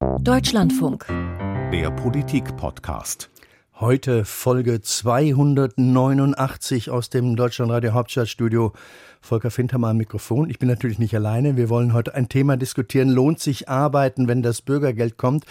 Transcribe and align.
Deutschlandfunk. 0.00 1.06
Der 1.08 1.90
Politik-Podcast. 1.90 3.30
Heute 3.80 4.26
Folge 4.26 4.82
289 4.82 6.90
aus 6.90 7.08
dem 7.08 7.34
Deutschlandradio 7.34 7.94
Hauptstadtstudio. 7.94 8.74
Volker 9.22 9.50
Fintermann 9.50 9.92
am 9.92 9.96
Mikrofon. 9.96 10.50
Ich 10.50 10.58
bin 10.58 10.68
natürlich 10.68 10.98
nicht 10.98 11.14
alleine. 11.14 11.56
Wir 11.56 11.70
wollen 11.70 11.94
heute 11.94 12.14
ein 12.14 12.28
Thema 12.28 12.58
diskutieren. 12.58 13.08
Lohnt 13.08 13.40
sich 13.40 13.70
arbeiten, 13.70 14.28
wenn 14.28 14.42
das 14.42 14.60
Bürgergeld 14.60 15.16
kommt? 15.16 15.46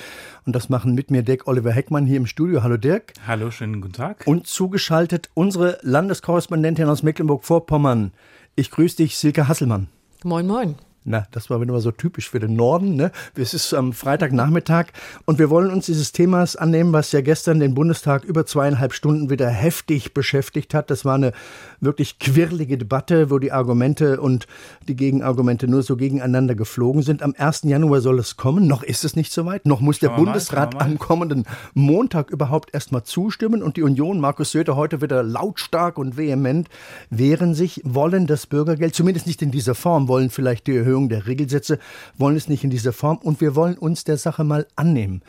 Und 0.46 0.55
das 0.55 0.70
machen 0.70 0.93
mit 0.93 1.09
mir 1.09 1.23
Dirk 1.23 1.48
Oliver 1.48 1.71
Heckmann 1.71 2.05
hier 2.05 2.18
im 2.18 2.27
Studio. 2.27 2.62
Hallo 2.62 2.77
Dirk. 2.77 3.14
Hallo, 3.25 3.50
schönen 3.50 3.82
guten 3.82 3.93
Tag. 3.93 4.27
Und 4.27 4.46
zugeschaltet 4.46 5.32
unsere 5.34 5.80
Landeskorrespondentin 5.82 6.88
aus 6.88 7.02
Mecklenburg-Vorpommern. 7.02 8.12
Ich 8.55 8.70
grüße 8.70 8.98
dich, 8.98 9.18
Silke 9.18 9.48
Hasselmann. 9.48 9.88
Moin, 10.23 10.46
moin. 10.46 10.75
Na, 11.08 11.28
das 11.30 11.52
war 11.52 11.62
wieder 11.62 11.80
so 11.82 11.92
typisch 11.92 12.32
für 12.32 12.40
den 12.40 12.56
Norden. 12.56 12.96
Ne? 12.96 13.12
Es 13.36 13.54
ist 13.54 13.76
am 13.76 13.94
Freitagnachmittag 13.94 14.88
und 15.26 15.38
wir 15.38 15.52
wollen 15.52 15.70
uns 15.70 15.86
dieses 15.86 16.13
Themas 16.13 16.55
annehmen, 16.55 16.94
was 16.94 17.12
ja 17.12 17.22
gestern 17.22 17.59
den 17.59 17.76
Bundestag 17.76 18.23
über 18.23 18.48
zweieinhalb 18.48 18.91
Stunden 18.91 19.30
wieder 19.30 19.48
heftig 19.48 20.16
beschäftigt 20.16 20.73
hat. 20.73 20.90
Das 20.90 21.05
war 21.05 21.13
eine 21.13 21.32
wirklich 21.80 22.18
quirlige 22.18 22.80
Debatte, 22.80 23.30
wo 23.30 23.38
die 23.38 23.52
Argumente 23.52 24.20
und 24.20 24.48
die 24.88 24.96
Gegenargumente 24.96 25.68
nur 25.68 25.84
so 25.84 25.96
gegeneinander 25.96 26.55
geflogen 26.55 27.04
sind. 27.04 27.22
Am 27.22 27.35
1. 27.38 27.62
Januar 27.66 28.02
soll 28.02 28.18
es 28.18 28.35
kommen. 28.35 28.66
Noch 28.66 28.82
ist 28.82 29.05
es 29.05 29.16
nicht 29.16 29.32
soweit. 29.32 29.68
Noch 29.68 29.82
muss 29.82 29.99
der 29.99 30.10
mal, 30.10 30.24
Bundesrat 30.24 30.74
mal. 30.74 30.85
am 30.85 30.98
kommenden 30.98 31.44
Montag 31.76 32.32
überhaupt 32.32 32.74
erstmal 32.74 33.04
zustimmen. 33.04 33.62
Und 33.62 33.77
die 33.77 33.84
Union, 33.84 34.20
Markus 34.20 34.54
Söder 34.54 34.76
heute 34.76 35.04
wieder 35.04 35.22
lautstark 35.22 35.99
und 35.99 36.18
vehement 36.18 36.68
wehren 37.12 37.54
sich, 37.54 37.82
wollen 37.84 38.26
das 38.26 38.48
Bürgergeld, 38.48 38.96
zumindest 38.96 39.27
nicht 39.27 39.44
in 39.44 39.52
dieser 39.52 39.76
Form, 39.76 40.08
wollen 40.08 40.32
vielleicht 40.32 40.66
die 40.66 40.76
Erhöhung 40.76 40.95
der 41.09 41.27
Regelsätze, 41.27 41.80
wollen 42.17 42.35
es 42.35 42.48
nicht 42.48 42.63
in 42.63 42.70
dieser 42.70 42.94
Form. 42.94 43.17
Und 43.17 43.41
wir 43.41 43.55
wollen 43.55 43.77
uns 43.77 44.04
der 44.04 44.17
Sache 44.17 44.44
mal 44.44 44.66
annehmen. 44.76 45.21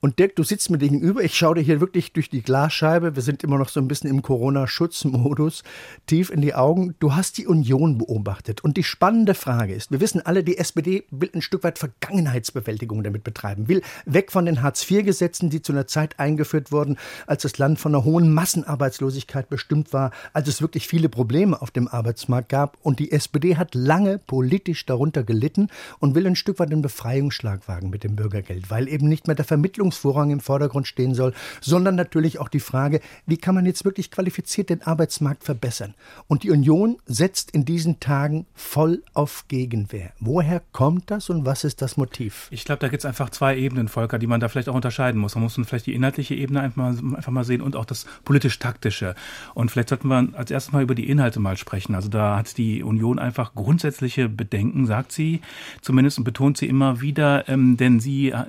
Und 0.00 0.18
Dirk, 0.18 0.34
du 0.36 0.42
sitzt 0.42 0.70
mir 0.70 0.78
gegenüber. 0.78 1.22
Ich 1.22 1.34
schaue 1.34 1.56
dir 1.56 1.60
hier 1.60 1.80
wirklich 1.80 2.14
durch 2.14 2.30
die 2.30 2.40
Glasscheibe. 2.40 3.16
Wir 3.16 3.22
sind 3.22 3.44
immer 3.44 3.58
noch 3.58 3.68
so 3.68 3.80
ein 3.80 3.88
bisschen 3.88 4.08
im 4.08 4.22
Corona-Schutzmodus. 4.22 5.62
Tief 6.06 6.30
in 6.30 6.40
die 6.40 6.54
Augen. 6.54 6.94
Du 7.00 7.14
hast 7.14 7.36
die 7.36 7.46
Union 7.46 7.98
beobachtet. 7.98 8.64
Und 8.64 8.78
die 8.78 8.82
spannende 8.82 9.34
Frage 9.34 9.74
ist, 9.74 9.90
wir 9.90 10.00
wissen 10.00 10.24
alle, 10.24 10.42
die 10.42 10.56
SPD 10.56 11.04
will 11.10 11.30
ein 11.34 11.42
Stück 11.42 11.64
weit 11.64 11.78
Vergangenheitsbewältigung 11.78 13.02
damit 13.02 13.24
betreiben. 13.24 13.68
Will 13.68 13.82
weg 14.06 14.32
von 14.32 14.46
den 14.46 14.62
Hartz-IV-Gesetzen, 14.62 15.50
die 15.50 15.60
zu 15.60 15.72
einer 15.72 15.86
Zeit 15.86 16.18
eingeführt 16.18 16.72
wurden, 16.72 16.96
als 17.26 17.42
das 17.42 17.58
Land 17.58 17.78
von 17.78 17.94
einer 17.94 18.04
hohen 18.04 18.32
Massenarbeitslosigkeit 18.32 19.50
bestimmt 19.50 19.92
war, 19.92 20.12
als 20.32 20.48
es 20.48 20.62
wirklich 20.62 20.88
viele 20.88 21.10
Probleme 21.10 21.60
auf 21.60 21.70
dem 21.70 21.88
Arbeitsmarkt 21.88 22.48
gab. 22.48 22.78
Und 22.80 23.00
die 23.00 23.12
SPD 23.12 23.58
hat 23.58 23.74
lange 23.74 24.16
politisch 24.16 24.86
darunter 24.86 25.24
gelitten 25.24 25.68
und 25.98 26.14
will 26.14 26.26
ein 26.26 26.36
Stück 26.36 26.58
weit 26.58 26.70
den 26.70 26.80
Befreiungsschlag 26.80 27.68
wagen 27.68 27.90
mit 27.90 28.02
dem 28.02 28.16
Bürgergeld, 28.16 28.70
weil 28.70 28.88
eben 28.88 29.06
nicht 29.06 29.26
mehr 29.26 29.36
der 29.36 29.44
Vermittlungsvorrang 29.90 30.30
im 30.30 30.40
Vordergrund 30.40 30.86
stehen 30.86 31.14
soll, 31.14 31.32
sondern 31.60 31.94
natürlich 31.94 32.38
auch 32.38 32.48
die 32.48 32.60
Frage, 32.60 33.00
wie 33.26 33.36
kann 33.36 33.54
man 33.54 33.66
jetzt 33.66 33.84
wirklich 33.84 34.10
qualifiziert 34.10 34.70
den 34.70 34.82
Arbeitsmarkt 34.82 35.44
verbessern? 35.44 35.94
Und 36.28 36.42
die 36.42 36.50
Union 36.50 36.96
setzt 37.06 37.50
in 37.50 37.64
diesen 37.64 38.00
Tagen 38.00 38.46
voll 38.54 39.02
auf 39.14 39.44
Gegenwehr. 39.48 40.12
Woher 40.20 40.62
kommt 40.72 41.10
das 41.10 41.30
und 41.30 41.44
was 41.44 41.64
ist 41.64 41.82
das 41.82 41.96
Motiv? 41.96 42.48
Ich 42.50 42.64
glaube, 42.64 42.80
da 42.80 42.88
gibt 42.88 43.02
es 43.02 43.04
einfach 43.04 43.30
zwei 43.30 43.56
Ebenen, 43.56 43.88
Volker, 43.88 44.18
die 44.18 44.26
man 44.26 44.40
da 44.40 44.48
vielleicht 44.48 44.68
auch 44.68 44.74
unterscheiden 44.74 45.20
muss. 45.20 45.34
Man 45.34 45.44
muss 45.44 45.54
vielleicht 45.64 45.86
die 45.86 45.94
inhaltliche 45.94 46.34
Ebene 46.34 46.60
einfach 46.60 46.76
mal, 46.76 47.16
einfach 47.16 47.32
mal 47.32 47.44
sehen 47.44 47.60
und 47.60 47.76
auch 47.76 47.84
das 47.84 48.06
politisch-taktische. 48.24 49.14
Und 49.54 49.70
vielleicht 49.70 49.88
sollten 49.88 50.08
wir 50.08 50.28
als 50.34 50.50
erstes 50.50 50.72
mal 50.72 50.82
über 50.82 50.94
die 50.94 51.08
Inhalte 51.08 51.40
mal 51.40 51.56
sprechen. 51.56 51.94
Also 51.94 52.08
da 52.08 52.36
hat 52.36 52.56
die 52.56 52.82
Union 52.82 53.18
einfach 53.18 53.54
grundsätzliche 53.54 54.28
Bedenken, 54.28 54.86
sagt 54.86 55.12
sie 55.12 55.40
zumindest 55.80 56.18
und 56.18 56.24
betont 56.24 56.56
sie 56.56 56.66
immer 56.66 57.00
wieder, 57.00 57.48
ähm, 57.48 57.76
denn 57.76 58.00
sie 58.00 58.30
äh, 58.30 58.44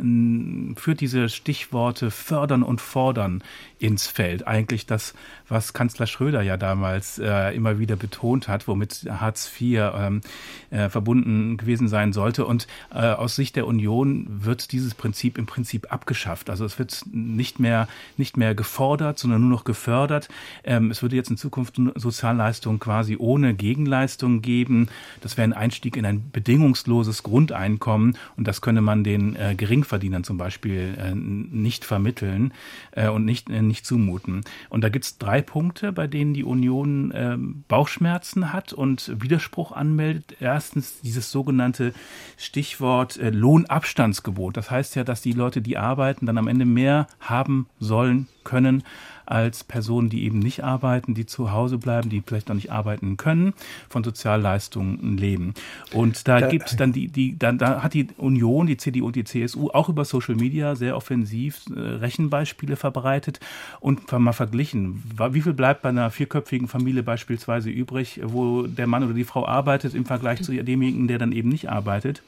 führt 0.76 1.02
diese 1.02 1.30
Stichworte 1.36 2.12
fördern 2.12 2.64
und 2.64 2.82
fordern 2.82 3.44
ins 3.80 4.08
Feld. 4.08 4.48
Eigentlich 4.48 4.86
das, 4.86 5.14
was 5.50 5.74
Kanzler 5.74 6.06
Schröder 6.06 6.42
ja 6.42 6.56
damals 6.56 7.18
äh, 7.18 7.56
immer 7.56 7.80
wieder 7.80 7.96
betont 7.96 8.48
hat, 8.48 8.68
womit 8.68 9.08
Hartz 9.10 9.52
IV 9.60 9.92
ähm, 9.96 10.22
äh, 10.70 10.90
verbunden 10.90 11.58
gewesen 11.58 11.88
sein 11.88 12.14
sollte. 12.14 12.46
Und 12.46 12.68
äh, 12.94 13.00
aus 13.00 13.36
Sicht 13.36 13.56
der 13.56 13.66
Union 13.66 14.28
wird 14.30 14.72
dieses 14.72 14.94
Prinzip 14.94 15.38
im 15.38 15.48
Prinzip 15.48 15.92
abgeschafft. 15.92 16.50
Also 16.50 16.64
es 16.64 16.78
wird 16.78 17.04
nicht 17.12 17.60
mehr, 17.60 17.88
nicht 18.18 18.38
mehr 18.38 18.54
gefordert, 18.54 19.18
sondern 19.18 19.42
nur 19.42 19.50
noch 19.50 19.64
gefördert. 19.64 20.30
Ähm, 20.64 20.92
es 20.92 21.02
würde 21.02 21.16
jetzt 21.16 21.32
in 21.32 21.38
Zukunft 21.38 21.80
Sozialleistungen 21.96 22.80
quasi 22.80 23.16
ohne 23.18 23.56
Gegenleistung 23.56 24.42
geben. 24.42 24.90
Das 25.22 25.38
wäre 25.38 25.46
ein 25.46 25.54
Einstieg 25.54 25.98
in 25.98 26.06
ein 26.06 26.30
bedingungsloses 26.32 27.24
Grundeinkommen 27.24 28.18
und 28.38 28.48
das 28.48 28.62
könne 28.62 28.82
man 28.82 29.04
den 29.04 29.36
äh, 29.36 29.56
Geringverdienern 29.56 30.24
zum 30.24 30.38
Beispiel 30.38 30.96
äh, 30.98 31.16
nicht 31.22 31.86
vermitteln 31.86 32.54
äh, 32.92 33.10
und 33.10 33.26
nicht, 33.26 33.50
äh, 33.50 33.62
nicht 33.62 33.86
zumuten. 33.86 34.42
Und 34.70 34.84
da 34.84 34.90
gibt 34.90 35.06
es 35.06 35.18
drei 35.18 35.42
Punkte, 35.42 35.92
bei 35.92 36.08
denen 36.08 36.34
die 36.34 36.44
Union 36.44 37.12
äh, 37.12 37.38
Bauchschmerzen 37.68 38.52
hat 38.54 38.74
und 38.74 39.12
Widerspruch 39.22 39.72
anmeldet. 39.72 40.38
Erstens 40.40 41.02
dieses 41.02 41.32
sogenannte 41.32 41.94
Stichwort 42.38 43.18
äh, 43.18 43.30
Lohnabstandsgebot. 43.30 44.58
Das 44.58 44.72
heißt 44.72 44.96
ja, 44.96 45.04
dass 45.04 45.22
die 45.22 45.34
Leute, 45.34 45.62
die 45.62 45.78
arbeiten, 45.78 46.26
dann 46.26 46.38
am 46.38 46.48
Ende 46.48 46.66
mehr 46.66 47.08
haben 47.20 47.68
sollen 47.80 48.28
können 48.44 48.84
als 49.32 49.64
Personen, 49.64 50.10
die 50.10 50.24
eben 50.24 50.40
nicht 50.40 50.64
arbeiten, 50.64 51.14
die 51.14 51.26
zu 51.26 51.52
Hause 51.52 51.78
bleiben, 51.78 52.10
die 52.10 52.22
vielleicht 52.26 52.50
noch 52.50 52.56
nicht 52.56 52.72
arbeiten 52.72 53.18
können, 53.18 53.54
von 53.90 54.04
Sozialleistungen 54.04 55.18
leben. 55.18 55.54
Und 55.94 56.28
da, 56.28 56.40
Da- 56.42 56.48
gibt 56.48 56.68
es 56.70 56.76
dann 56.76 56.92
die, 56.94 57.08
die, 57.08 57.38
da, 57.40 57.52
da 57.52 57.82
hat 57.82 57.94
die 57.94 58.08
Union, 58.18 58.68
die 58.68 58.78
CDU 58.78 59.08
und 59.08 59.16
die 59.16 59.24
CSU 59.24 59.70
auch 59.70 59.90
über 59.90 60.06
Social 60.06 60.36
Media 60.36 60.76
sehr 60.76 60.96
offensiv 60.98 61.62
äh, 61.76 61.80
Rechenbeispiele 61.80 62.76
verbreitet 62.76 63.40
und 63.80 64.12
mal 64.12 64.34
verglichen. 64.34 65.04
Wie 65.32 65.42
viel 65.42 65.54
bleibt 65.54 65.82
bei 65.82 65.90
einer 65.90 66.12
vierköpfigen 66.12 66.68
Familie 66.68 67.04
beispielsweise 67.04 67.70
übrig, 67.70 68.20
wo 68.24 68.64
der 68.64 68.88
Mann 68.88 69.04
oder 69.04 69.14
die 69.14 69.24
Frau 69.24 69.46
arbeitet 69.48 69.94
im 69.96 70.06
Vergleich 70.06 70.42
zu 70.44 70.52
demjenigen, 70.52 71.08
der 71.08 71.18
dann 71.20 71.32
eben 71.32 71.50
nicht 71.50 71.70
arbeitet? 71.70 72.22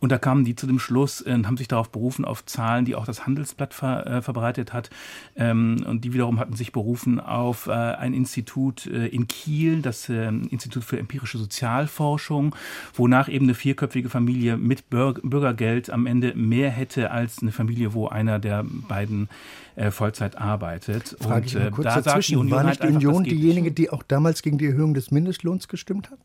Und 0.00 0.12
da 0.12 0.18
kamen 0.18 0.44
die 0.44 0.54
zu 0.54 0.66
dem 0.66 0.78
Schluss 0.78 1.20
und 1.20 1.46
haben 1.46 1.56
sich 1.56 1.68
darauf 1.68 1.90
berufen, 1.90 2.24
auf 2.24 2.44
Zahlen, 2.44 2.84
die 2.84 2.94
auch 2.94 3.06
das 3.06 3.26
Handelsblatt 3.26 3.74
ver, 3.74 4.06
äh, 4.06 4.22
verbreitet 4.22 4.72
hat. 4.72 4.90
Ähm, 5.36 5.84
und 5.86 6.04
die 6.04 6.12
wiederum 6.12 6.38
hatten 6.38 6.54
sich 6.54 6.72
berufen 6.72 7.20
auf 7.20 7.66
äh, 7.66 7.72
ein 7.72 8.14
Institut 8.14 8.86
äh, 8.86 9.06
in 9.06 9.28
Kiel, 9.28 9.82
das 9.82 10.08
äh, 10.08 10.28
Institut 10.28 10.84
für 10.84 10.98
empirische 10.98 11.38
Sozialforschung, 11.38 12.54
wonach 12.94 13.28
eben 13.28 13.46
eine 13.46 13.54
vierköpfige 13.54 14.08
Familie 14.08 14.56
mit 14.56 14.90
Bürg 14.90 15.20
Bürgergeld 15.22 15.90
am 15.90 16.06
Ende 16.06 16.34
mehr 16.34 16.70
hätte 16.70 17.10
als 17.10 17.42
eine 17.42 17.52
Familie, 17.52 17.94
wo 17.94 18.08
einer 18.08 18.38
der 18.38 18.64
beiden 18.64 19.28
äh, 19.78 19.90
Vollzeit 19.90 20.36
arbeitet. 20.36 21.16
Frage 21.20 21.46
ich 21.46 21.54
mal 21.54 21.68
äh, 21.68 21.70
kurz 21.70 21.84
da 21.84 21.94
sagt 21.94 22.06
dazwischen. 22.06 22.32
die 22.32 22.36
Union 22.38 22.56
War 22.56 22.64
halt 22.64 22.80
nicht 22.80 22.82
die 22.82 23.06
Union 23.06 23.24
diejenige, 23.24 23.70
die 23.70 23.90
auch 23.90 24.02
damals 24.02 24.42
gegen 24.42 24.58
die 24.58 24.66
Erhöhung 24.66 24.94
des 24.94 25.10
Mindestlohns 25.10 25.68
gestimmt 25.68 26.10
hat? 26.10 26.18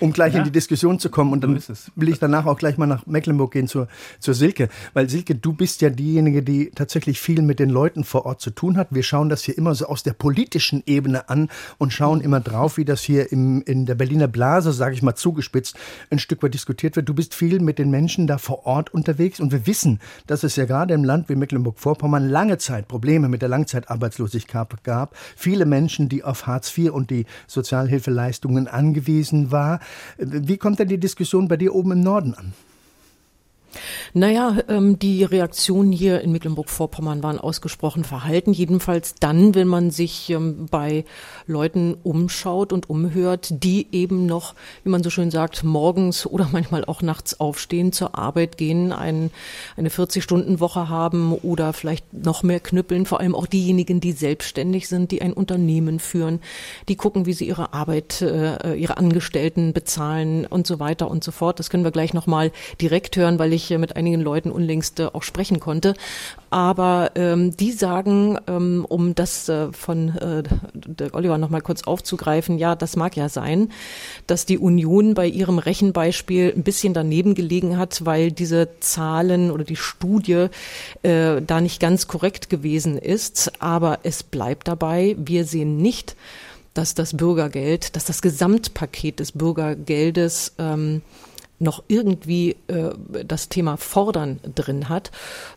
Um 0.00 0.12
gleich 0.12 0.34
Ja, 0.34 0.40
in 0.40 0.44
die 0.44 0.52
Diskussion 0.52 0.98
zu 0.98 1.10
kommen. 1.10 1.32
Und 1.32 1.42
so 1.42 1.48
dann 1.48 1.56
es. 1.56 1.90
will 1.96 2.08
ich 2.08 2.18
danach 2.18 2.46
auch 2.46 2.58
gleich 2.58 2.78
mal 2.78 2.86
nach 2.86 3.06
Mecklenburg 3.12 3.52
gehen 3.52 3.68
zur, 3.68 3.88
zur 4.18 4.34
Silke. 4.34 4.68
Weil 4.94 5.08
Silke, 5.08 5.34
du 5.34 5.52
bist 5.52 5.80
ja 5.82 5.90
diejenige, 5.90 6.42
die 6.42 6.70
tatsächlich 6.74 7.20
viel 7.20 7.42
mit 7.42 7.58
den 7.60 7.70
Leuten 7.70 8.04
vor 8.04 8.26
Ort 8.26 8.40
zu 8.40 8.50
tun 8.50 8.76
hat. 8.76 8.88
Wir 8.90 9.02
schauen 9.02 9.28
das 9.28 9.42
hier 9.42 9.56
immer 9.56 9.74
so 9.74 9.86
aus 9.86 10.02
der 10.02 10.14
politischen 10.14 10.82
Ebene 10.86 11.28
an 11.28 11.48
und 11.78 11.92
schauen 11.92 12.20
immer 12.20 12.40
drauf, 12.40 12.76
wie 12.76 12.84
das 12.84 13.02
hier 13.02 13.30
im, 13.30 13.62
in 13.62 13.86
der 13.86 13.94
Berliner 13.94 14.28
Blase, 14.28 14.72
sage 14.72 14.94
ich 14.94 15.02
mal 15.02 15.14
zugespitzt, 15.14 15.76
ein 16.10 16.18
Stück 16.18 16.42
weit 16.42 16.54
diskutiert 16.54 16.96
wird. 16.96 17.08
Du 17.08 17.14
bist 17.14 17.34
viel 17.34 17.60
mit 17.60 17.78
den 17.78 17.90
Menschen 17.90 18.26
da 18.26 18.38
vor 18.38 18.66
Ort 18.66 18.92
unterwegs 18.92 19.40
und 19.40 19.52
wir 19.52 19.66
wissen, 19.66 20.00
dass 20.26 20.42
es 20.42 20.56
ja 20.56 20.64
gerade 20.64 20.94
im 20.94 21.04
Land 21.04 21.28
wie 21.28 21.36
Mecklenburg-Vorpommern 21.36 22.28
lange 22.28 22.58
Zeit 22.58 22.88
Probleme 22.88 23.28
mit 23.28 23.42
der 23.42 23.48
Langzeitarbeitslosigkeit 23.48 24.62
gab. 24.84 25.16
Viele 25.36 25.66
Menschen, 25.66 26.08
die 26.08 26.24
auf 26.24 26.46
Hartz 26.46 26.76
IV 26.76 26.92
und 26.92 27.10
die 27.10 27.26
Sozialhilfeleistungen 27.46 28.68
angewiesen 28.68 29.50
war. 29.50 29.80
Wie 30.18 30.56
kommt 30.56 30.78
denn 30.78 30.88
die 30.88 30.98
Diskussion 30.98 31.48
bei 31.48 31.56
dir 31.56 31.74
oben 31.74 31.92
im 31.92 32.00
Norden 32.00 32.34
an? 32.34 32.52
Naja, 34.14 34.58
ähm, 34.68 34.98
die 34.98 35.24
Reaktionen 35.24 35.92
hier 35.92 36.20
in 36.20 36.32
Mecklenburg-Vorpommern 36.32 37.22
waren 37.22 37.38
ausgesprochen 37.38 38.04
verhalten. 38.04 38.52
Jedenfalls 38.52 39.14
dann, 39.14 39.54
wenn 39.54 39.68
man 39.68 39.90
sich 39.90 40.30
ähm, 40.30 40.66
bei 40.70 41.04
Leuten 41.46 41.96
umschaut 42.02 42.72
und 42.72 42.90
umhört, 42.90 43.48
die 43.64 43.86
eben 43.92 44.26
noch, 44.26 44.54
wie 44.84 44.90
man 44.90 45.02
so 45.02 45.10
schön 45.10 45.30
sagt, 45.30 45.64
morgens 45.64 46.26
oder 46.32 46.48
manchmal 46.52 46.84
auch 46.84 47.02
nachts 47.02 47.40
aufstehen, 47.40 47.92
zur 47.92 48.18
Arbeit 48.18 48.58
gehen, 48.58 48.92
ein, 48.92 49.30
eine 49.76 49.88
40-Stunden-Woche 49.88 50.88
haben 50.88 51.32
oder 51.32 51.72
vielleicht 51.72 52.12
noch 52.12 52.42
mehr 52.42 52.60
knüppeln. 52.60 53.06
Vor 53.06 53.20
allem 53.20 53.34
auch 53.34 53.46
diejenigen, 53.46 54.00
die 54.00 54.12
selbstständig 54.12 54.88
sind, 54.88 55.10
die 55.10 55.22
ein 55.22 55.32
Unternehmen 55.32 55.98
führen, 55.98 56.40
die 56.88 56.96
gucken, 56.96 57.26
wie 57.26 57.32
sie 57.32 57.46
ihre 57.46 57.72
Arbeit, 57.72 58.20
äh, 58.22 58.74
ihre 58.74 58.96
Angestellten 58.96 59.72
bezahlen 59.72 60.46
und 60.46 60.66
so 60.66 60.78
weiter 60.80 61.10
und 61.10 61.24
so 61.24 61.32
fort. 61.32 61.58
Das 61.58 61.70
können 61.70 61.84
wir 61.84 61.90
gleich 61.90 62.12
nochmal 62.14 62.52
direkt 62.80 63.16
hören, 63.16 63.38
weil 63.38 63.52
ich 63.52 63.61
äh, 63.70 63.78
mit 63.78 63.96
einigen 63.96 64.20
Leuten 64.20 64.50
unlängst 64.50 65.00
äh, 65.00 65.06
auch 65.12 65.22
sprechen 65.22 65.60
konnte. 65.60 65.94
Aber 66.50 67.12
ähm, 67.14 67.56
die 67.56 67.72
sagen, 67.72 68.38
ähm, 68.46 68.84
um 68.88 69.14
das 69.14 69.48
äh, 69.48 69.72
von 69.72 70.10
äh, 70.16 70.42
Oliver 71.12 71.38
noch 71.38 71.50
mal 71.50 71.62
kurz 71.62 71.84
aufzugreifen, 71.84 72.58
ja, 72.58 72.74
das 72.74 72.96
mag 72.96 73.16
ja 73.16 73.28
sein, 73.28 73.70
dass 74.26 74.44
die 74.44 74.58
Union 74.58 75.14
bei 75.14 75.26
ihrem 75.26 75.58
Rechenbeispiel 75.58 76.52
ein 76.54 76.62
bisschen 76.62 76.94
daneben 76.94 77.34
gelegen 77.34 77.78
hat, 77.78 78.04
weil 78.04 78.32
diese 78.32 78.68
Zahlen 78.80 79.50
oder 79.50 79.64
die 79.64 79.76
Studie 79.76 80.46
äh, 81.02 81.40
da 81.40 81.60
nicht 81.60 81.80
ganz 81.80 82.06
korrekt 82.06 82.50
gewesen 82.50 82.98
ist. 82.98 83.52
Aber 83.62 84.00
es 84.02 84.22
bleibt 84.22 84.68
dabei, 84.68 85.16
wir 85.18 85.44
sehen 85.44 85.76
nicht, 85.78 86.16
dass 86.74 86.94
das 86.94 87.16
Bürgergeld, 87.16 87.96
dass 87.96 88.04
das 88.04 88.22
Gesamtpaket 88.22 89.20
des 89.20 89.32
Bürgergeldes 89.32 90.54
ähm, 90.58 91.02
noch 91.62 91.82
irgendwie 91.88 92.56
äh, 92.68 92.90
das 93.24 93.48
Thema 93.48 93.76
Fordern 93.76 94.40
drin 94.54 94.88
hat, 94.88 95.10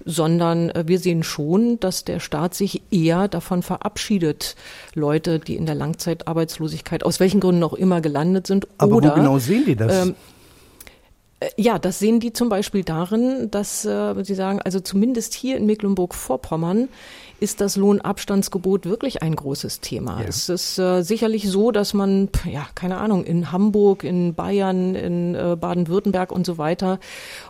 sondern 0.05 0.69
äh, 0.69 0.83
wir 0.87 0.99
sehen 0.99 1.23
schon, 1.23 1.79
dass 1.79 2.05
der 2.05 2.19
Staat 2.19 2.53
sich 2.53 2.81
eher 2.91 3.27
davon 3.27 3.63
verabschiedet, 3.63 4.55
Leute, 4.93 5.39
die 5.39 5.55
in 5.55 5.65
der 5.65 5.75
Langzeitarbeitslosigkeit 5.75 7.03
aus 7.03 7.19
welchen 7.19 7.39
Gründen 7.39 7.63
auch 7.63 7.73
immer 7.73 8.01
gelandet 8.01 8.47
sind. 8.47 8.67
Aber 8.77 8.97
oder, 8.97 9.11
wo 9.11 9.15
genau 9.15 9.39
sehen 9.39 9.65
die 9.65 9.75
das? 9.75 10.07
Ähm, 10.07 10.15
äh, 11.39 11.49
ja, 11.57 11.79
das 11.79 11.99
sehen 11.99 12.19
die 12.19 12.33
zum 12.33 12.49
Beispiel 12.49 12.83
darin, 12.83 13.49
dass 13.51 13.85
äh, 13.85 14.23
sie 14.23 14.35
sagen, 14.35 14.61
also 14.61 14.79
zumindest 14.79 15.33
hier 15.33 15.57
in 15.57 15.65
Mecklenburg-Vorpommern 15.65 16.89
ist 17.39 17.61
das 17.61 17.75
Lohnabstandsgebot 17.75 18.85
wirklich 18.85 19.21
ein 19.21 19.35
großes 19.35 19.81
Thema. 19.81 20.21
Ja. 20.21 20.27
Es 20.27 20.49
ist 20.49 20.79
äh, 20.79 21.01
sicherlich 21.01 21.49
so, 21.49 21.71
dass 21.71 21.93
man, 21.93 22.29
ja, 22.49 22.67
keine 22.75 22.97
Ahnung, 22.97 23.25
in 23.25 23.51
Hamburg, 23.51 24.03
in 24.03 24.33
Bayern, 24.33 24.95
in 24.95 25.35
äh, 25.35 25.57
Baden-Württemberg 25.59 26.31
und 26.31 26.45
so 26.45 26.57
weiter, 26.57 26.99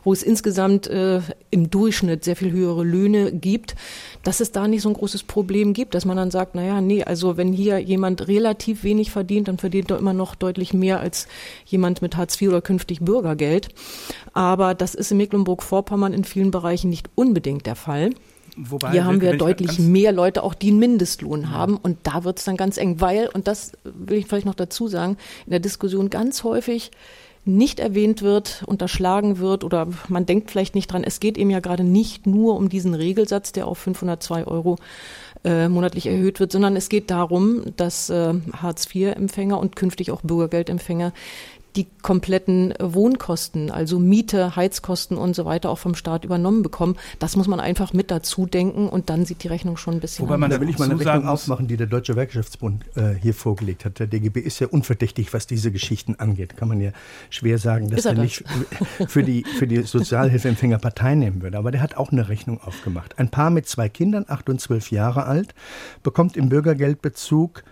wo 0.04 0.12
es 0.12 0.24
insgesamt 0.24 0.88
äh, 0.88 1.22
im 1.52 1.70
Durchschnitt 1.70 2.24
sehr 2.24 2.36
viel 2.36 2.52
höhere 2.52 2.84
Löhne 2.84 3.32
gibt, 3.32 3.76
dass 4.24 4.40
es 4.40 4.52
da 4.52 4.68
nicht 4.68 4.82
so 4.82 4.90
ein 4.90 4.96
großes 4.96 5.24
Problem 5.24 5.74
gibt, 5.74 5.94
dass 5.94 6.06
man 6.06 6.18
dann 6.18 6.32
sagt, 6.32 6.56
naja, 6.56 6.82
nee, 6.82 7.04
also 7.04 7.38
wenn 7.38 7.54
hier 7.54 7.78
jemand 7.80 8.28
relativ 8.28 8.84
wenig 8.84 9.12
verdient, 9.12 9.48
dann 9.48 9.60
verdient 9.60 9.92
er 9.92 10.00
immer 10.00 10.14
noch 10.14 10.36
deutlich 10.36 10.74
mehr 10.74 11.00
als 11.00 11.28
jemand 11.66 12.02
mit 12.02 12.18
Hartz 12.18 12.42
IV 12.42 12.50
oder 12.50 12.62
künftig 12.62 13.02
Bürgergeld. 13.02 13.70
Aber 14.34 14.74
das 14.74 14.96
ist 14.96 15.12
in 15.12 15.18
Mecklenburg-Vorpommern 15.18 16.14
in 16.14 16.24
vielen 16.24 16.52
Bereichen 16.52 16.90
nicht 16.90 17.10
unbedingt 17.16 17.66
der 17.66 17.76
Fall. 17.76 18.12
Wobei, 18.58 18.92
Hier 18.92 19.06
haben 19.06 19.22
wir 19.22 19.38
deutlich 19.38 19.80
mehr 19.80 20.12
Leute, 20.12 20.44
auch 20.44 20.54
die 20.54 20.70
einen 20.70 20.80
Mindestlohn 20.80 21.42
ja. 21.42 21.50
haben. 21.50 21.78
Und 21.78 21.98
da 22.04 22.24
wird 22.24 22.40
es 22.40 22.46
dann 22.46 22.56
ganz 22.56 22.78
eng, 22.78 23.02
weil, 23.02 23.30
und 23.34 23.48
das 23.48 23.74
will 23.84 24.18
ich 24.18 24.28
vielleicht 24.28 24.46
noch 24.46 24.56
dazu 24.56 24.88
sagen, 24.88 25.18
in 25.46 25.52
der 25.52 25.60
Diskussion 25.60 26.10
ganz 26.10 26.44
häufig 26.44 26.92
nicht 27.46 27.80
erwähnt 27.80 28.24
wird, 28.24 28.64
unterschlagen 28.66 29.38
wird 29.38 29.64
oder 29.64 29.88
man 30.08 30.26
denkt 30.26 30.50
vielleicht 30.50 30.74
nicht 30.74 30.92
dran. 30.92 31.04
Es 31.04 31.20
geht 31.20 31.38
eben 31.38 31.52
ja 31.52 31.60
gerade 31.60 31.84
nicht 31.84 32.26
nur 32.26 32.56
um 32.56 32.70
diesen 32.70 32.96
Regelsatz, 32.96 33.52
der 33.52 33.68
auf 33.68 33.78
502 33.78 34.48
Euro 34.48 34.78
äh, 35.44 35.70
monatlich 35.70 36.08
erhöht 36.08 36.40
wird, 36.40 36.52
sondern 36.52 36.76
es 36.76 36.90
geht 36.90 37.12
darum, 37.12 37.62
dass 37.78 38.10
äh, 38.10 38.34
Hartz-IV-Empfänger 38.52 39.60
und 39.60 39.76
künftig 39.76 40.10
auch 40.10 40.22
Bürgergeldempfänger 40.24 41.14
die 41.76 41.88
kompletten 42.02 42.74
Wohnkosten, 42.80 43.72
also 43.72 44.00
Miete, 44.00 44.56
Heizkosten 44.56 45.18
und 45.18 45.36
so 45.36 45.46
weiter 45.46 45.70
auch 45.70 45.78
vom 45.78 45.96
Staat 45.96 46.26
übernommen 46.26 46.64
bekommen. 46.64 46.96
Das 47.20 47.36
muss 47.36 47.48
man 47.48 47.60
einfach 47.60 47.94
mit 47.94 48.12
dazu 48.12 48.46
denken 48.46 48.88
und 48.88 49.10
dann 49.10 49.26
sieht 49.26 49.44
die 49.44 49.48
Rechnung 49.48 49.78
schon 49.78 49.96
ein 49.96 50.00
bisschen 50.00 50.26
Wobei 50.26 50.38
man 50.38 50.50
da 50.50 50.60
will 50.60 50.70
ich 50.70 50.80
mal 50.80 50.90
eine 50.90 51.00
Rechnung 51.00 51.28
aufmachen, 51.28 51.68
die 51.68 51.78
der 51.78 51.88
Deutsche 51.88 52.14
Gewerkschaftsbund 52.14 52.86
äh, 52.96 53.14
hier 53.14 53.34
vorgelegt 53.34 53.84
hat. 53.86 54.00
Der 54.00 54.08
DGB 54.08 54.40
ist 54.40 54.60
ja 54.60 54.68
unverdächtig, 54.68 55.34
was 55.34 55.48
diese 55.48 55.72
Geschichten 55.72 56.16
angeht. 56.16 56.56
Kann 56.56 56.70
man 56.70 56.80
ja 56.80 56.92
schwer 57.30 57.58
sagen, 57.58 57.90
dass 57.90 58.06
er, 58.06 58.14
er 58.14 58.24
nicht 58.24 58.44
für 59.08 59.24
die, 59.24 59.44
für 59.44 59.68
die 59.68 59.82
Sozialhilfeempfänger 59.82 60.80
Partei 60.80 61.16
nehmen 61.16 61.42
würde. 61.42 61.58
Aber 61.58 61.72
der 61.72 61.82
hat 61.82 61.98
auch 61.98 62.12
eine 62.12 62.30
Rechnung 62.30 62.62
aufgemacht. 62.62 63.20
Ein 63.20 63.30
Paar 63.30 63.50
mit 63.50 63.68
zwei 63.68 63.90
Kindern, 63.90 64.26
acht 64.28 64.50
und 64.50 64.62
zwölf 64.62 64.92
Jahre 64.92 65.26
alt, 65.26 65.54
bekommt 66.04 66.38
im 66.38 66.50
Bürgergeldbezug 66.50 67.64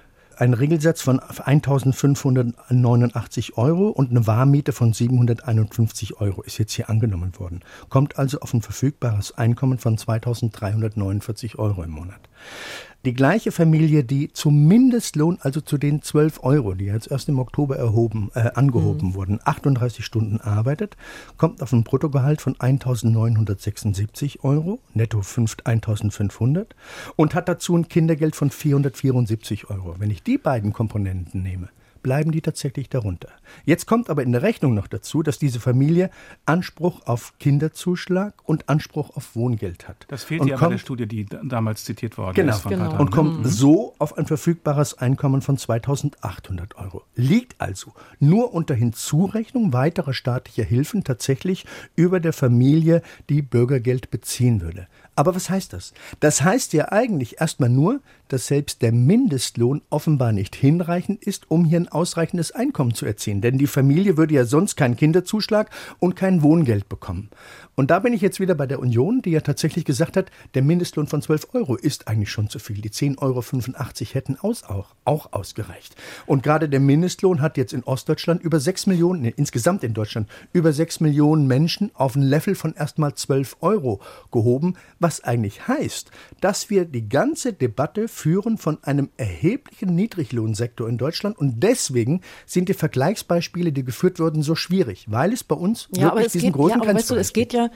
ein 0.44 0.54
Regelsatz 0.54 1.02
von 1.02 1.22
1.589 1.22 3.54
Euro 3.56 3.88
und 3.88 4.12
eine 4.12 4.28
Warmiete 4.28 4.74
von 4.74 4.92
751 4.92 6.20
Euro 6.20 6.42
ist 6.42 6.58
jetzt 6.58 6.74
hier 6.74 6.90
angenommen 6.90 7.32
worden. 7.40 7.62
Kommt 7.88 8.20
also 8.20 8.42
auf 8.42 8.54
ein 8.54 8.62
verfügbares 8.62 9.38
Einkommen 9.38 9.78
von 9.78 9.98
2.349 9.98 11.60
Euro 11.60 11.84
im 11.84 11.92
Monat. 11.92 12.20
Die 13.06 13.14
gleiche 13.14 13.52
Familie, 13.52 14.06
die 14.06 14.32
zum 14.32 14.66
Mindestlohn, 14.66 15.38
also 15.42 15.60
zu 15.60 15.78
den 15.78 16.02
12 16.02 16.42
Euro, 16.42 16.74
die 16.74 16.86
jetzt 16.86 17.12
erst 17.12 17.28
im 17.28 17.38
Oktober 17.38 17.76
erhoben, 17.76 18.32
äh, 18.34 18.52
angehoben 18.56 19.10
mhm. 19.10 19.14
wurden, 19.16 19.40
38 19.44 20.06
Stunden 20.06 20.40
arbeitet, 20.40 20.96
kommt 21.36 21.62
auf 21.62 21.74
ein 21.74 21.84
Bruttogehalt 21.84 22.40
von 22.40 22.56
1.976 22.56 24.46
Euro, 24.46 24.80
netto 24.94 25.20
1.500 25.20 26.68
und 27.18 27.36
hat 27.36 27.50
dazu 27.50 27.76
ein 27.76 27.90
Kindergeld 27.90 28.38
von 28.38 28.50
474 28.50 29.70
Euro. 29.70 29.96
Wenn 30.00 30.10
ich 30.10 30.24
die 30.24 30.38
beiden 30.38 30.72
Komponenten 30.72 31.44
nehme, 31.44 31.68
bleiben 32.04 32.32
die 32.32 32.42
tatsächlich 32.42 32.90
darunter. 32.90 33.30
Jetzt 33.66 33.88
kommt 33.88 34.10
aber 34.10 34.24
in 34.24 34.32
der 34.32 34.42
Rechnung 34.42 34.74
noch 34.74 34.88
dazu, 34.88 35.24
dass 35.24 35.40
diese 35.40 35.60
Familie 35.60 36.10
Anspruch 36.46 37.08
auf 37.08 37.34
Kinderzuschlag 37.40 38.34
und 38.44 38.70
Anspruch 38.70 39.16
auf 39.16 39.36
Wohngeld 39.36 39.88
hat. 39.88 40.06
Das 40.10 40.24
fehlt 40.24 40.46
ja 40.46 40.58
bei 40.58 40.68
der 40.68 40.78
Studie, 40.78 41.08
die 41.08 41.26
damals 41.26 41.86
zitiert 41.86 42.18
worden 42.18 42.36
genau, 42.36 42.54
ist. 42.54 42.62
Von 42.62 42.72
genau. 42.72 43.00
Und 43.00 43.12
kommt 43.12 43.40
mhm. 43.40 43.46
so 43.46 43.96
auf 43.98 44.18
ein 44.18 44.26
verfügbares 44.26 44.98
Einkommen 44.98 45.42
von 45.42 45.58
2800 45.58 46.76
Euro. 46.76 47.04
Liegt 47.16 47.60
also 47.60 47.94
nur 48.20 48.54
unter 48.54 48.76
Hinzurechnung 48.76 49.74
weiterer 49.74 50.14
staatlicher 50.14 50.64
Hilfen 50.64 51.04
tatsächlich 51.04 51.66
über 51.96 52.20
der 52.20 52.34
Familie, 52.34 53.02
die 53.30 53.42
Bürgergeld 53.42 54.12
beziehen 54.12 54.62
würde. 54.62 54.88
Aber 55.16 55.36
was 55.36 55.50
heißt 55.50 55.74
das? 55.74 55.94
Das 56.20 56.42
heißt 56.42 56.74
ja 56.74 56.92
eigentlich 56.92 57.40
erstmal 57.40 57.70
nur, 57.70 58.00
dass 58.30 58.48
selbst 58.48 58.82
der 58.82 58.92
Mindestlohn 58.92 59.82
offenbar 59.92 60.32
nicht 60.32 60.56
hinreichend 60.56 61.24
ist, 61.24 61.52
um 61.52 61.66
hier 61.66 61.80
ein 61.80 61.88
ausreichendes 61.88 62.52
Einkommen 62.52 62.96
zu 62.96 63.06
erzielen. 63.06 63.42
Denn 63.42 63.60
die 63.60 63.68
Familie 63.68 64.18
würde 64.18 64.34
ja 64.34 64.46
sonst 64.46 64.76
keinen 64.76 64.98
Kinderzuschlag 64.98 65.70
und 66.00 66.16
kein 66.16 66.42
Wohngeld 66.42 66.90
bekommen. 66.90 67.30
Und 67.76 67.90
da 67.90 68.00
bin 68.00 68.14
ich 68.14 68.22
jetzt 68.22 68.40
wieder 68.40 68.54
bei 68.56 68.68
der 68.68 68.80
Union, 68.80 69.22
die 69.22 69.32
ja 69.32 69.42
tatsächlich 69.42 69.84
gesagt 69.84 70.16
hat, 70.16 70.32
der 70.54 70.62
Mindestlohn 70.62 71.08
von 71.08 71.22
12 71.22 71.50
Euro 71.54 71.76
ist 71.76 72.08
eigentlich 72.08 72.32
schon 72.32 72.50
zu 72.50 72.60
viel. 72.60 72.82
Die 72.82 72.90
10,85 72.90 73.22
Euro 73.22 74.14
hätten 74.14 74.38
aus 74.40 74.64
auch, 74.64 74.96
auch 75.06 75.34
ausgereicht. 75.34 75.96
Und 76.28 76.44
gerade 76.44 76.70
der 76.70 76.80
Mindestlohn 76.80 77.42
hat 77.42 77.58
jetzt 77.58 77.74
in 77.74 77.84
Ostdeutschland 77.84 78.44
über 78.44 78.60
6 78.60 78.88
Millionen, 78.88 79.22
nee, 79.24 79.34
insgesamt 79.36 79.84
in 79.84 79.94
Deutschland, 79.94 80.30
über 80.54 80.72
6 80.72 81.00
Millionen 81.00 81.48
Menschen 81.48 81.90
auf 81.96 82.16
ein 82.16 82.22
Level 82.22 82.54
von 82.54 82.76
erstmal 82.76 83.16
12 83.16 83.58
Euro 83.62 84.02
gehoben, 84.32 84.76
was 85.04 85.24
eigentlich 85.24 85.68
heißt, 85.68 86.10
dass 86.42 86.72
wir 86.72 86.86
die 86.86 87.08
ganze 87.08 87.54
Debatte 87.54 88.08
führen 88.08 88.58
von 88.58 88.84
einem 88.84 89.10
erheblichen 89.18 89.94
Niedriglohnsektor 89.94 90.90
in 90.90 90.98
Deutschland 90.98 91.38
und 91.38 91.62
deswegen 91.62 92.22
sind 92.48 92.70
die 92.70 92.74
Vergleichsbeispiele, 92.74 93.72
die 93.72 93.84
geführt 93.84 94.20
wurden, 94.20 94.42
so 94.42 94.56
schwierig, 94.56 95.06
weil 95.10 95.32
es 95.34 95.44
bei 95.44 95.56
uns 95.56 95.88
ja, 95.96 96.06
wirklich 96.06 96.32
diesen 96.32 96.48
geht, 96.48 96.54
großen 96.54 96.78
ja, 96.78 96.84
aber 96.84 96.96
weißt 96.96 97.12
du, 97.12 97.16
es 97.16 97.34
geht 97.34 97.54
ja, 97.54 97.70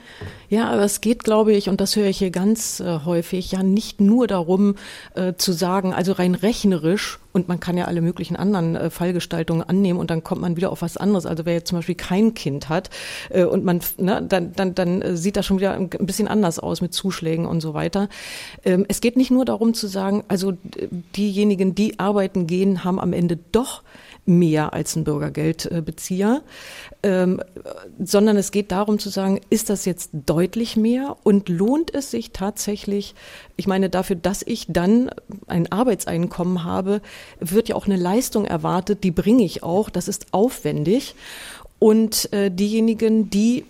ja, 0.48 0.70
aber 0.70 0.82
es 0.82 1.00
geht, 1.00 1.22
glaube 1.22 1.52
ich, 1.52 1.68
und 1.68 1.80
das 1.80 1.94
höre 1.94 2.06
ich 2.06 2.18
hier 2.18 2.30
ganz 2.30 2.80
äh, 2.80 3.00
häufig, 3.04 3.52
ja 3.52 3.62
nicht 3.62 4.00
nur 4.00 4.26
darum 4.26 4.74
äh, 5.14 5.34
zu 5.34 5.52
sagen, 5.52 5.92
also 5.92 6.12
rein 6.12 6.34
rechnerisch 6.34 7.20
und 7.38 7.48
man 7.48 7.60
kann 7.60 7.78
ja 7.78 7.84
alle 7.84 8.00
möglichen 8.00 8.36
anderen 8.36 8.74
äh, 8.74 8.90
Fallgestaltungen 8.90 9.62
annehmen 9.62 10.00
und 10.00 10.10
dann 10.10 10.24
kommt 10.24 10.40
man 10.40 10.56
wieder 10.56 10.70
auf 10.72 10.82
was 10.82 10.96
anderes. 10.96 11.24
Also 11.24 11.46
wer 11.46 11.54
jetzt 11.54 11.68
zum 11.68 11.78
Beispiel 11.78 11.94
kein 11.94 12.34
Kind 12.34 12.68
hat 12.68 12.90
äh, 13.30 13.44
und 13.44 13.64
man, 13.64 13.80
ne, 13.96 14.24
dann, 14.28 14.52
dann, 14.52 14.74
dann 14.74 15.02
äh, 15.02 15.16
sieht 15.16 15.36
das 15.36 15.46
schon 15.46 15.58
wieder 15.58 15.74
ein 15.74 15.88
bisschen 15.88 16.26
anders 16.26 16.58
aus 16.58 16.80
mit 16.80 16.92
Zuschlägen 16.92 17.46
und 17.46 17.60
so 17.60 17.74
weiter. 17.74 18.08
Ähm, 18.64 18.84
es 18.88 19.00
geht 19.00 19.16
nicht 19.16 19.30
nur 19.30 19.44
darum 19.44 19.72
zu 19.72 19.86
sagen, 19.86 20.24
also 20.26 20.54
diejenigen, 21.16 21.74
die 21.74 22.00
arbeiten 22.00 22.46
gehen, 22.46 22.82
haben 22.82 22.98
am 22.98 23.12
Ende 23.12 23.38
doch 23.52 23.82
mehr 24.28 24.74
als 24.74 24.94
ein 24.94 25.04
Bürgergeldbezieher, 25.04 26.42
ähm, 27.02 27.42
sondern 27.98 28.36
es 28.36 28.50
geht 28.50 28.70
darum 28.70 28.98
zu 28.98 29.08
sagen, 29.08 29.40
ist 29.50 29.70
das 29.70 29.86
jetzt 29.86 30.10
deutlich 30.12 30.76
mehr 30.76 31.16
und 31.24 31.48
lohnt 31.48 31.94
es 31.94 32.10
sich 32.10 32.32
tatsächlich, 32.32 33.14
ich 33.56 33.66
meine, 33.66 33.88
dafür, 33.88 34.16
dass 34.16 34.42
ich 34.42 34.66
dann 34.68 35.10
ein 35.46 35.72
Arbeitseinkommen 35.72 36.64
habe, 36.64 37.00
wird 37.40 37.70
ja 37.70 37.74
auch 37.74 37.86
eine 37.86 37.96
Leistung 37.96 38.44
erwartet, 38.44 39.02
die 39.02 39.10
bringe 39.10 39.44
ich 39.44 39.62
auch, 39.62 39.88
das 39.88 40.08
ist 40.08 40.26
aufwendig. 40.32 41.14
Und 41.78 42.32
äh, 42.32 42.50
diejenigen, 42.50 43.30
die 43.30 43.64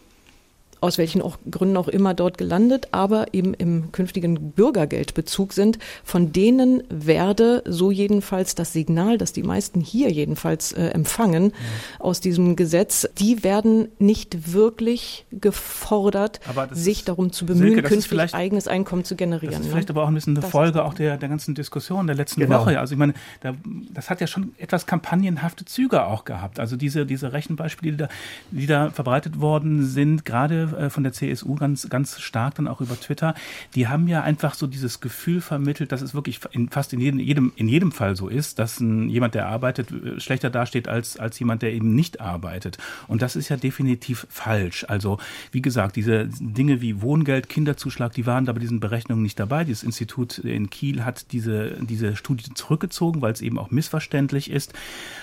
aus 0.80 0.98
welchen 0.98 1.22
auch 1.22 1.38
Gründen 1.50 1.76
auch 1.76 1.88
immer 1.88 2.14
dort 2.14 2.38
gelandet, 2.38 2.88
aber 2.92 3.34
eben 3.34 3.54
im 3.54 3.92
künftigen 3.92 4.52
Bürgergeldbezug 4.52 5.52
sind, 5.52 5.78
von 6.04 6.32
denen 6.32 6.82
werde 6.88 7.62
so 7.66 7.90
jedenfalls 7.90 8.54
das 8.54 8.72
Signal, 8.72 9.18
das 9.18 9.32
die 9.32 9.42
meisten 9.42 9.80
hier 9.80 10.10
jedenfalls 10.10 10.72
äh, 10.72 10.88
empfangen 10.88 11.46
ja. 11.46 12.00
aus 12.00 12.20
diesem 12.20 12.56
Gesetz, 12.56 13.08
die 13.18 13.42
werden 13.44 13.88
nicht 13.98 14.52
wirklich 14.52 15.26
gefordert, 15.32 16.40
sich 16.72 17.00
ist, 17.00 17.08
darum 17.08 17.32
zu 17.32 17.46
bemühen, 17.46 17.74
Silke, 17.74 17.88
künftig 17.88 18.34
eigenes 18.34 18.68
Einkommen 18.68 19.04
zu 19.04 19.16
generieren. 19.16 19.52
Das 19.52 19.60
ist 19.60 19.66
ne? 19.66 19.72
vielleicht 19.72 19.90
aber 19.90 20.04
auch 20.04 20.08
ein 20.08 20.14
bisschen 20.14 20.34
eine 20.34 20.42
das 20.42 20.50
Folge 20.50 20.84
auch 20.84 20.94
der, 20.94 21.16
der 21.16 21.28
ganzen 21.28 21.54
Diskussion 21.54 22.06
der 22.06 22.16
letzten 22.16 22.40
genau. 22.40 22.60
Woche. 22.60 22.78
Also 22.78 22.94
ich 22.94 22.98
meine, 22.98 23.14
da, 23.40 23.54
das 23.92 24.10
hat 24.10 24.20
ja 24.20 24.26
schon 24.26 24.52
etwas 24.58 24.86
kampagnenhafte 24.86 25.64
Züge 25.64 26.04
auch 26.04 26.24
gehabt. 26.24 26.60
Also 26.60 26.76
diese, 26.76 27.06
diese 27.06 27.32
Rechenbeispiele, 27.32 27.92
die 27.92 27.96
da, 27.98 28.08
die 28.50 28.66
da 28.66 28.90
verbreitet 28.90 29.40
worden 29.40 29.84
sind, 29.84 30.24
gerade 30.24 30.67
äh, 30.72 30.90
von 30.90 31.02
der 31.02 31.12
CSU 31.12 31.54
ganz, 31.54 31.88
ganz 31.88 32.20
stark 32.20 32.56
dann 32.56 32.68
auch 32.68 32.80
über 32.80 32.98
Twitter. 32.98 33.34
Die 33.74 33.88
haben 33.88 34.08
ja 34.08 34.22
einfach 34.22 34.54
so 34.54 34.66
dieses 34.66 35.00
Gefühl 35.00 35.40
vermittelt, 35.40 35.92
dass 35.92 36.02
es 36.02 36.14
wirklich 36.14 36.40
in, 36.52 36.68
fast 36.68 36.92
in 36.92 37.00
jedem, 37.00 37.20
jedem, 37.20 37.52
in 37.56 37.68
jedem 37.68 37.92
Fall 37.92 38.16
so 38.16 38.28
ist, 38.28 38.58
dass 38.58 38.80
ein, 38.80 39.08
jemand, 39.08 39.34
der 39.34 39.48
arbeitet, 39.48 39.90
äh, 39.90 40.20
schlechter 40.20 40.50
dasteht 40.50 40.88
als, 40.88 41.18
als 41.18 41.38
jemand, 41.38 41.62
der 41.62 41.72
eben 41.72 41.94
nicht 41.94 42.20
arbeitet. 42.20 42.78
Und 43.06 43.22
das 43.22 43.36
ist 43.36 43.48
ja 43.48 43.56
definitiv 43.56 44.26
falsch. 44.30 44.84
Also, 44.88 45.18
wie 45.52 45.62
gesagt, 45.62 45.96
diese 45.96 46.28
Dinge 46.28 46.80
wie 46.80 47.00
Wohngeld, 47.02 47.48
Kinderzuschlag, 47.48 48.12
die 48.12 48.26
waren 48.26 48.44
da 48.44 48.52
bei 48.52 48.60
diesen 48.60 48.80
Berechnungen 48.80 49.22
nicht 49.22 49.38
dabei. 49.38 49.64
Dieses 49.64 49.82
Institut 49.82 50.38
in 50.38 50.70
Kiel 50.70 51.04
hat 51.04 51.32
diese, 51.32 51.76
diese 51.80 52.16
Studie 52.16 52.52
zurückgezogen, 52.54 53.22
weil 53.22 53.32
es 53.32 53.42
eben 53.42 53.58
auch 53.58 53.70
missverständlich 53.70 54.50
ist. 54.50 54.72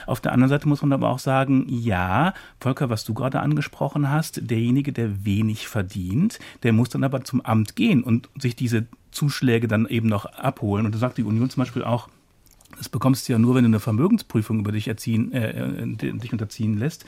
Auf 0.05 0.21
der 0.21 0.31
anderen 0.31 0.49
Seite 0.49 0.67
muss 0.67 0.81
man 0.81 0.93
aber 0.93 1.09
auch 1.09 1.19
sagen, 1.19 1.65
ja, 1.67 2.33
Volker, 2.59 2.89
was 2.89 3.03
du 3.03 3.13
gerade 3.13 3.39
angesprochen 3.39 4.09
hast, 4.09 4.49
derjenige, 4.49 4.93
der 4.93 5.25
wenig 5.35 5.67
verdient, 5.67 6.39
der 6.63 6.73
muss 6.73 6.89
dann 6.89 7.03
aber 7.03 7.23
zum 7.23 7.41
Amt 7.41 7.75
gehen 7.75 8.03
und 8.03 8.29
sich 8.39 8.55
diese 8.55 8.85
Zuschläge 9.11 9.67
dann 9.67 9.87
eben 9.87 10.07
noch 10.07 10.25
abholen. 10.25 10.85
Und 10.85 10.93
da 10.93 10.99
sagt 10.99 11.17
die 11.17 11.23
Union 11.23 11.49
zum 11.49 11.61
Beispiel 11.61 11.83
auch, 11.83 12.09
das 12.77 12.89
bekommst 12.89 13.27
du 13.27 13.33
ja 13.33 13.39
nur, 13.39 13.55
wenn 13.55 13.63
du 13.63 13.69
eine 13.69 13.79
Vermögensprüfung 13.79 14.59
über 14.59 14.71
dich 14.71 14.87
erziehen, 14.87 15.31
äh, 15.31 15.51
äh 15.51 16.13
dich 16.17 16.33
unterziehen 16.33 16.77
lässt. 16.77 17.05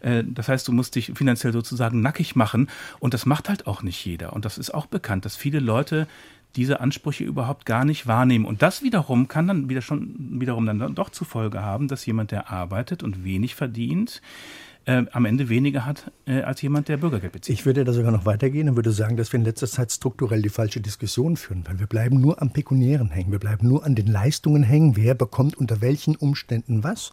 Äh, 0.00 0.22
das 0.24 0.48
heißt, 0.48 0.68
du 0.68 0.72
musst 0.72 0.94
dich 0.94 1.12
finanziell 1.14 1.52
sozusagen 1.52 2.02
nackig 2.02 2.36
machen. 2.36 2.68
Und 3.00 3.14
das 3.14 3.26
macht 3.26 3.48
halt 3.48 3.66
auch 3.66 3.82
nicht 3.82 4.04
jeder. 4.04 4.32
Und 4.32 4.44
das 4.44 4.58
ist 4.58 4.72
auch 4.72 4.86
bekannt, 4.86 5.24
dass 5.24 5.34
viele 5.34 5.58
Leute 5.58 6.06
diese 6.56 6.80
Ansprüche 6.80 7.24
überhaupt 7.24 7.66
gar 7.66 7.84
nicht 7.84 8.06
wahrnehmen. 8.06 8.44
Und 8.44 8.62
das 8.62 8.82
wiederum 8.82 9.28
kann 9.28 9.48
dann 9.48 9.68
wieder 9.68 9.82
schon 9.82 10.40
wiederum 10.40 10.66
dann 10.66 10.94
doch 10.94 11.10
zur 11.10 11.26
Folge 11.26 11.62
haben, 11.62 11.88
dass 11.88 12.06
jemand, 12.06 12.30
der 12.30 12.50
arbeitet 12.50 13.02
und 13.02 13.24
wenig 13.24 13.54
verdient, 13.54 14.22
äh, 14.88 15.04
am 15.12 15.26
Ende 15.26 15.50
weniger 15.50 15.84
hat 15.84 16.10
äh, 16.26 16.40
als 16.40 16.62
jemand, 16.62 16.88
der 16.88 16.96
Bürgergeld 16.96 17.32
bezieht. 17.32 17.54
Ich 17.54 17.66
würde 17.66 17.84
da 17.84 17.92
sogar 17.92 18.10
noch 18.10 18.24
weitergehen 18.24 18.70
und 18.70 18.76
würde 18.76 18.90
sagen, 18.90 19.18
dass 19.18 19.32
wir 19.32 19.38
in 19.38 19.44
letzter 19.44 19.66
Zeit 19.66 19.92
strukturell 19.92 20.40
die 20.40 20.48
falsche 20.48 20.80
Diskussion 20.80 21.36
führen, 21.36 21.62
weil 21.66 21.78
wir 21.78 21.86
bleiben 21.86 22.20
nur 22.20 22.40
am 22.40 22.52
Pekuniären 22.52 23.10
hängen, 23.10 23.30
wir 23.30 23.38
bleiben 23.38 23.68
nur 23.68 23.84
an 23.84 23.94
den 23.94 24.06
Leistungen 24.06 24.62
hängen, 24.62 24.96
wer 24.96 25.14
bekommt 25.14 25.56
unter 25.56 25.82
welchen 25.82 26.16
Umständen 26.16 26.84
was. 26.84 27.12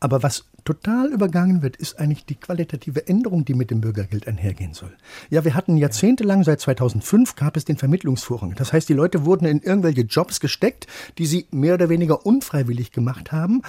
Aber 0.00 0.24
was 0.24 0.46
total 0.64 1.08
übergangen 1.12 1.62
wird, 1.62 1.76
ist 1.76 1.98
eigentlich 1.98 2.24
die 2.24 2.34
qualitative 2.34 3.06
Änderung, 3.06 3.44
die 3.44 3.54
mit 3.54 3.70
dem 3.70 3.80
Bürgergeld 3.80 4.26
einhergehen 4.26 4.74
soll. 4.74 4.92
Ja, 5.30 5.44
wir 5.44 5.54
hatten 5.54 5.76
jahrzehntelang, 5.76 6.44
seit 6.44 6.60
2005 6.60 7.36
gab 7.36 7.56
es 7.56 7.64
den 7.64 7.76
Vermittlungsvorrang. 7.76 8.54
Das 8.56 8.72
heißt, 8.72 8.88
die 8.88 8.94
Leute 8.94 9.24
wurden 9.24 9.46
in 9.46 9.60
irgendwelche 9.60 10.02
Jobs 10.02 10.40
gesteckt, 10.40 10.86
die 11.18 11.26
sie 11.26 11.46
mehr 11.50 11.74
oder 11.74 11.88
weniger 11.88 12.26
unfreiwillig 12.26 12.92
gemacht 12.92 13.32
haben 13.32 13.62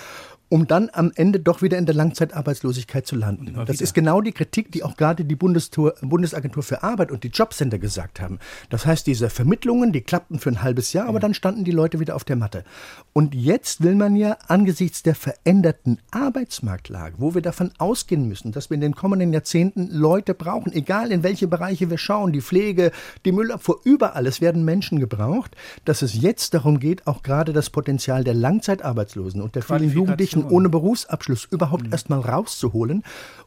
um 0.54 0.68
dann 0.68 0.92
am 0.94 1.12
Ende 1.16 1.40
doch 1.40 1.64
wieder 1.64 1.80
in 1.80 1.88
der 1.88 1.96
Langzeitarbeitslosigkeit 1.96 3.08
zu 3.08 3.16
landen. 3.16 3.56
das 3.66 3.82
ist 3.82 3.96
genau 3.96 4.22
die 4.22 4.34
Kritik, 4.34 4.72
die 4.72 4.84
auch 4.84 4.98
gerade 4.98 5.26
die 5.26 5.36
Bundesagentur 5.36 6.62
für 6.62 6.84
Arbeit 6.84 7.12
und 7.12 7.24
die 7.24 7.30
Jobcenter 7.30 7.80
gesagt 7.80 8.22
haben. 8.22 8.38
Das 8.70 8.86
heißt, 8.86 9.08
diese 9.08 9.32
Vermittlungen, 9.32 9.94
die 9.94 10.02
klappten 10.02 10.38
für 10.38 10.52
ein 10.52 10.62
halbes 10.62 10.94
Jahr, 10.94 11.08
aber 11.08 11.20
dann 11.20 11.34
standen 11.34 11.64
die 11.64 11.72
Leute 11.72 12.00
wieder 12.00 12.16
auf 12.16 12.24
der 12.24 12.36
Matte. 12.36 12.66
Und 13.14 13.34
jetzt 13.34 13.82
will 13.82 13.96
man 13.96 14.16
ja 14.16 14.38
angesichts 14.48 15.02
der 15.02 15.16
veränderten 15.16 15.98
Arbeitsmarktlage, 16.12 17.16
wo 17.18 17.34
wir 17.34 17.42
davon 17.42 17.72
ausgehen 17.80 18.28
müssen, 18.28 18.52
dass 18.52 18.70
wir 18.70 18.76
in 18.76 18.82
den 18.82 18.94
kommenden 18.94 19.34
Jahrzehnten 19.34 19.90
Leute 19.90 20.36
brauchen, 20.36 20.72
egal 20.72 21.12
in 21.12 21.24
welche 21.24 21.48
Bereiche 21.48 21.90
wir 21.90 21.98
schauen, 21.98 22.32
die 22.32 22.42
Pflege, 22.42 22.92
die 23.26 23.32
Müllabfuhr, 23.32 23.80
überall, 23.86 24.28
es 24.28 24.40
werden 24.40 24.64
Menschen 24.64 25.00
gebraucht, 25.00 25.56
dass 25.84 26.04
es 26.04 26.14
jetzt 26.14 26.54
darum 26.54 26.80
geht, 26.80 27.08
auch 27.08 27.24
gerade 27.24 27.54
das 27.54 27.72
Potenzial 27.72 28.24
der 28.24 28.36
Langzeitarbeitslosen 28.36 29.42
und 29.42 29.56
der 29.56 29.64
vielen 29.64 29.92
Jugendlichen 29.92 30.43
ohne 30.52 30.70
Berufsabschluss 30.70 31.46
überhaupt 31.50 31.86
mhm. 31.88 31.92
erstmal 31.92 32.20
rauszuholen 32.20 33.04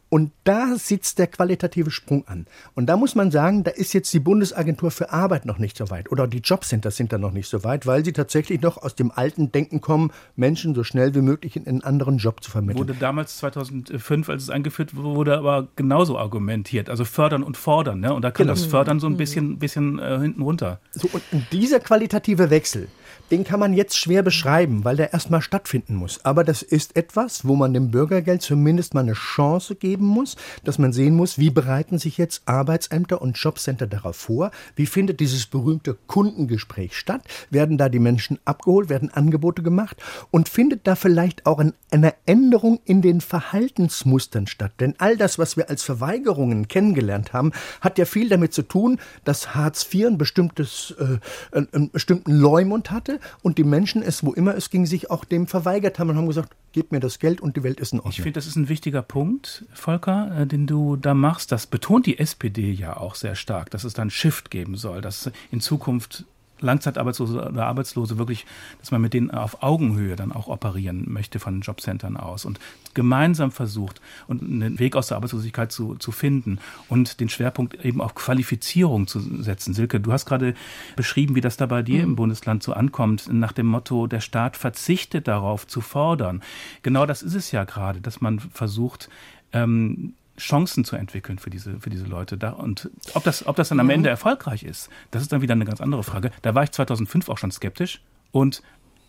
und 0.09 0.31
da 0.45 0.75
sitzt 0.77 1.19
der 1.19 1.27
qualitative 1.27 1.91
Sprung 1.91 2.25
an. 2.27 2.47
Und 2.75 2.85
da 2.85 2.95
muss 2.95 3.15
man 3.15 3.29
sagen, 3.29 3.63
da 3.63 3.71
ist 3.71 3.93
jetzt 3.93 4.13
die 4.13 4.19
Bundesagentur 4.19 4.89
für 4.89 5.11
Arbeit 5.11 5.45
noch 5.45 5.57
nicht 5.57 5.75
so 5.75 5.89
weit. 5.89 6.11
Oder 6.11 6.27
die 6.27 6.39
Jobcenter 6.39 6.91
sind 6.91 7.11
da 7.11 7.17
noch 7.17 7.33
nicht 7.33 7.49
so 7.49 7.63
weit, 7.65 7.85
weil 7.85 8.05
sie 8.05 8.13
tatsächlich 8.13 8.61
noch 8.61 8.77
aus 8.77 8.95
dem 8.95 9.11
alten 9.11 9.51
Denken 9.51 9.81
kommen, 9.81 10.11
Menschen 10.37 10.75
so 10.75 10.85
schnell 10.85 11.13
wie 11.13 11.21
möglich 11.21 11.57
in 11.57 11.67
einen 11.67 11.83
anderen 11.83 12.17
Job 12.17 12.41
zu 12.41 12.51
vermitteln. 12.51 12.79
Wurde 12.79 12.97
damals 12.97 13.37
2005, 13.37 14.29
als 14.29 14.43
es 14.43 14.49
eingeführt 14.49 14.95
wurde, 14.95 15.37
aber 15.37 15.67
genauso 15.75 16.17
argumentiert. 16.17 16.89
Also 16.89 17.03
fördern 17.03 17.43
und 17.43 17.57
fordern. 17.57 17.99
Ne? 17.99 18.13
Und 18.13 18.21
da 18.21 18.31
kann 18.31 18.47
genau. 18.47 18.55
das 18.55 18.65
Fördern 18.65 19.01
so 19.01 19.07
ein 19.07 19.17
bisschen, 19.17 19.59
bisschen 19.59 19.99
äh, 19.99 20.19
hinten 20.19 20.41
runter. 20.41 20.79
So, 20.91 21.09
und 21.11 21.23
dieser 21.51 21.81
qualitative 21.81 22.49
Wechsel, 22.49 22.87
den 23.29 23.43
kann 23.43 23.59
man 23.59 23.73
jetzt 23.73 23.97
schwer 23.97 24.23
beschreiben, 24.23 24.85
weil 24.85 24.95
der 24.95 25.11
erstmal 25.11 25.41
stattfinden 25.41 25.95
muss. 25.95 26.23
Aber 26.23 26.45
das 26.45 26.61
ist 26.61 26.95
etwas, 26.95 27.45
wo 27.45 27.55
man 27.55 27.73
dem 27.73 27.91
Bürgergeld 27.91 28.41
zumindest 28.41 28.93
mal 28.93 29.01
eine 29.01 29.13
Chance 29.13 29.75
geben 29.75 29.96
muss, 30.05 30.35
dass 30.63 30.77
man 30.77 30.93
sehen 30.93 31.15
muss, 31.15 31.37
wie 31.37 31.49
bereiten 31.49 31.97
sich 31.97 32.17
jetzt 32.17 32.41
Arbeitsämter 32.45 33.21
und 33.21 33.37
Jobcenter 33.37 33.87
darauf 33.87 34.15
vor? 34.15 34.51
Wie 34.75 34.85
findet 34.85 35.19
dieses 35.19 35.45
berühmte 35.45 35.97
Kundengespräch 36.07 36.95
statt? 36.97 37.21
Werden 37.49 37.77
da 37.77 37.89
die 37.89 37.99
Menschen 37.99 38.39
abgeholt? 38.45 38.89
Werden 38.89 39.11
Angebote 39.11 39.63
gemacht? 39.63 39.97
Und 40.31 40.49
findet 40.49 40.87
da 40.87 40.95
vielleicht 40.95 41.45
auch 41.45 41.61
eine 41.91 42.13
Änderung 42.25 42.79
in 42.85 43.01
den 43.01 43.21
Verhaltensmustern 43.21 44.47
statt? 44.47 44.73
Denn 44.79 44.95
all 44.97 45.17
das, 45.17 45.39
was 45.39 45.57
wir 45.57 45.69
als 45.69 45.83
Verweigerungen 45.83 46.67
kennengelernt 46.67 47.33
haben, 47.33 47.51
hat 47.81 47.97
ja 47.97 48.05
viel 48.05 48.29
damit 48.29 48.53
zu 48.53 48.61
tun, 48.61 48.99
dass 49.23 49.55
Hartz 49.55 49.87
IV 49.93 50.07
ein 50.07 50.17
bestimmtes, 50.17 50.95
äh, 50.99 51.19
einen 51.55 51.91
bestimmten 51.91 52.31
Leumund 52.31 52.91
hatte 52.91 53.19
und 53.41 53.57
die 53.57 53.63
Menschen 53.63 54.01
es, 54.01 54.25
wo 54.25 54.33
immer 54.33 54.55
es 54.55 54.69
ging, 54.69 54.85
sich 54.85 55.09
auch 55.11 55.25
dem 55.25 55.47
verweigert 55.47 55.99
haben 55.99 56.09
und 56.09 56.17
haben 56.17 56.27
gesagt, 56.27 56.55
gebt 56.77 56.91
mir 56.91 56.99
das 56.99 57.17
Geld 57.17 57.41
und 57.41 57.57
die 57.57 57.63
Welt 57.63 57.79
ist 57.79 57.93
in 57.93 57.99
Ordnung. 57.99 58.11
Ich 58.11 58.21
finde, 58.21 58.33
das 58.33 58.45
ist 58.45 58.55
ein 58.55 58.69
wichtiger 58.69 59.01
Punkt, 59.01 59.65
Volker, 59.73 60.41
äh, 60.41 60.45
den 60.45 60.67
du 60.67 60.95
da 60.95 61.15
machst. 61.15 61.51
Das 61.51 61.65
betont 61.65 62.05
die 62.05 62.19
SPD 62.19 62.71
ja 62.71 62.97
auch 62.97 63.15
sehr 63.15 63.33
stark, 63.33 63.71
dass 63.71 63.83
es 63.83 63.95
da 63.95 64.03
einen 64.03 64.11
Shift 64.11 64.51
geben 64.51 64.75
soll, 64.75 65.01
dass 65.01 65.31
in 65.49 65.59
Zukunft 65.59 66.25
Langzeitarbeitslose 66.59 67.49
oder 67.49 67.65
Arbeitslose 67.65 68.17
wirklich, 68.17 68.45
dass 68.79 68.91
man 68.91 69.01
mit 69.01 69.13
denen 69.13 69.31
auf 69.31 69.61
Augenhöhe 69.63 70.15
dann 70.15 70.31
auch 70.31 70.47
operieren 70.47 71.05
möchte 71.07 71.39
von 71.39 71.61
Jobcentern 71.61 72.17
aus 72.17 72.45
und 72.45 72.59
gemeinsam 72.93 73.51
versucht 73.51 74.01
und 74.27 74.41
einen 74.41 74.79
Weg 74.79 74.95
aus 74.95 75.07
der 75.07 75.17
Arbeitslosigkeit 75.17 75.71
zu, 75.71 75.95
zu 75.95 76.11
finden 76.11 76.59
und 76.89 77.19
den 77.19 77.29
Schwerpunkt 77.29 77.85
eben 77.85 78.01
auf 78.01 78.15
Qualifizierung 78.15 79.07
zu 79.07 79.19
setzen. 79.19 79.73
Silke, 79.73 79.99
du 79.99 80.11
hast 80.11 80.25
gerade 80.25 80.55
beschrieben, 80.95 81.35
wie 81.35 81.41
das 81.41 81.57
da 81.57 81.65
bei 81.65 81.83
dir 81.83 81.99
mhm. 81.99 82.11
im 82.11 82.15
Bundesland 82.15 82.63
so 82.63 82.73
ankommt, 82.73 83.31
nach 83.31 83.51
dem 83.51 83.67
Motto, 83.67 84.07
der 84.07 84.21
Staat 84.21 84.57
verzichtet 84.57 85.27
darauf 85.27 85.67
zu 85.67 85.81
fordern. 85.81 86.41
Genau 86.81 87.05
das 87.05 87.21
ist 87.21 87.35
es 87.35 87.51
ja 87.51 87.63
gerade, 87.63 88.01
dass 88.01 88.21
man 88.21 88.39
versucht, 88.39 89.09
ähm, 89.53 90.13
Chancen 90.37 90.83
zu 90.83 90.95
entwickeln 90.95 91.39
für 91.39 91.49
diese, 91.49 91.79
für 91.79 91.89
diese 91.89 92.05
Leute. 92.05 92.37
Da, 92.37 92.51
und 92.51 92.89
ob 93.13 93.23
das, 93.23 93.45
ob 93.47 93.55
das 93.55 93.69
dann 93.69 93.79
am 93.79 93.89
Ende 93.89 94.09
erfolgreich 94.09 94.63
ist, 94.63 94.89
das 95.11 95.21
ist 95.21 95.31
dann 95.31 95.41
wieder 95.41 95.53
eine 95.53 95.65
ganz 95.65 95.81
andere 95.81 96.03
Frage. 96.03 96.31
Da 96.41 96.55
war 96.55 96.63
ich 96.63 96.71
2005 96.71 97.29
auch 97.29 97.37
schon 97.37 97.51
skeptisch 97.51 98.01
und 98.31 98.61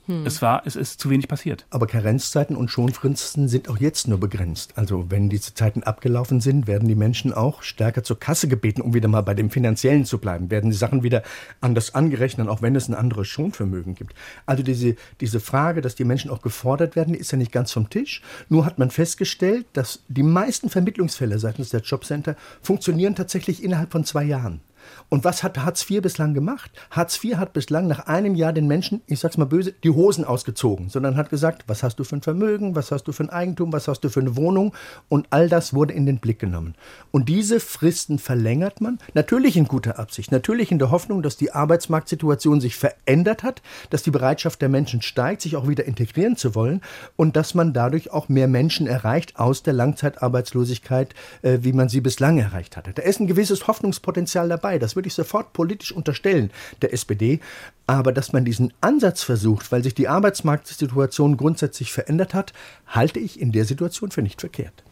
hm. 0.09 0.25
Es 0.25 0.41
war, 0.41 0.63
es 0.65 0.75
ist 0.75 1.01
zu 1.01 1.11
wenig 1.11 1.29
passiert. 1.29 1.67
Aber 1.69 1.87
Karenzzeiten 1.87 2.57
und 2.57 2.71
Schonfristen 2.71 3.47
sind 3.47 3.69
auch 3.69 3.77
jetzt 3.77 4.09
nur 4.09 4.19
begrenzt. 4.19 4.73
Also 4.77 5.11
wenn 5.11 5.29
diese 5.29 5.53
Zeiten 5.53 5.83
abgelaufen 5.83 6.41
sind, 6.41 6.67
werden 6.67 6.89
die 6.89 6.95
Menschen 6.95 7.35
auch 7.35 7.63
stärker 7.63 8.03
zur 8.03 8.19
Kasse 8.19 8.49
gebeten, 8.49 8.81
um 8.81 8.95
wieder 8.95 9.09
mal 9.09 9.21
bei 9.21 9.35
dem 9.35 9.51
Finanziellen 9.51 10.07
zu 10.07 10.17
bleiben. 10.17 10.51
Werden 10.51 10.71
die 10.71 10.77
Sachen 10.77 11.03
wieder 11.03 11.23
anders 11.61 11.95
angerechnet, 11.95 12.49
auch 12.49 12.63
wenn 12.63 12.75
es 12.75 12.89
ein 12.89 12.95
anderes 12.95 13.29
Schonvermögen 13.29 13.95
gibt. 13.95 14.15
Also 14.47 14.63
diese, 14.63 14.97
diese 15.21 15.41
Frage, 15.41 15.83
dass 15.83 15.95
die 15.95 16.05
Menschen 16.05 16.31
auch 16.31 16.41
gefordert 16.41 16.97
werden, 16.97 17.13
ist 17.13 17.31
ja 17.31 17.37
nicht 17.37 17.53
ganz 17.53 17.71
vom 17.71 17.91
Tisch. 17.91 18.23
Nur 18.49 18.65
hat 18.65 18.79
man 18.79 18.91
festgestellt, 18.91 19.67
dass 19.75 20.05
die 20.09 20.23
meisten 20.23 20.71
Vermittlungsfälle 20.71 21.39
seitens 21.39 21.69
der 21.69 21.81
Jobcenter 21.81 22.35
funktionieren 22.63 23.15
tatsächlich 23.15 23.63
innerhalb 23.63 23.93
von 23.93 24.05
zwei 24.05 24.25
Jahren. 24.25 24.63
Und 25.11 25.25
was 25.25 25.43
hat 25.43 25.59
Hartz 25.59 25.89
IV 25.89 26.03
bislang 26.03 26.35
gemacht? 26.35 26.71
Hartz 26.91 27.23
IV 27.23 27.37
hat 27.37 27.55
bislang 27.55 27.87
nach 27.87 28.07
einem 28.07 28.35
Jahr 28.35 28.53
den 28.53 28.67
Menschen, 28.67 29.01
ich 29.07 29.21
sag's 29.21 29.39
mal 29.39 29.47
böse, 29.47 29.73
die 29.83 29.91
Hosen 29.91 30.25
ausgezogen, 30.25 30.91
sondern 30.91 31.17
hat 31.17 31.31
gesagt, 31.31 31.65
was 31.67 31.83
hast 31.83 31.97
du 31.97 32.05
für 32.05 32.17
ein 32.17 32.23
Vermögen, 32.23 32.75
was 32.75 32.91
hast 32.91 33.05
du 33.05 33.13
für 33.13 33.23
ein 33.23 33.31
Eigentum, 33.31 33.73
was 33.73 33.89
hast 33.89 34.01
du 34.01 34.11
für 34.11 34.21
eine 34.21 34.37
Wohnung 34.37 34.75
und 35.09 35.27
all 35.31 35.49
das 35.49 35.73
wurde 35.73 35.95
in 35.95 36.05
den 36.05 36.19
Blick 36.19 36.39
genommen. 36.39 36.75
Und 37.11 37.31
diese 37.31 37.59
Fristen 37.59 38.19
verlängert 38.19 38.83
man, 38.83 38.99
natürlich 39.15 39.57
in 39.57 39.65
guter 39.65 39.99
Absicht, 39.99 40.31
natürlich 40.31 40.71
in 40.71 40.79
der 40.79 40.91
Hoffnung, 40.91 41.23
dass 41.23 41.39
die 41.39 41.53
Arbeitsmarktsituation 41.53 42.61
sich 42.61 42.77
verändert 42.77 43.43
hat, 43.43 43.63
dass 43.89 44.03
die 44.03 44.11
Bereitschaft 44.11 44.61
der 44.61 44.69
Menschen 44.69 45.01
steigt, 45.01 45.41
sich 45.41 45.57
auch 45.57 45.69
wieder 45.69 45.87
integrieren 45.87 46.37
zu 46.37 46.55
wollen 46.55 46.83
und 47.17 47.35
dass 47.35 47.55
man 47.55 47.73
dadurch 47.73 48.13
auch 48.13 48.29
mehr 48.29 48.49
Menschen 48.49 48.87
erreicht 48.87 49.39
aus 49.39 49.63
der 49.63 49.73
Langzeitarbeitslosigkeit, 49.73 51.15
äh, 51.41 51.59
wie 51.63 51.73
man 51.73 51.89
sie 51.89 52.03
bislang 52.03 52.39
erreicht 52.39 52.77
hatte. 52.77 52.93
Da 52.93 53.03
ist 53.03 53.21
ein 53.21 53.27
gewisses 53.27 53.67
Hoffnungspotenzial 53.67 54.51
dabei 54.51 54.79
das 54.79 54.98
würde 54.99 55.07
ich 55.07 55.15
sofort 55.15 55.53
politisch 55.53 55.93
unterstellen, 55.93 56.51
der 56.83 56.93
SPD. 56.93 57.39
Aber 57.87 58.13
dass 58.13 58.33
man 58.33 58.45
diesen 58.45 58.73
Ansatz 58.81 59.23
versucht, 59.23 59.71
weil 59.71 59.85
sich 59.85 59.95
die 59.95 60.09
Arbeitsmarktsituation 60.09 61.37
grundsätzlich 61.37 61.93
verändert 61.93 62.35
hat, 62.35 62.53
halte 62.89 63.21
ich 63.21 63.41
in 63.41 63.53
der 63.53 63.65
Situation 63.65 64.11
für 64.11 64.23
nicht 64.23 64.41
verkehrt. 64.41 64.83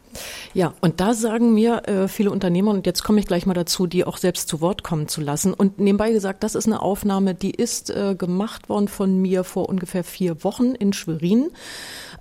Ja, 0.55 0.73
und 0.81 1.01
da 1.01 1.15
sagen 1.15 1.55
mir 1.55 1.83
äh, 1.89 2.09
viele 2.09 2.31
Unternehmer, 2.31 2.71
und 2.71 2.87
jetzt 2.87 3.05
komme 3.05 3.21
ich 3.21 3.27
gleich 3.27 3.47
mal 3.47 3.55
dazu, 3.55 3.87
die 3.87 4.05
auch 4.05 4.17
selbst 4.17 4.49
zu 4.49 4.61
Wort 4.61 4.83
kommen 4.83 5.09
zu 5.09 5.21
lassen. 5.21 5.55
Und 5.55 5.79
nebenbei 5.79 6.13
gesagt, 6.13 6.43
das 6.43 6.55
ist 6.55 6.67
eine 6.67 6.83
Aufnahme, 6.83 7.35
die 7.35 7.51
ist 7.51 7.91
äh, 7.91 8.15
gemacht 8.17 8.69
worden 8.69 8.89
von 8.89 9.21
mir 9.21 9.45
vor 9.45 9.69
ungefähr 9.69 10.05
vier 10.05 10.43
Wochen 10.45 10.75
in 10.75 10.93
Schwerin. 10.93 11.51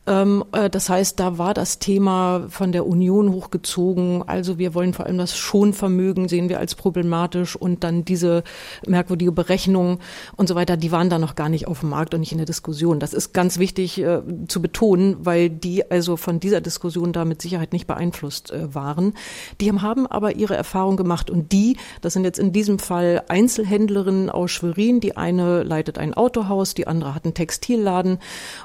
Ähm, 0.08 0.44
äh, 0.52 0.70
das 0.70 0.90
heißt, 0.90 1.20
da 1.20 1.38
war 1.38 1.54
das 1.54 1.80
Thema 1.80 2.46
von 2.50 2.72
der 2.72 2.86
Union 2.86 3.32
hochgezogen. 3.32 4.24
Also 4.28 4.58
wir 4.58 4.74
wollen 4.74 4.94
vor 4.94 5.06
allem 5.06 5.18
das 5.18 5.36
Schonvermögen 5.38 6.28
sehen 6.28 6.50
wir 6.50 6.60
als 6.60 6.76
problematisch 6.76 7.56
und 7.56 7.84
dann 7.84 8.06
diese 8.06 8.44
merkwürdige 8.86 9.32
Berechnung 9.32 10.00
und 10.36 10.48
so 10.48 10.56
weiter, 10.56 10.78
die 10.78 10.92
waren 10.92 11.10
da 11.10 11.18
noch 11.18 11.36
gar 11.36 11.50
nicht 11.50 11.68
auf 11.68 11.80
dem 11.80 11.90
Markt 11.90 12.14
und 12.14 12.20
nicht 12.20 12.32
in 12.32 12.38
der 12.38 12.46
Diskussion. 12.46 13.00
Das 13.00 13.14
ist 13.14 13.34
ganz 13.34 13.58
wichtig 13.58 14.00
äh, 14.00 14.22
zu 14.48 14.62
betonen, 14.62 15.18
weil 15.20 15.50
die 15.50 15.90
also 15.90 16.18
von 16.18 16.40
dieser 16.40 16.62
Diskussion 16.62 17.14
da 17.14 17.26
mit 17.26 17.42
Sicherheit 17.42 17.74
nicht 17.74 17.85
beeinflusst 17.88 18.52
äh, 18.52 18.74
waren. 18.74 19.14
Die 19.62 19.72
haben 19.72 20.08
aber 20.08 20.36
ihre 20.36 20.56
Erfahrung 20.56 20.98
gemacht 20.98 21.30
und 21.30 21.52
die, 21.52 21.78
das 22.02 22.14
sind 22.14 22.24
jetzt 22.24 22.40
in 22.40 22.52
diesem 22.52 22.80
Fall 22.80 23.24
Einzelhändlerinnen 23.28 24.30
aus 24.30 24.52
Schwerin, 24.52 25.00
die 25.00 25.18
eine 25.18 25.64
leitet 25.64 25.98
ein 25.98 26.14
Autohaus, 26.14 26.74
die 26.74 26.88
andere 26.88 27.16
hat 27.16 27.26
einen 27.26 27.34
Textilladen 27.34 28.20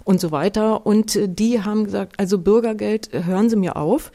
und 0.05 0.21
so 0.21 0.31
weiter 0.31 0.87
und 0.87 1.17
äh, 1.17 1.29
die 1.29 1.63
haben 1.63 1.85
gesagt, 1.85 2.15
also 2.19 2.39
Bürgergeld, 2.39 3.11
hören 3.13 3.51
Sie 3.51 3.57
mir 3.57 3.77
auf. 3.77 4.11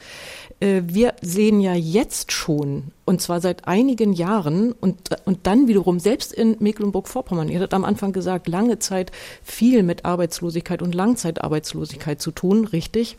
Äh, 0.60 0.82
wir 0.86 1.14
sehen 1.20 1.60
ja 1.60 1.74
jetzt 1.74 2.32
schon, 2.32 2.92
und 3.04 3.20
zwar 3.20 3.40
seit 3.40 3.68
einigen 3.68 4.12
Jahren, 4.12 4.72
und, 4.72 5.10
und 5.24 5.46
dann 5.46 5.68
wiederum 5.68 6.00
selbst 6.00 6.32
in 6.32 6.56
Mecklenburg-Vorpommern, 6.58 7.48
ihr 7.48 7.60
habt 7.60 7.74
am 7.74 7.84
Anfang 7.84 8.12
gesagt, 8.12 8.48
lange 8.48 8.78
Zeit 8.78 9.12
viel 9.42 9.82
mit 9.82 10.04
Arbeitslosigkeit 10.04 10.82
und 10.82 10.94
Langzeitarbeitslosigkeit 10.94 12.20
zu 12.20 12.30
tun, 12.30 12.64
richtig. 12.64 13.18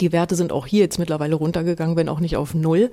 Die 0.00 0.12
Werte 0.12 0.36
sind 0.36 0.52
auch 0.52 0.66
hier 0.66 0.80
jetzt 0.80 0.98
mittlerweile 0.98 1.34
runtergegangen, 1.34 1.96
wenn 1.96 2.10
auch 2.10 2.20
nicht 2.20 2.36
auf 2.36 2.54
Null. 2.54 2.90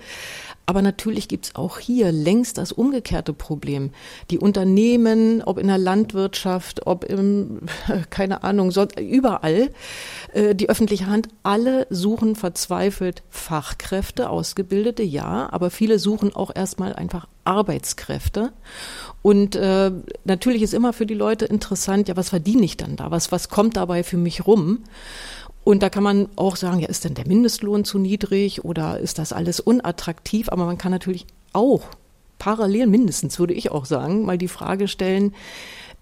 Aber 0.65 0.81
natürlich 0.81 1.27
gibt's 1.27 1.55
auch 1.55 1.77
hier 1.77 2.11
längst 2.11 2.57
das 2.57 2.71
umgekehrte 2.71 3.33
Problem. 3.33 3.91
Die 4.31 4.39
Unternehmen, 4.39 5.43
ob 5.43 5.59
in 5.59 5.67
der 5.67 5.77
Landwirtschaft, 5.77 6.87
ob 6.87 7.03
im, 7.03 7.59
keine 8.09 8.43
Ahnung, 8.43 8.71
überall, 8.97 9.69
äh, 10.33 10.55
die 10.55 10.69
öffentliche 10.69 11.07
Hand, 11.07 11.27
alle 11.43 11.85
suchen 11.89 12.35
verzweifelt 12.35 13.23
Fachkräfte, 13.29 14.29
Ausgebildete, 14.29 15.03
ja, 15.03 15.49
aber 15.51 15.69
viele 15.69 15.99
suchen 15.99 16.35
auch 16.35 16.51
erstmal 16.55 16.93
einfach 16.93 17.27
Arbeitskräfte. 17.43 18.51
Und 19.21 19.55
äh, 19.55 19.91
natürlich 20.23 20.61
ist 20.61 20.73
immer 20.73 20.93
für 20.93 21.05
die 21.05 21.13
Leute 21.13 21.45
interessant, 21.45 22.07
ja, 22.07 22.17
was 22.17 22.29
verdiene 22.29 22.63
ich 22.63 22.77
dann 22.77 22.95
da? 22.95 23.11
Was, 23.11 23.31
was 23.31 23.49
kommt 23.49 23.77
dabei 23.77 24.03
für 24.03 24.17
mich 24.17 24.47
rum? 24.47 24.83
Und 25.65 25.81
da 25.81 25.89
kann 25.89 26.03
man 26.03 26.29
auch 26.35 26.57
sagen, 26.57 26.79
ja, 26.79 26.87
ist 26.87 27.05
denn 27.05 27.15
der 27.15 27.27
Mindestlohn 27.27 27.85
zu 27.85 27.97
niedrig 27.97 28.63
oder 28.63 28.99
ist 28.99 29.17
das 29.17 29.33
alles 29.33 29.59
unattraktiv? 29.59 30.49
Aber 30.49 30.65
man 30.65 30.77
kann 30.77 30.91
natürlich 30.91 31.25
auch 31.53 31.81
parallel 32.37 32.85
mindestens, 32.85 33.39
würde 33.39 33.55
ich 33.55 33.71
auch 33.71 33.85
sagen, 33.85 34.25
mal 34.25 34.37
die 34.37 34.47
Frage 34.47 34.87
stellen, 34.87 35.33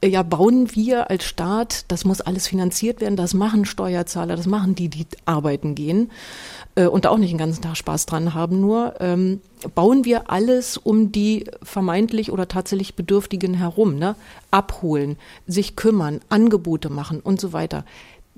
äh, 0.01 0.09
ja, 0.09 0.21
bauen 0.21 0.75
wir 0.75 1.09
als 1.09 1.23
Staat, 1.23 1.85
das 1.87 2.03
muss 2.03 2.19
alles 2.19 2.45
finanziert 2.45 2.99
werden, 2.99 3.15
das 3.15 3.33
machen 3.33 3.63
Steuerzahler, 3.63 4.35
das 4.35 4.47
machen 4.47 4.75
die, 4.75 4.89
die 4.89 5.07
arbeiten 5.23 5.75
gehen 5.75 6.11
äh, 6.75 6.87
und 6.87 7.05
da 7.05 7.11
auch 7.11 7.17
nicht 7.17 7.31
den 7.31 7.37
ganzen 7.37 7.61
Tag 7.61 7.77
Spaß 7.77 8.05
dran 8.05 8.33
haben, 8.33 8.59
nur 8.59 8.95
ähm, 8.99 9.39
bauen 9.75 10.03
wir 10.03 10.29
alles 10.29 10.75
um 10.75 11.13
die 11.13 11.45
vermeintlich 11.61 12.33
oder 12.33 12.49
tatsächlich 12.49 12.95
Bedürftigen 12.95 13.53
herum, 13.53 13.97
ne? 13.97 14.17
abholen, 14.51 15.15
sich 15.47 15.77
kümmern, 15.77 16.19
Angebote 16.27 16.89
machen 16.89 17.21
und 17.21 17.39
so 17.39 17.53
weiter 17.53 17.85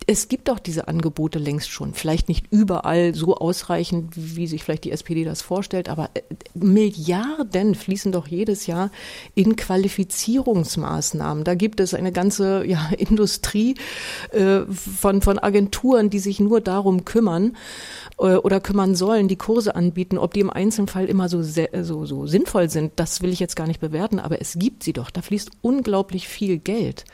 es 0.07 0.27
gibt 0.27 0.49
auch 0.49 0.59
diese 0.59 0.87
Angebote 0.87 1.39
längst 1.39 1.69
schon. 1.69 1.93
Vielleicht 1.93 2.27
nicht 2.27 2.45
überall 2.51 3.15
so 3.15 3.35
ausreichend, 3.37 4.13
wie 4.15 4.45
sich 4.45 4.63
vielleicht 4.63 4.83
die 4.83 4.91
SPD 4.91 5.23
das 5.23 5.41
vorstellt, 5.41 5.87
aber 5.87 6.09
äh, 6.13 6.21
Milliarden 6.53 7.75
fließen 7.75 8.11
doch 8.11 8.27
jedes 8.27 8.67
Jahr 8.67 8.91
in 9.35 9.55
Qualifizierungsmaßnahmen. 9.55 11.43
Da 11.43 11.55
gibt 11.55 11.79
es 11.79 11.93
eine 11.93 12.11
ganze 12.11 12.65
ja, 12.65 12.89
Industrie 12.97 13.75
äh, 14.31 14.61
von, 14.69 15.21
von 15.21 15.39
Agenturen, 15.39 16.09
die 16.09 16.19
sich 16.19 16.39
nur 16.39 16.59
darum 16.59 17.05
kümmern 17.05 17.55
äh, 18.19 18.35
oder 18.35 18.59
kümmern 18.59 18.95
sollen, 18.95 19.29
die 19.29 19.37
Kurse 19.37 19.75
anbieten. 19.75 20.17
Ob 20.17 20.33
die 20.33 20.41
im 20.41 20.49
Einzelfall 20.49 21.05
immer 21.05 21.29
so, 21.29 21.41
so, 21.41 22.05
so 22.05 22.27
sinnvoll 22.27 22.69
sind, 22.69 22.93
das 22.97 23.21
will 23.21 23.31
ich 23.31 23.39
jetzt 23.39 23.55
gar 23.55 23.67
nicht 23.67 23.79
bewerten, 23.79 24.19
aber 24.19 24.41
es 24.41 24.59
gibt 24.59 24.83
sie 24.83 24.93
doch. 24.93 25.09
Da 25.09 25.21
fließt 25.21 25.51
unglaublich 25.61 26.27
viel 26.27 26.57
Geld. 26.57 27.05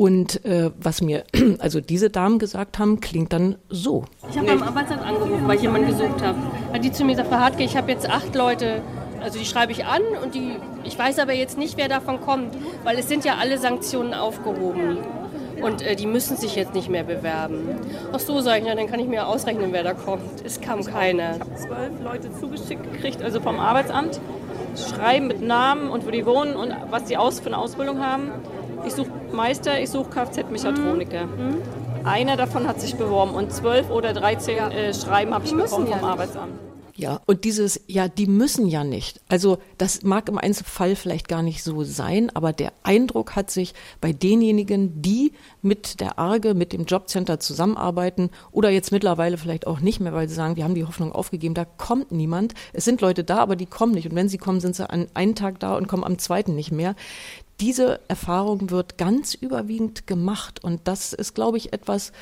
Und 0.00 0.46
äh, 0.46 0.70
was 0.80 1.02
mir 1.02 1.24
also 1.58 1.82
diese 1.82 2.08
Damen 2.08 2.38
gesagt 2.38 2.78
haben, 2.78 3.00
klingt 3.00 3.34
dann 3.34 3.56
so. 3.68 4.06
Ich 4.30 4.38
habe 4.38 4.46
beim 4.46 4.62
Arbeitsamt 4.62 5.02
angerufen, 5.02 5.46
weil 5.46 5.56
ich 5.56 5.62
jemanden 5.62 5.88
gesucht 5.88 6.22
habe. 6.22 6.38
Hat 6.72 6.82
die 6.82 6.90
zu 6.90 7.04
mir 7.04 7.12
gesagt, 7.12 7.28
Frau 7.28 7.36
Hartke, 7.36 7.62
ich 7.64 7.76
habe 7.76 7.92
jetzt 7.92 8.08
acht 8.08 8.34
Leute, 8.34 8.80
also 9.20 9.38
die 9.38 9.44
schreibe 9.44 9.72
ich 9.72 9.84
an 9.84 10.00
und 10.24 10.34
die, 10.34 10.56
ich 10.84 10.98
weiß 10.98 11.18
aber 11.18 11.34
jetzt 11.34 11.58
nicht, 11.58 11.76
wer 11.76 11.88
davon 11.88 12.18
kommt, 12.22 12.56
weil 12.82 12.98
es 12.98 13.08
sind 13.08 13.26
ja 13.26 13.34
alle 13.38 13.58
Sanktionen 13.58 14.14
aufgehoben. 14.14 15.00
Und 15.60 15.82
äh, 15.82 15.96
die 15.96 16.06
müssen 16.06 16.38
sich 16.38 16.56
jetzt 16.56 16.72
nicht 16.72 16.88
mehr 16.88 17.04
bewerben. 17.04 17.68
Ach 18.10 18.20
so, 18.20 18.40
sage 18.40 18.60
ich, 18.60 18.64
na, 18.66 18.74
dann 18.74 18.86
kann 18.86 19.00
ich 19.00 19.06
mir 19.06 19.26
ausrechnen, 19.26 19.70
wer 19.72 19.82
da 19.84 19.92
kommt. 19.92 20.42
Es 20.42 20.62
kam 20.62 20.82
keiner. 20.82 21.34
Ich 21.34 21.40
habe 21.40 21.54
zwölf 21.56 22.02
Leute 22.02 22.28
zugeschickt 22.40 22.90
gekriegt, 22.90 23.22
also 23.22 23.38
vom 23.42 23.60
Arbeitsamt. 23.60 24.18
Schreiben 24.76 25.26
mit 25.26 25.42
Namen 25.42 25.90
und 25.90 26.06
wo 26.06 26.10
die 26.10 26.24
wohnen 26.24 26.56
und 26.56 26.74
was 26.90 27.06
sie 27.08 27.18
aus, 27.18 27.40
für 27.40 27.48
eine 27.48 27.58
Ausbildung 27.58 27.98
haben. 28.00 28.30
Ich 28.86 28.94
suche 28.94 29.10
Meister, 29.32 29.80
ich 29.80 29.90
suche 29.90 30.10
Kfz-Mechatroniker. 30.10 31.26
Mhm. 31.26 31.62
Einer 32.04 32.36
davon 32.36 32.66
hat 32.66 32.80
sich 32.80 32.94
beworben 32.96 33.32
und 33.32 33.52
zwölf 33.52 33.90
oder 33.90 34.12
dreizehn 34.14 34.56
ja. 34.56 34.70
äh, 34.70 34.94
Schreiben 34.94 35.34
habe 35.34 35.44
ich 35.44 35.52
bekommen 35.52 35.86
vom 35.86 35.90
ja 35.90 36.02
Arbeitsamt. 36.02 36.52
Ja, 36.96 37.20
und 37.24 37.44
dieses, 37.44 37.80
ja, 37.86 38.08
die 38.08 38.26
müssen 38.26 38.66
ja 38.66 38.84
nicht. 38.84 39.22
Also 39.28 39.56
das 39.78 40.02
mag 40.02 40.28
im 40.28 40.36
Einzelfall 40.36 40.96
vielleicht 40.96 41.28
gar 41.28 41.42
nicht 41.42 41.62
so 41.62 41.82
sein, 41.82 42.30
aber 42.34 42.52
der 42.52 42.74
Eindruck 42.82 43.36
hat 43.36 43.50
sich 43.50 43.72
bei 44.02 44.12
denjenigen, 44.12 45.00
die 45.00 45.32
mit 45.62 46.00
der 46.00 46.18
Arge, 46.18 46.52
mit 46.52 46.74
dem 46.74 46.84
Jobcenter 46.84 47.40
zusammenarbeiten 47.40 48.28
oder 48.52 48.68
jetzt 48.68 48.92
mittlerweile 48.92 49.38
vielleicht 49.38 49.66
auch 49.66 49.80
nicht 49.80 50.00
mehr, 50.00 50.12
weil 50.12 50.28
sie 50.28 50.34
sagen, 50.34 50.56
wir 50.56 50.64
haben 50.64 50.74
die 50.74 50.84
Hoffnung 50.84 51.12
aufgegeben, 51.12 51.54
da 51.54 51.64
kommt 51.64 52.12
niemand. 52.12 52.52
Es 52.74 52.84
sind 52.84 53.00
Leute 53.00 53.24
da, 53.24 53.38
aber 53.38 53.56
die 53.56 53.66
kommen 53.66 53.92
nicht. 53.92 54.08
Und 54.10 54.14
wenn 54.14 54.28
sie 54.28 54.38
kommen, 54.38 54.60
sind 54.60 54.76
sie 54.76 54.88
an 54.88 55.06
einen 55.14 55.34
Tag 55.34 55.58
da 55.58 55.76
und 55.76 55.88
kommen 55.88 56.04
am 56.04 56.18
zweiten 56.18 56.54
nicht 56.54 56.72
mehr 56.72 56.96
diese 57.60 58.00
Erfahrung 58.08 58.70
wird 58.70 58.98
ganz 58.98 59.34
überwiegend 59.34 60.06
gemacht. 60.06 60.64
Und 60.64 60.88
das 60.88 61.12
ist, 61.12 61.34
glaube 61.34 61.58
ich, 61.58 61.72
etwas, 61.72 62.12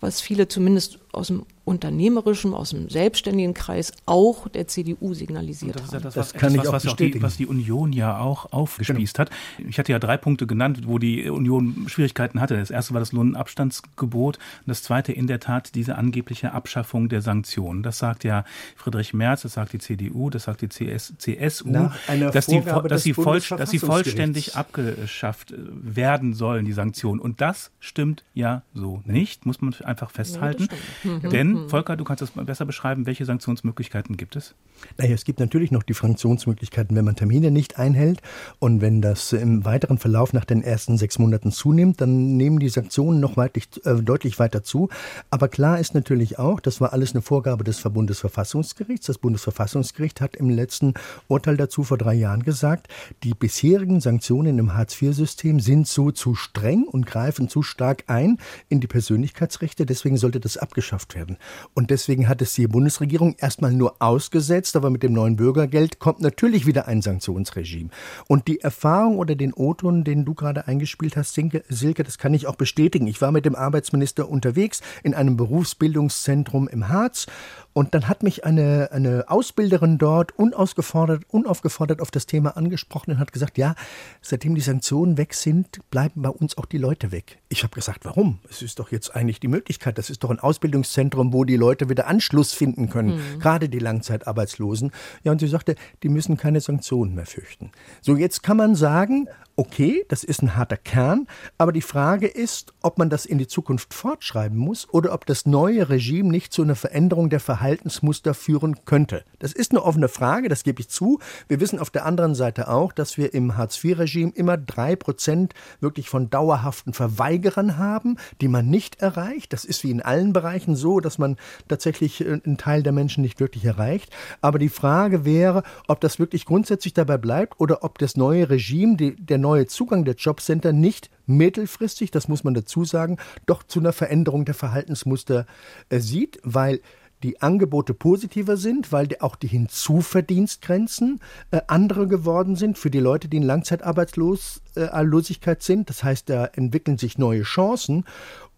was 0.00 0.20
viele 0.20 0.48
zumindest 0.48 0.98
aus 1.12 1.28
dem 1.28 1.44
unternehmerischen, 1.64 2.52
aus 2.52 2.70
dem 2.70 2.90
selbstständigen 2.90 3.54
Kreis 3.54 3.92
auch 4.04 4.48
der 4.48 4.68
CDU 4.68 5.14
signalisiert 5.14 5.76
das 5.76 5.86
haben. 5.86 5.94
Ja 5.94 6.00
das, 6.00 6.14
das 6.14 6.32
kann 6.34 6.52
etwas, 6.52 6.62
ich 6.62 6.68
auch 6.68 6.72
was 6.74 6.82
bestätigen. 6.82 7.18
Die, 7.18 7.22
was 7.22 7.36
die 7.38 7.46
Union 7.46 7.92
ja 7.92 8.18
auch 8.18 8.52
aufgespießt 8.52 9.16
genau. 9.16 9.30
hat. 9.30 9.36
Ich 9.66 9.78
hatte 9.78 9.92
ja 9.92 9.98
drei 9.98 10.18
Punkte 10.18 10.46
genannt, 10.46 10.82
wo 10.86 10.98
die 10.98 11.28
Union 11.30 11.86
Schwierigkeiten 11.88 12.40
hatte. 12.40 12.56
Das 12.56 12.70
erste 12.70 12.92
war 12.92 13.00
das 13.00 13.12
Lohnabstandsgebot 13.12 14.36
und 14.36 14.66
das 14.66 14.82
zweite 14.82 15.12
in 15.12 15.26
der 15.26 15.40
Tat 15.40 15.74
diese 15.74 15.96
angebliche 15.96 16.52
Abschaffung 16.52 17.08
der 17.08 17.22
Sanktionen. 17.22 17.82
Das 17.82 17.98
sagt 17.98 18.24
ja 18.24 18.44
Friedrich 18.76 19.14
Merz, 19.14 19.42
das 19.42 19.54
sagt 19.54 19.72
die 19.72 19.78
CDU, 19.78 20.28
das 20.28 20.44
sagt 20.44 20.60
die 20.60 20.68
CS, 20.68 21.14
CSU, 21.16 21.72
dass, 21.72 22.46
die, 22.46 22.60
dass, 22.60 23.02
sie 23.02 23.14
voll, 23.14 23.40
dass 23.40 23.70
sie 23.70 23.78
vollständig 23.78 24.54
abgeschafft 24.54 25.54
werden 25.56 26.34
sollen, 26.34 26.66
die 26.66 26.72
Sanktionen. 26.72 27.20
Und 27.20 27.40
das 27.40 27.70
stimmt 27.80 28.22
ja 28.34 28.62
so 28.74 29.02
nicht, 29.06 29.46
muss 29.46 29.62
man 29.62 29.74
einfach 29.84 30.10
festhalten. 30.10 30.68
Ja, 31.04 31.28
Denn 31.30 31.54
Mhm. 31.54 31.68
Volker, 31.68 31.96
du 31.96 32.04
kannst 32.04 32.22
das 32.22 32.34
mal 32.34 32.44
besser 32.44 32.64
beschreiben. 32.64 33.06
Welche 33.06 33.24
Sanktionsmöglichkeiten 33.24 34.16
gibt 34.16 34.36
es? 34.36 34.54
Naja, 34.98 35.14
es 35.14 35.24
gibt 35.24 35.40
natürlich 35.40 35.70
noch 35.70 35.82
die 35.82 35.92
Sanktionsmöglichkeiten, 35.92 36.96
wenn 36.96 37.04
man 37.04 37.16
Termine 37.16 37.50
nicht 37.50 37.78
einhält. 37.78 38.20
Und 38.58 38.80
wenn 38.80 39.00
das 39.02 39.32
im 39.32 39.64
weiteren 39.64 39.98
Verlauf 39.98 40.32
nach 40.32 40.44
den 40.44 40.62
ersten 40.62 40.98
sechs 40.98 41.18
Monaten 41.18 41.52
zunimmt, 41.52 42.00
dann 42.00 42.36
nehmen 42.36 42.58
die 42.58 42.68
Sanktionen 42.68 43.20
noch 43.20 43.36
weitlich, 43.36 43.68
äh, 43.84 43.94
deutlich 44.02 44.38
weiter 44.38 44.62
zu. 44.62 44.88
Aber 45.30 45.48
klar 45.48 45.78
ist 45.78 45.94
natürlich 45.94 46.38
auch, 46.38 46.60
das 46.60 46.80
war 46.80 46.92
alles 46.92 47.12
eine 47.12 47.22
Vorgabe 47.22 47.64
des 47.64 47.78
Verbundesverfassungsgerichts. 47.78 49.06
Das 49.06 49.18
Bundesverfassungsgericht 49.18 50.20
hat 50.20 50.36
im 50.36 50.50
letzten 50.50 50.94
Urteil 51.28 51.56
dazu 51.56 51.82
vor 51.82 51.98
drei 51.98 52.14
Jahren 52.14 52.42
gesagt, 52.42 52.88
die 53.22 53.34
bisherigen 53.34 54.00
Sanktionen 54.00 54.58
im 54.58 54.74
Hartz-IV-System 54.74 55.60
sind 55.60 55.86
so 55.88 56.10
zu 56.10 56.34
streng 56.34 56.84
und 56.84 57.06
greifen 57.06 57.48
zu 57.48 57.62
stark 57.62 58.04
ein 58.06 58.38
in 58.68 58.80
die 58.80 58.86
Persönlichkeitsrechte. 58.86 59.73
Deswegen 59.80 60.16
sollte 60.16 60.40
das 60.40 60.56
abgeschafft 60.56 61.14
werden. 61.14 61.36
Und 61.74 61.90
deswegen 61.90 62.28
hat 62.28 62.40
es 62.42 62.54
die 62.54 62.66
Bundesregierung 62.66 63.34
erstmal 63.38 63.72
nur 63.72 63.96
ausgesetzt, 64.00 64.76
aber 64.76 64.90
mit 64.90 65.02
dem 65.02 65.12
neuen 65.12 65.36
Bürgergeld 65.36 65.98
kommt 65.98 66.20
natürlich 66.20 66.66
wieder 66.66 66.86
ein 66.86 67.02
Sanktionsregime. 67.02 67.90
Und 68.28 68.48
die 68.48 68.60
Erfahrung 68.60 69.18
oder 69.18 69.34
den 69.34 69.52
O-Ton, 69.52 70.04
den 70.04 70.24
du 70.24 70.34
gerade 70.34 70.68
eingespielt 70.68 71.16
hast, 71.16 71.34
Silke, 71.34 72.04
das 72.04 72.18
kann 72.18 72.34
ich 72.34 72.46
auch 72.46 72.56
bestätigen. 72.56 73.06
Ich 73.06 73.20
war 73.20 73.32
mit 73.32 73.44
dem 73.44 73.54
Arbeitsminister 73.54 74.28
unterwegs 74.28 74.80
in 75.02 75.14
einem 75.14 75.36
Berufsbildungszentrum 75.36 76.68
im 76.68 76.88
Harz 76.88 77.26
Und 77.74 77.92
dann 77.92 78.08
hat 78.08 78.22
mich 78.22 78.44
eine, 78.44 78.90
eine 78.92 79.24
Ausbilderin 79.28 79.98
dort 79.98 80.38
unausgefordert, 80.38 81.24
unaufgefordert 81.28 82.00
auf 82.00 82.12
das 82.12 82.24
Thema 82.24 82.56
angesprochen 82.56 83.10
und 83.10 83.18
hat 83.18 83.32
gesagt, 83.32 83.58
ja, 83.58 83.74
seitdem 84.22 84.54
die 84.54 84.60
Sanktionen 84.60 85.18
weg 85.18 85.34
sind, 85.34 85.80
bleiben 85.90 86.22
bei 86.22 86.28
uns 86.28 86.56
auch 86.56 86.66
die 86.66 86.78
Leute 86.78 87.10
weg. 87.10 87.38
Ich 87.48 87.64
habe 87.64 87.74
gesagt, 87.74 88.04
warum? 88.04 88.38
Es 88.48 88.62
ist 88.62 88.78
doch 88.78 88.92
jetzt 88.92 89.14
eigentlich 89.16 89.40
die 89.40 89.48
Möglichkeit, 89.48 89.98
das 89.98 90.08
ist 90.08 90.22
doch 90.22 90.30
ein 90.30 90.38
Ausbildungszentrum, 90.38 91.32
wo 91.32 91.44
die 91.44 91.56
Leute 91.56 91.88
wieder 91.88 92.06
Anschluss 92.06 92.52
finden 92.52 92.88
können, 92.90 93.16
mhm. 93.16 93.40
gerade 93.40 93.68
die 93.68 93.80
Langzeitarbeitslosen. 93.80 94.92
Ja, 95.24 95.32
und 95.32 95.40
sie 95.40 95.48
sagte, 95.48 95.74
die 96.04 96.08
müssen 96.08 96.36
keine 96.36 96.60
Sanktionen 96.60 97.16
mehr 97.16 97.26
fürchten. 97.26 97.72
So, 98.02 98.16
jetzt 98.16 98.44
kann 98.44 98.56
man 98.56 98.76
sagen, 98.76 99.28
okay, 99.56 100.04
das 100.08 100.24
ist 100.24 100.42
ein 100.42 100.56
harter 100.56 100.76
Kern, 100.76 101.26
aber 101.58 101.72
die 101.72 101.80
Frage 101.80 102.26
ist, 102.26 102.72
ob 102.82 102.98
man 102.98 103.10
das 103.10 103.24
in 103.24 103.38
die 103.38 103.46
Zukunft 103.46 103.94
fortschreiben 103.94 104.58
muss 104.58 104.88
oder 104.92 105.12
ob 105.12 105.26
das 105.26 105.46
neue 105.46 105.88
Regime 105.88 106.30
nicht 106.30 106.52
zu 106.52 106.62
einer 106.62 106.74
Veränderung 106.74 107.30
der 107.30 107.40
Verhaltensmuster 107.40 108.34
führen 108.34 108.84
könnte. 108.84 109.24
Das 109.38 109.52
ist 109.52 109.70
eine 109.70 109.82
offene 109.82 110.08
Frage, 110.08 110.48
das 110.48 110.64
gebe 110.64 110.80
ich 110.80 110.88
zu. 110.88 111.20
Wir 111.48 111.60
wissen 111.60 111.78
auf 111.78 111.90
der 111.90 112.04
anderen 112.04 112.34
Seite 112.34 112.68
auch, 112.68 112.92
dass 112.92 113.16
wir 113.16 113.32
im 113.32 113.56
Hartz-IV-Regime 113.56 114.32
immer 114.34 114.56
drei 114.56 114.96
Prozent 114.96 115.54
wirklich 115.80 116.08
von 116.08 116.30
dauerhaften 116.30 116.92
Verweigerern 116.92 117.78
haben, 117.78 118.16
die 118.40 118.48
man 118.48 118.68
nicht 118.68 119.00
erreicht. 119.02 119.52
Das 119.52 119.64
ist 119.64 119.84
wie 119.84 119.90
in 119.90 120.02
allen 120.02 120.32
Bereichen 120.32 120.74
so, 120.74 120.98
dass 120.98 121.18
man 121.18 121.36
tatsächlich 121.68 122.20
äh, 122.20 122.40
einen 122.44 122.56
Teil 122.56 122.82
der 122.82 122.92
Menschen 122.92 123.22
nicht 123.22 123.38
wirklich 123.38 123.64
erreicht. 123.64 124.10
Aber 124.40 124.58
die 124.58 124.68
Frage 124.68 125.24
wäre, 125.24 125.62
ob 125.86 126.00
das 126.00 126.18
wirklich 126.18 126.44
grundsätzlich 126.44 126.94
dabei 126.94 127.18
bleibt 127.18 127.60
oder 127.60 127.84
ob 127.84 127.98
das 127.98 128.16
neue 128.16 128.50
Regime, 128.50 128.96
die, 128.96 129.14
der 129.14 129.38
neue 129.44 129.66
Zugang 129.66 130.04
der 130.04 130.14
Jobcenter 130.14 130.72
nicht 130.72 131.10
mittelfristig, 131.26 132.10
das 132.10 132.26
muss 132.28 132.44
man 132.44 132.54
dazu 132.54 132.84
sagen, 132.84 133.18
doch 133.44 133.62
zu 133.62 133.78
einer 133.78 133.92
Veränderung 133.92 134.46
der 134.46 134.54
Verhaltensmuster 134.54 135.44
äh, 135.90 136.00
sieht, 136.00 136.40
weil 136.42 136.80
die 137.22 137.42
Angebote 137.42 137.92
positiver 137.94 138.56
sind, 138.56 138.90
weil 138.92 139.08
auch 139.20 139.36
die 139.36 139.48
Hinzuverdienstgrenzen 139.48 141.20
äh, 141.50 141.60
andere 141.66 142.08
geworden 142.08 142.56
sind 142.56 142.78
für 142.78 142.90
die 142.90 143.00
Leute, 143.00 143.28
die 143.28 143.36
in 143.38 143.42
Langzeitarbeitslosigkeit 143.42 145.58
äh, 145.58 145.64
sind. 145.64 145.90
Das 145.90 146.02
heißt, 146.02 146.30
da 146.30 146.46
entwickeln 146.46 146.96
sich 146.98 147.18
neue 147.18 147.42
Chancen. 147.42 148.04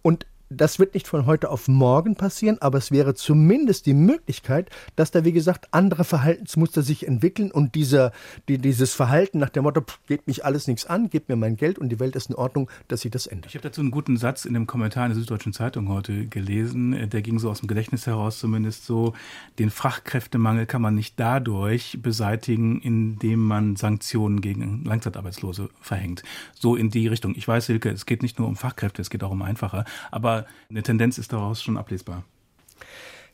Und 0.02 0.26
das 0.48 0.78
wird 0.78 0.94
nicht 0.94 1.08
von 1.08 1.26
heute 1.26 1.50
auf 1.50 1.68
morgen 1.68 2.14
passieren, 2.14 2.58
aber 2.60 2.78
es 2.78 2.90
wäre 2.90 3.14
zumindest 3.14 3.86
die 3.86 3.94
Möglichkeit, 3.94 4.70
dass 4.94 5.10
da, 5.10 5.24
wie 5.24 5.32
gesagt, 5.32 5.68
andere 5.72 6.04
Verhaltensmuster 6.04 6.82
sich 6.82 7.06
entwickeln 7.06 7.50
und 7.50 7.74
dieser, 7.74 8.12
die, 8.48 8.58
dieses 8.58 8.94
Verhalten 8.94 9.38
nach 9.38 9.48
dem 9.48 9.64
Motto, 9.64 9.80
pff, 9.80 9.98
geht 10.06 10.26
mich 10.26 10.44
alles 10.44 10.68
nichts 10.68 10.86
an, 10.86 11.10
gebt 11.10 11.28
mir 11.28 11.36
mein 11.36 11.56
Geld 11.56 11.78
und 11.78 11.88
die 11.88 11.98
Welt 11.98 12.14
ist 12.14 12.30
in 12.30 12.36
Ordnung, 12.36 12.70
dass 12.88 13.00
sich 13.00 13.10
das 13.10 13.26
ändert. 13.26 13.50
Ich 13.50 13.54
habe 13.56 13.62
dazu 13.68 13.80
einen 13.80 13.90
guten 13.90 14.16
Satz 14.16 14.44
in 14.44 14.54
dem 14.54 14.66
Kommentar 14.66 15.06
in 15.06 15.12
der 15.12 15.20
Süddeutschen 15.20 15.52
Zeitung 15.52 15.88
heute 15.88 16.26
gelesen, 16.26 17.08
der 17.10 17.22
ging 17.22 17.38
so 17.38 17.50
aus 17.50 17.60
dem 17.60 17.68
Gedächtnis 17.68 18.06
heraus 18.06 18.38
zumindest 18.38 18.86
so, 18.86 19.14
den 19.58 19.70
Fachkräftemangel 19.70 20.66
kann 20.66 20.82
man 20.82 20.94
nicht 20.94 21.18
dadurch 21.18 21.98
beseitigen, 22.00 22.80
indem 22.80 23.40
man 23.40 23.76
Sanktionen 23.76 24.40
gegen 24.40 24.84
Langzeitarbeitslose 24.84 25.70
verhängt. 25.80 26.22
So 26.54 26.76
in 26.76 26.90
die 26.90 27.08
Richtung. 27.08 27.34
Ich 27.36 27.48
weiß, 27.48 27.66
Silke, 27.66 27.90
es 27.90 28.06
geht 28.06 28.22
nicht 28.22 28.38
nur 28.38 28.46
um 28.46 28.56
Fachkräfte, 28.56 29.02
es 29.02 29.10
geht 29.10 29.24
auch 29.24 29.30
um 29.30 29.42
einfacher, 29.42 29.84
aber 30.10 30.35
eine 30.68 30.82
Tendenz 30.82 31.18
ist 31.18 31.32
daraus 31.32 31.62
schon 31.62 31.76
ablesbar. 31.76 32.24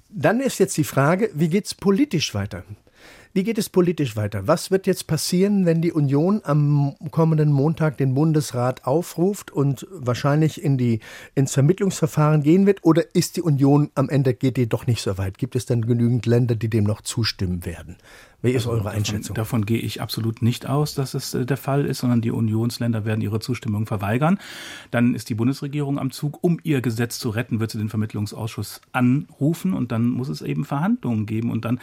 Dann 0.08 0.40
ist 0.40 0.58
jetzt 0.58 0.76
die 0.76 0.84
Frage, 0.84 1.30
wie 1.34 1.48
geht 1.48 1.66
es 1.66 1.74
politisch 1.74 2.34
weiter? 2.34 2.64
Wie 3.34 3.44
geht 3.44 3.56
es 3.56 3.70
politisch 3.70 4.14
weiter? 4.14 4.46
Was 4.46 4.70
wird 4.70 4.86
jetzt 4.86 5.06
passieren, 5.06 5.64
wenn 5.64 5.80
die 5.80 5.92
Union 5.92 6.42
am 6.44 6.94
kommenden 7.10 7.50
Montag 7.50 7.96
den 7.96 8.12
Bundesrat 8.12 8.84
aufruft 8.84 9.50
und 9.50 9.86
wahrscheinlich 9.90 10.62
in 10.62 10.76
die, 10.76 11.00
ins 11.34 11.54
Vermittlungsverfahren 11.54 12.42
gehen 12.42 12.66
wird? 12.66 12.84
Oder 12.84 13.14
ist 13.14 13.38
die 13.38 13.42
Union 13.42 13.90
am 13.94 14.10
Ende, 14.10 14.34
geht 14.34 14.58
die 14.58 14.68
doch 14.68 14.86
nicht 14.86 15.00
so 15.00 15.16
weit? 15.16 15.38
Gibt 15.38 15.56
es 15.56 15.64
dann 15.64 15.86
genügend 15.86 16.26
Länder, 16.26 16.56
die 16.56 16.68
dem 16.68 16.84
noch 16.84 17.00
zustimmen 17.00 17.64
werden? 17.64 17.96
Wie 18.42 18.50
ist 18.50 18.66
also 18.66 18.72
eure 18.72 18.90
Einschätzung? 18.90 19.36
Davon, 19.36 19.60
davon, 19.60 19.66
gehe 19.66 19.78
ich 19.78 20.02
absolut 20.02 20.42
nicht 20.42 20.68
aus, 20.68 20.94
dass 20.94 21.14
es 21.14 21.32
äh, 21.32 21.46
der 21.46 21.56
Fall 21.56 21.86
ist, 21.86 22.00
sondern 22.00 22.20
die 22.20 22.32
Unionsländer 22.32 23.04
werden 23.04 23.20
ihre 23.20 23.38
Zustimmung 23.38 23.86
verweigern. 23.86 24.38
Dann 24.90 25.14
ist 25.14 25.28
die 25.28 25.36
Bundesregierung 25.36 25.98
am 25.98 26.10
Zug. 26.10 26.42
Um 26.42 26.58
ihr 26.64 26.80
Gesetz 26.80 27.20
zu 27.20 27.30
retten, 27.30 27.60
wird 27.60 27.70
sie 27.70 27.78
den 27.78 27.88
Vermittlungsausschuss 27.88 28.80
anrufen 28.90 29.74
und 29.74 29.92
dann 29.92 30.08
muss 30.08 30.28
es 30.28 30.42
eben 30.42 30.64
Verhandlungen 30.64 31.26
geben. 31.26 31.52
Und 31.52 31.64
dann 31.64 31.78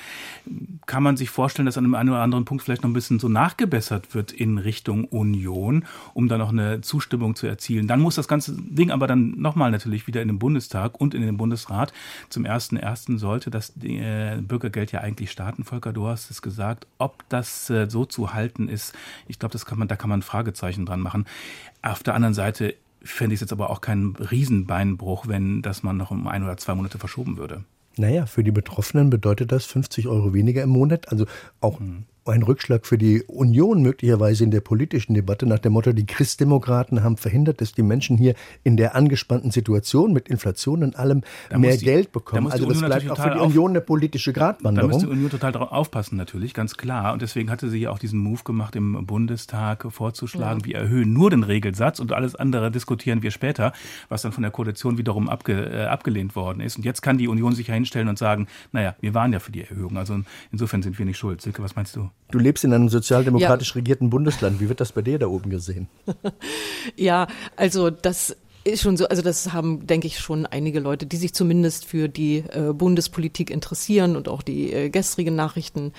kann 0.85 1.01
man 1.01 1.15
sich 1.15 1.29
vorstellen, 1.29 1.65
dass 1.65 1.77
an 1.77 1.85
einem 1.85 1.95
einen 1.95 2.09
oder 2.09 2.21
anderen 2.21 2.43
Punkt 2.43 2.63
vielleicht 2.63 2.83
noch 2.83 2.89
ein 2.89 2.93
bisschen 2.93 3.19
so 3.19 3.29
nachgebessert 3.29 4.13
wird 4.13 4.33
in 4.33 4.57
Richtung 4.57 5.05
Union, 5.05 5.85
um 6.13 6.27
dann 6.27 6.39
noch 6.39 6.51
eine 6.51 6.81
Zustimmung 6.81 7.35
zu 7.35 7.47
erzielen. 7.47 7.87
Dann 7.87 8.01
muss 8.01 8.15
das 8.15 8.27
ganze 8.27 8.57
Ding 8.57 8.91
aber 8.91 9.07
dann 9.07 9.39
nochmal 9.39 9.71
natürlich 9.71 10.07
wieder 10.07 10.21
in 10.21 10.27
den 10.27 10.39
Bundestag 10.39 10.99
und 10.99 11.13
in 11.13 11.21
den 11.21 11.37
Bundesrat. 11.37 11.93
Zum 12.27 12.43
ersten 12.43 12.75
ersten 12.75 13.17
sollte 13.17 13.49
das 13.49 13.73
äh, 13.81 14.41
Bürgergeld 14.41 14.91
ja 14.91 14.99
eigentlich 14.99 15.31
starten. 15.31 15.63
Volker, 15.63 15.93
du 15.93 16.07
hast 16.07 16.29
es 16.29 16.41
gesagt 16.41 16.48
gesagt. 16.49 16.87
Ob 16.97 17.23
das 17.29 17.69
äh, 17.69 17.89
so 17.89 18.05
zu 18.05 18.33
halten 18.33 18.67
ist, 18.67 18.93
ich 19.27 19.39
glaube, 19.39 19.53
das 19.53 19.65
kann 19.65 19.79
man, 19.79 19.87
da 19.87 19.95
kann 19.95 20.09
man 20.09 20.19
ein 20.19 20.23
Fragezeichen 20.23 20.85
dran 20.85 20.99
machen. 20.99 21.25
Auf 21.81 22.03
der 22.03 22.15
anderen 22.15 22.33
Seite 22.33 22.75
fände 23.01 23.33
ich 23.33 23.37
es 23.37 23.41
jetzt 23.41 23.53
aber 23.53 23.69
auch 23.69 23.81
keinen 23.81 24.15
Riesenbeinbruch, 24.15 25.27
wenn 25.27 25.61
das 25.61 25.83
man 25.83 25.97
noch 25.97 26.11
um 26.11 26.27
ein 26.27 26.43
oder 26.43 26.57
zwei 26.57 26.75
Monate 26.75 26.97
verschoben 26.97 27.37
würde. 27.37 27.63
Naja, 27.97 28.25
für 28.25 28.43
die 28.43 28.51
Betroffenen 28.51 29.09
bedeutet 29.09 29.51
das 29.51 29.65
50 29.65 30.07
Euro 30.07 30.33
weniger 30.33 30.63
im 30.63 30.69
Monat. 30.69 31.09
Also 31.09 31.25
auch 31.61 31.79
mhm 31.79 32.05
ein 32.29 32.43
Rückschlag 32.43 32.85
für 32.85 32.97
die 32.97 33.23
Union 33.23 33.81
möglicherweise 33.81 34.43
in 34.43 34.51
der 34.51 34.61
politischen 34.61 35.13
Debatte 35.13 35.45
nach 35.45 35.59
dem 35.59 35.73
Motto, 35.73 35.93
die 35.93 36.05
Christdemokraten 36.05 37.03
haben 37.03 37.17
verhindert, 37.17 37.61
dass 37.61 37.73
die 37.73 37.83
Menschen 37.83 38.17
hier 38.17 38.35
in 38.63 38.77
der 38.77 38.95
angespannten 38.95 39.51
Situation 39.51 40.13
mit 40.13 40.29
Inflation 40.29 40.83
und 40.83 40.97
allem 40.97 41.21
da 41.49 41.57
mehr 41.57 41.77
die, 41.77 41.85
Geld 41.85 42.11
bekommen. 42.11 42.47
Da 42.47 42.53
also 42.53 42.65
das 42.67 42.79
bleibt 42.79 43.09
auch 43.09 43.21
für 43.21 43.31
die 43.31 43.39
Union 43.39 43.71
eine 43.71 43.81
politische 43.81 44.33
Gratwanderung. 44.33 44.89
Da 44.89 44.95
muss 44.95 45.03
die 45.03 45.09
Union 45.09 45.29
total 45.29 45.51
darauf 45.51 45.71
aufpassen 45.71 46.15
natürlich, 46.17 46.53
ganz 46.53 46.77
klar. 46.77 47.13
Und 47.13 47.21
deswegen 47.21 47.49
hatte 47.49 47.69
sie 47.69 47.79
ja 47.79 47.91
auch 47.91 47.99
diesen 47.99 48.19
Move 48.19 48.43
gemacht, 48.43 48.75
im 48.75 49.05
Bundestag 49.05 49.85
vorzuschlagen, 49.89 50.61
ja. 50.61 50.65
wir 50.65 50.75
erhöhen 50.75 51.13
nur 51.13 51.29
den 51.29 51.43
Regelsatz 51.43 51.99
und 51.99 52.13
alles 52.13 52.35
andere 52.35 52.71
diskutieren 52.71 53.21
wir 53.21 53.31
später, 53.31 53.73
was 54.07 54.21
dann 54.21 54.31
von 54.31 54.43
der 54.43 54.51
Koalition 54.51 54.97
wiederum 54.97 55.29
abge, 55.29 55.53
äh, 55.53 55.85
abgelehnt 55.85 56.35
worden 56.35 56.61
ist. 56.61 56.77
Und 56.77 56.85
jetzt 56.85 57.01
kann 57.01 57.17
die 57.17 57.27
Union 57.27 57.53
sich 57.53 57.67
ja 57.67 57.73
hinstellen 57.73 58.07
und 58.07 58.17
sagen, 58.17 58.47
naja, 58.71 58.95
wir 59.01 59.13
waren 59.13 59.33
ja 59.33 59.39
für 59.39 59.51
die 59.51 59.61
Erhöhung. 59.61 59.97
Also 59.97 60.19
insofern 60.51 60.81
sind 60.81 60.97
wir 60.97 61.05
nicht 61.05 61.17
schuld. 61.17 61.41
Silke, 61.41 61.63
was 61.63 61.75
meinst 61.75 61.95
du? 61.95 62.09
Du 62.31 62.37
lebst 62.37 62.63
in 62.63 62.73
einem 62.73 62.89
sozialdemokratisch 62.89 63.69
ja. 63.69 63.75
regierten 63.75 64.09
Bundesland. 64.09 64.59
Wie 64.59 64.69
wird 64.69 64.79
das 64.79 64.91
bei 64.91 65.01
dir 65.01 65.17
da 65.17 65.27
oben 65.27 65.49
gesehen? 65.49 65.87
ja, 66.95 67.27
also 67.55 67.89
das 67.89 68.35
ist 68.63 68.81
schon 68.81 68.97
so, 68.97 69.07
also 69.07 69.21
das 69.21 69.51
haben, 69.53 69.87
denke 69.87 70.07
ich, 70.07 70.19
schon 70.19 70.45
einige 70.45 70.79
Leute, 70.79 71.05
die 71.05 71.17
sich 71.17 71.33
zumindest 71.33 71.85
für 71.85 72.07
die 72.07 72.43
äh, 72.51 72.73
Bundespolitik 72.73 73.49
interessieren 73.49 74.15
und 74.15 74.27
auch 74.27 74.41
die 74.41 74.71
äh, 74.71 74.89
gestrigen 74.89 75.35
Nachrichten 75.35 75.93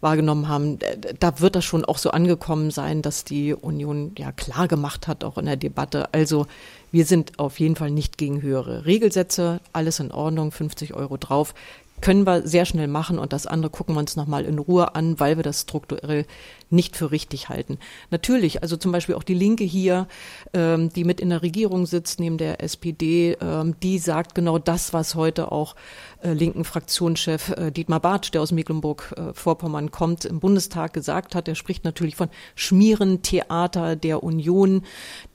wahrgenommen 0.00 0.48
haben. 0.48 0.78
Da 1.20 1.40
wird 1.40 1.54
das 1.54 1.64
schon 1.64 1.84
auch 1.84 1.96
so 1.96 2.10
angekommen 2.10 2.70
sein, 2.72 3.02
dass 3.02 3.24
die 3.24 3.54
Union 3.54 4.12
ja 4.18 4.32
klar 4.32 4.66
gemacht 4.66 5.06
hat, 5.06 5.22
auch 5.22 5.38
in 5.38 5.46
der 5.46 5.56
Debatte. 5.56 6.12
Also 6.12 6.46
wir 6.90 7.06
sind 7.06 7.38
auf 7.38 7.60
jeden 7.60 7.76
Fall 7.76 7.92
nicht 7.92 8.18
gegen 8.18 8.42
höhere 8.42 8.84
Regelsätze. 8.84 9.60
Alles 9.72 10.00
in 10.00 10.10
Ordnung, 10.10 10.50
50 10.50 10.94
Euro 10.94 11.16
drauf 11.16 11.54
können 12.02 12.26
wir 12.26 12.46
sehr 12.46 12.66
schnell 12.66 12.88
machen 12.88 13.18
und 13.18 13.32
das 13.32 13.46
andere 13.46 13.70
gucken 13.70 13.94
wir 13.94 14.00
uns 14.00 14.16
nochmal 14.16 14.44
in 14.44 14.58
Ruhe 14.58 14.94
an, 14.94 15.18
weil 15.18 15.36
wir 15.36 15.42
das 15.42 15.62
strukturell 15.62 16.26
nicht 16.72 16.96
für 16.96 17.10
richtig 17.10 17.48
halten. 17.48 17.78
Natürlich, 18.10 18.62
also 18.62 18.76
zum 18.76 18.92
Beispiel 18.92 19.14
auch 19.14 19.22
die 19.22 19.34
Linke 19.34 19.64
hier, 19.64 20.08
ähm, 20.52 20.88
die 20.90 21.04
mit 21.04 21.20
in 21.20 21.30
der 21.30 21.42
Regierung 21.42 21.86
sitzt, 21.86 22.20
neben 22.20 22.38
der 22.38 22.62
SPD, 22.62 23.36
ähm, 23.40 23.74
die 23.82 23.98
sagt 23.98 24.34
genau 24.34 24.58
das, 24.58 24.92
was 24.92 25.14
heute 25.14 25.52
auch 25.52 25.76
äh, 26.22 26.32
linken 26.32 26.64
Fraktionschef 26.64 27.50
äh, 27.50 27.70
Dietmar 27.70 28.00
Bartsch, 28.00 28.30
der 28.32 28.42
aus 28.42 28.52
Mecklenburg-Vorpommern 28.52 29.90
kommt, 29.90 30.24
im 30.24 30.40
Bundestag 30.40 30.92
gesagt 30.92 31.34
hat. 31.34 31.48
Er 31.48 31.54
spricht 31.54 31.84
natürlich 31.84 32.16
von 32.16 32.28
Schmierentheater 32.54 33.96
der 33.96 34.22
Union, 34.22 34.82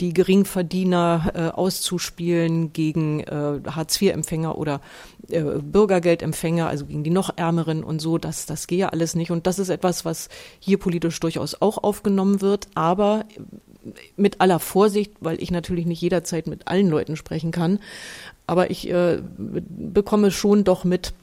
die 0.02 0.14
Geringverdiener 0.14 1.32
äh, 1.34 1.40
auszuspielen 1.50 2.74
gegen 2.74 3.22
äh, 3.22 3.60
Hartz-IV-Empfänger 3.68 4.58
oder 4.58 4.82
äh, 5.30 5.42
Bürgergeldempfänger, 5.42 6.68
also 6.68 6.86
gegen 6.86 7.04
die 7.04 7.10
noch 7.10 7.32
Ärmeren 7.36 7.84
und 7.84 8.00
so. 8.00 8.18
Das, 8.18 8.46
das 8.46 8.68
gehe 8.68 8.92
alles 8.92 9.16
nicht. 9.16 9.32
Und 9.32 9.48
das 9.48 9.60
ist 9.60 9.70
etwas, 9.70 10.06
was 10.06 10.30
hier 10.60 10.78
politisch 10.78 11.20
durchaus 11.28 11.62
auch 11.62 11.78
aufgenommen 11.84 12.40
wird, 12.40 12.70
aber 12.74 13.26
mit 14.16 14.40
aller 14.40 14.60
Vorsicht, 14.60 15.12
weil 15.20 15.42
ich 15.44 15.52
natürlich 15.52 15.86
nicht 15.86 16.02
jederzeit 16.02 16.48
mit 16.48 16.70
allen 16.70 16.88
Leuten 16.88 17.18
sprechen 17.18 17.52
kann. 17.52 17.80
Aber 18.46 18.72
ich 18.72 18.90
äh, 18.90 19.20
bekomme 19.38 20.32
schon 20.32 20.64
doch 20.64 20.86
mit, 20.86 21.14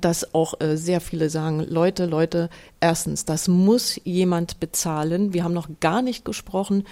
dass 0.00 0.34
auch 0.34 0.60
äh, 0.60 0.76
sehr 0.76 1.00
viele 1.00 1.30
sagen, 1.30 1.60
Leute, 1.60 2.06
Leute, 2.06 2.48
erstens, 2.80 3.24
das 3.24 3.48
muss 3.48 4.00
jemand 4.04 4.60
bezahlen. 4.60 5.32
Wir 5.32 5.44
haben 5.44 5.54
noch 5.54 5.68
gar 5.80 6.02
nicht 6.02 6.24
gesprochen 6.24 6.84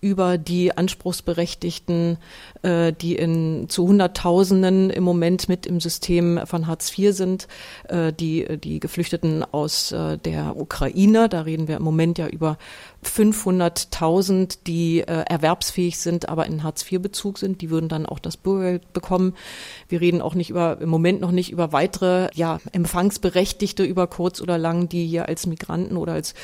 über 0.00 0.38
die 0.38 0.76
Anspruchsberechtigten, 0.76 2.18
äh, 2.62 2.92
die 2.92 3.16
in 3.16 3.68
zu 3.68 3.86
Hunderttausenden 3.86 4.90
im 4.90 5.04
Moment 5.04 5.48
mit 5.48 5.66
im 5.66 5.80
System 5.80 6.40
von 6.44 6.66
Hartz 6.66 6.96
IV 6.96 7.14
sind, 7.14 7.48
äh, 7.88 8.12
die, 8.12 8.58
die 8.58 8.80
Geflüchteten 8.80 9.44
aus 9.44 9.92
äh, 9.92 10.16
der 10.18 10.56
Ukraine. 10.56 11.28
Da 11.28 11.42
reden 11.42 11.68
wir 11.68 11.76
im 11.76 11.82
Moment 11.82 12.18
ja 12.18 12.26
über 12.26 12.58
500.000, 13.06 14.58
die 14.66 15.00
äh, 15.00 15.24
erwerbsfähig 15.26 15.98
sind, 15.98 16.28
aber 16.28 16.46
in 16.46 16.62
Hartz-IV-Bezug 16.62 17.38
sind. 17.38 17.60
Die 17.60 17.70
würden 17.70 17.88
dann 17.88 18.06
auch 18.06 18.18
das 18.18 18.36
Bürgergeld 18.36 18.92
bekommen. 18.92 19.34
Wir 19.88 20.00
reden 20.00 20.20
auch 20.20 20.34
nicht 20.34 20.50
über, 20.50 20.80
im 20.80 20.88
Moment 20.88 21.20
noch 21.20 21.30
nicht 21.30 21.50
über 21.50 21.72
weitere, 21.72 22.28
ja, 22.34 22.60
Empfangsberechtigte 22.72 23.84
über 23.84 24.06
kurz 24.06 24.40
oder 24.40 24.58
lang, 24.58 24.88
die 24.88 25.06
hier 25.06 25.28
als 25.28 25.46
Migranten 25.46 25.96
oder 25.96 26.12
als 26.12 26.34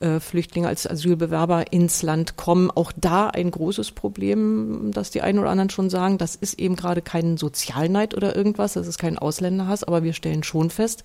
äh, 0.00 0.20
Flüchtlinge, 0.20 0.68
als 0.68 0.86
Asylbewerber 0.86 1.72
ins 1.72 2.02
Land 2.02 2.36
kommen. 2.36 2.70
Auch 2.70 2.92
da 2.96 3.28
ein 3.28 3.50
großes 3.50 3.92
Problem, 3.92 4.90
dass 4.92 5.10
die 5.10 5.22
einen 5.22 5.38
oder 5.38 5.50
anderen 5.50 5.70
schon 5.70 5.90
sagen, 5.90 6.18
das 6.18 6.36
ist 6.36 6.58
eben 6.58 6.76
gerade 6.76 7.02
kein 7.02 7.36
Sozialneid 7.36 8.14
oder 8.14 8.36
irgendwas, 8.36 8.74
das 8.74 8.86
ist 8.86 8.98
kein 8.98 9.18
Ausländerhass, 9.18 9.84
aber 9.84 10.02
wir 10.02 10.12
stellen 10.12 10.42
schon 10.42 10.70
fest, 10.70 11.04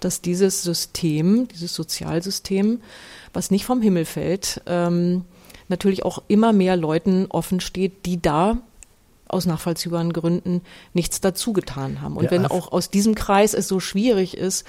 dass 0.00 0.20
dieses 0.20 0.62
System, 0.62 1.48
dieses 1.48 1.74
Sozialsystem, 1.74 2.80
was 3.32 3.50
nicht 3.50 3.64
vom 3.64 3.80
Himmel 3.80 4.04
fällt, 4.04 4.49
ähm, 4.66 5.24
natürlich 5.68 6.04
auch 6.04 6.22
immer 6.28 6.52
mehr 6.52 6.76
Leuten 6.76 7.26
offen 7.28 7.60
steht, 7.60 8.06
die 8.06 8.20
da 8.20 8.58
aus 9.32 9.46
nachvollziehbaren 9.46 10.12
Gründen 10.12 10.62
nichts 10.92 11.20
dazu 11.20 11.52
getan 11.52 12.00
haben. 12.00 12.16
Und 12.16 12.24
ja, 12.24 12.30
wenn 12.30 12.46
auch 12.46 12.72
aus 12.72 12.90
diesem 12.90 13.14
Kreis 13.14 13.54
es 13.54 13.68
so 13.68 13.80
schwierig 13.80 14.36
ist, 14.36 14.66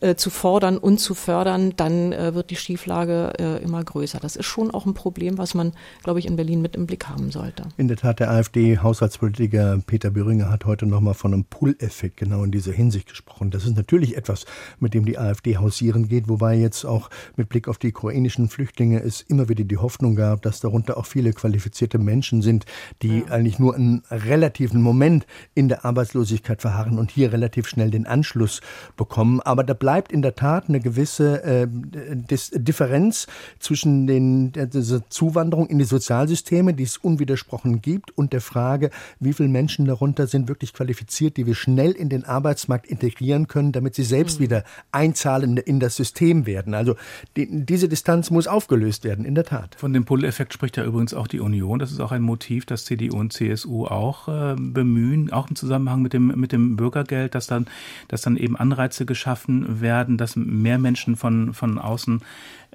äh, 0.00 0.14
zu 0.14 0.30
fordern 0.30 0.78
und 0.78 0.98
zu 0.98 1.14
fördern, 1.14 1.74
dann 1.76 2.12
äh, 2.12 2.34
wird 2.34 2.50
die 2.50 2.56
Schieflage 2.56 3.32
äh, 3.38 3.62
immer 3.62 3.82
größer. 3.82 4.18
Das 4.20 4.36
ist 4.36 4.46
schon 4.46 4.70
auch 4.70 4.86
ein 4.86 4.94
Problem, 4.94 5.38
was 5.38 5.54
man, 5.54 5.72
glaube 6.02 6.18
ich, 6.18 6.26
in 6.26 6.36
Berlin 6.36 6.62
mit 6.62 6.76
im 6.76 6.86
Blick 6.86 7.08
haben 7.08 7.30
sollte. 7.30 7.64
In 7.76 7.88
der 7.88 7.96
Tat, 7.96 8.20
der 8.20 8.30
AfD-Haushaltspolitiker 8.30 9.78
Peter 9.86 10.10
Böhringer 10.10 10.50
hat 10.50 10.64
heute 10.64 10.86
nochmal 10.86 11.14
von 11.14 11.32
einem 11.32 11.44
Pull-Effekt 11.44 12.16
genau 12.16 12.44
in 12.44 12.50
dieser 12.50 12.72
Hinsicht 12.72 13.08
gesprochen. 13.08 13.50
Das 13.50 13.64
ist 13.64 13.76
natürlich 13.76 14.16
etwas, 14.16 14.44
mit 14.78 14.94
dem 14.94 15.04
die 15.04 15.18
AfD 15.18 15.56
hausieren 15.56 16.08
geht, 16.08 16.28
wobei 16.28 16.56
jetzt 16.56 16.84
auch 16.84 17.10
mit 17.36 17.48
Blick 17.48 17.68
auf 17.68 17.78
die 17.78 17.88
ukrainischen 17.88 18.48
Flüchtlinge 18.48 19.02
es 19.02 19.20
immer 19.22 19.48
wieder 19.48 19.64
die 19.64 19.78
Hoffnung 19.78 20.16
gab, 20.16 20.42
dass 20.42 20.60
darunter 20.60 20.96
auch 20.96 21.06
viele 21.06 21.32
qualifizierte 21.32 21.98
Menschen 21.98 22.42
sind, 22.42 22.66
die 23.02 23.20
ja. 23.20 23.26
eigentlich 23.26 23.58
nur 23.58 23.74
einen 23.74 24.01
relativen 24.10 24.82
Moment 24.82 25.26
in 25.54 25.68
der 25.68 25.84
Arbeitslosigkeit 25.84 26.60
verharren 26.60 26.98
und 26.98 27.10
hier 27.10 27.32
relativ 27.32 27.68
schnell 27.68 27.90
den 27.90 28.06
Anschluss 28.06 28.60
bekommen. 28.96 29.40
Aber 29.40 29.64
da 29.64 29.74
bleibt 29.74 30.12
in 30.12 30.22
der 30.22 30.34
Tat 30.34 30.68
eine 30.68 30.80
gewisse 30.80 31.42
äh, 31.42 31.66
Differenz 31.66 33.26
zwischen 33.58 34.06
den, 34.06 34.52
dieser 34.52 35.08
Zuwanderung 35.08 35.68
in 35.68 35.78
die 35.78 35.84
Sozialsysteme, 35.84 36.74
die 36.74 36.84
es 36.84 36.96
unwidersprochen 36.96 37.82
gibt, 37.82 38.16
und 38.16 38.32
der 38.32 38.40
Frage, 38.40 38.90
wie 39.20 39.32
viele 39.32 39.48
Menschen 39.48 39.86
darunter 39.86 40.26
sind 40.26 40.48
wirklich 40.48 40.72
qualifiziert, 40.72 41.36
die 41.36 41.46
wir 41.46 41.54
schnell 41.54 41.92
in 41.92 42.08
den 42.08 42.24
Arbeitsmarkt 42.24 42.86
integrieren 42.86 43.48
können, 43.48 43.72
damit 43.72 43.94
sie 43.94 44.04
selbst 44.04 44.38
mhm. 44.38 44.44
wieder 44.44 44.64
einzahlen 44.90 45.56
in 45.56 45.80
das 45.80 45.96
System 45.96 46.46
werden. 46.46 46.74
Also 46.74 46.96
die, 47.36 47.64
diese 47.64 47.88
Distanz 47.88 48.30
muss 48.30 48.46
aufgelöst 48.46 49.04
werden, 49.04 49.24
in 49.24 49.34
der 49.34 49.44
Tat. 49.44 49.76
Von 49.76 49.92
dem 49.92 50.04
Pull-Effekt 50.04 50.52
spricht 50.52 50.76
ja 50.76 50.84
übrigens 50.84 51.14
auch 51.14 51.26
die 51.26 51.40
Union. 51.40 51.78
Das 51.78 51.92
ist 51.92 52.00
auch 52.00 52.12
ein 52.12 52.22
Motiv, 52.22 52.66
das 52.66 52.84
CDU 52.84 53.18
und 53.18 53.32
CSU 53.32 53.86
auch 53.92 54.28
äh, 54.28 54.54
bemühen, 54.58 55.32
auch 55.32 55.48
im 55.48 55.56
Zusammenhang 55.56 56.02
mit 56.02 56.12
dem, 56.12 56.28
mit 56.28 56.52
dem 56.52 56.76
Bürgergeld, 56.76 57.34
dass 57.34 57.46
dann, 57.46 57.66
dass 58.08 58.22
dann 58.22 58.36
eben 58.36 58.56
Anreize 58.56 59.06
geschaffen 59.06 59.80
werden, 59.80 60.18
dass 60.18 60.36
mehr 60.36 60.78
Menschen 60.78 61.16
von, 61.16 61.54
von 61.54 61.78
außen 61.78 62.22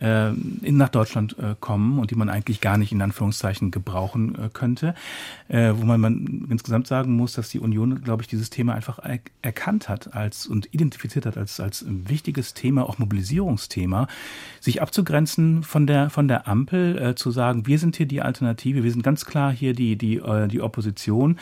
äh, 0.02 0.30
in, 0.30 0.78
nach 0.78 0.90
Deutschland 0.90 1.38
äh, 1.40 1.56
kommen 1.60 2.00
und 2.00 2.12
die 2.12 2.16
man 2.16 2.30
eigentlich 2.30 2.62
gar 2.62 2.78
nicht 2.78 2.92
in 2.92 3.02
Anführungszeichen 3.02 3.72
gebrauchen 3.72 4.36
äh, 4.36 4.50
könnte. 4.52 4.96
Äh, 5.50 5.74
wo 5.76 5.86
man, 5.86 6.02
man 6.02 6.48
insgesamt 6.50 6.88
sagen 6.88 7.16
muss, 7.16 7.34
dass 7.34 7.50
die 7.50 7.60
Union, 7.60 8.02
glaube 8.02 8.22
ich, 8.22 8.28
dieses 8.28 8.50
Thema 8.50 8.74
einfach 8.74 9.00
er 9.00 9.20
erkannt 9.42 9.88
hat 9.88 10.14
als 10.14 10.48
und 10.48 10.74
identifiziert 10.74 11.26
hat 11.26 11.38
als, 11.38 11.60
als 11.60 11.86
wichtiges 11.88 12.54
Thema, 12.54 12.88
auch 12.88 12.98
Mobilisierungsthema, 12.98 14.08
sich 14.60 14.82
abzugrenzen 14.82 15.64
von 15.64 15.88
der, 15.88 16.10
von 16.10 16.28
der 16.28 16.48
Ampel, 16.48 16.98
äh, 16.98 17.16
zu 17.16 17.32
sagen, 17.32 17.66
wir 17.66 17.80
sind 17.80 17.96
hier 17.96 18.08
die 18.08 18.22
Alternative, 18.22 18.84
wir 18.84 18.92
sind 18.92 19.04
ganz 19.04 19.26
klar 19.26 19.52
hier 19.52 19.74
die, 19.74 19.96
die, 19.96 20.18
äh, 20.18 20.48
die 20.48 20.62
Opposition. 20.62 21.38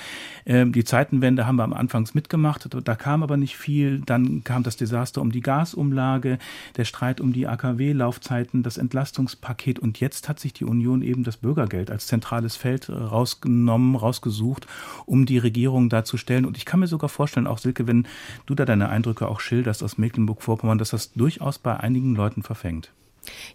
Äh, 0.45 0.65
die 0.67 0.83
Zeitenwende 0.83 1.47
haben 1.47 1.55
wir 1.55 1.63
am 1.63 1.73
Anfangs 1.73 2.13
mitgemacht, 2.13 2.67
da 2.71 2.95
kam 2.95 3.23
aber 3.23 3.37
nicht 3.37 3.57
viel. 3.57 4.01
Dann 4.05 4.43
kam 4.43 4.63
das 4.63 4.77
Desaster 4.77 5.21
um 5.21 5.31
die 5.31 5.41
Gasumlage, 5.41 6.37
der 6.77 6.85
Streit 6.85 7.19
um 7.21 7.33
die 7.33 7.47
AKW-Laufzeit 7.47 8.44
Sicherheiten, 8.45 8.63
das 8.63 8.77
Entlastungspaket 8.77 9.79
und 9.79 9.99
jetzt 9.99 10.29
hat 10.29 10.39
sich 10.39 10.53
die 10.53 10.65
Union 10.65 11.01
eben 11.01 11.23
das 11.23 11.37
Bürgergeld 11.37 11.91
als 11.91 12.07
zentrales 12.07 12.55
Feld 12.55 12.89
äh, 12.89 12.93
rausgenommen, 12.93 13.95
rausgesucht, 13.95 14.67
um 15.05 15.25
die 15.25 15.37
Regierung 15.37 15.89
darzustellen. 15.89 16.45
Und 16.45 16.57
ich 16.57 16.65
kann 16.65 16.79
mir 16.79 16.87
sogar 16.87 17.09
vorstellen, 17.09 17.47
auch 17.47 17.57
Silke, 17.57 17.87
wenn 17.87 18.07
du 18.45 18.55
da 18.55 18.65
deine 18.65 18.89
Eindrücke 18.89 19.27
auch 19.27 19.39
schilderst 19.39 19.83
aus 19.83 19.97
Mecklenburg-Vorpommern, 19.97 20.77
dass 20.77 20.91
das 20.91 21.11
durchaus 21.13 21.57
bei 21.57 21.77
einigen 21.77 22.15
Leuten 22.15 22.43
verfängt. 22.43 22.91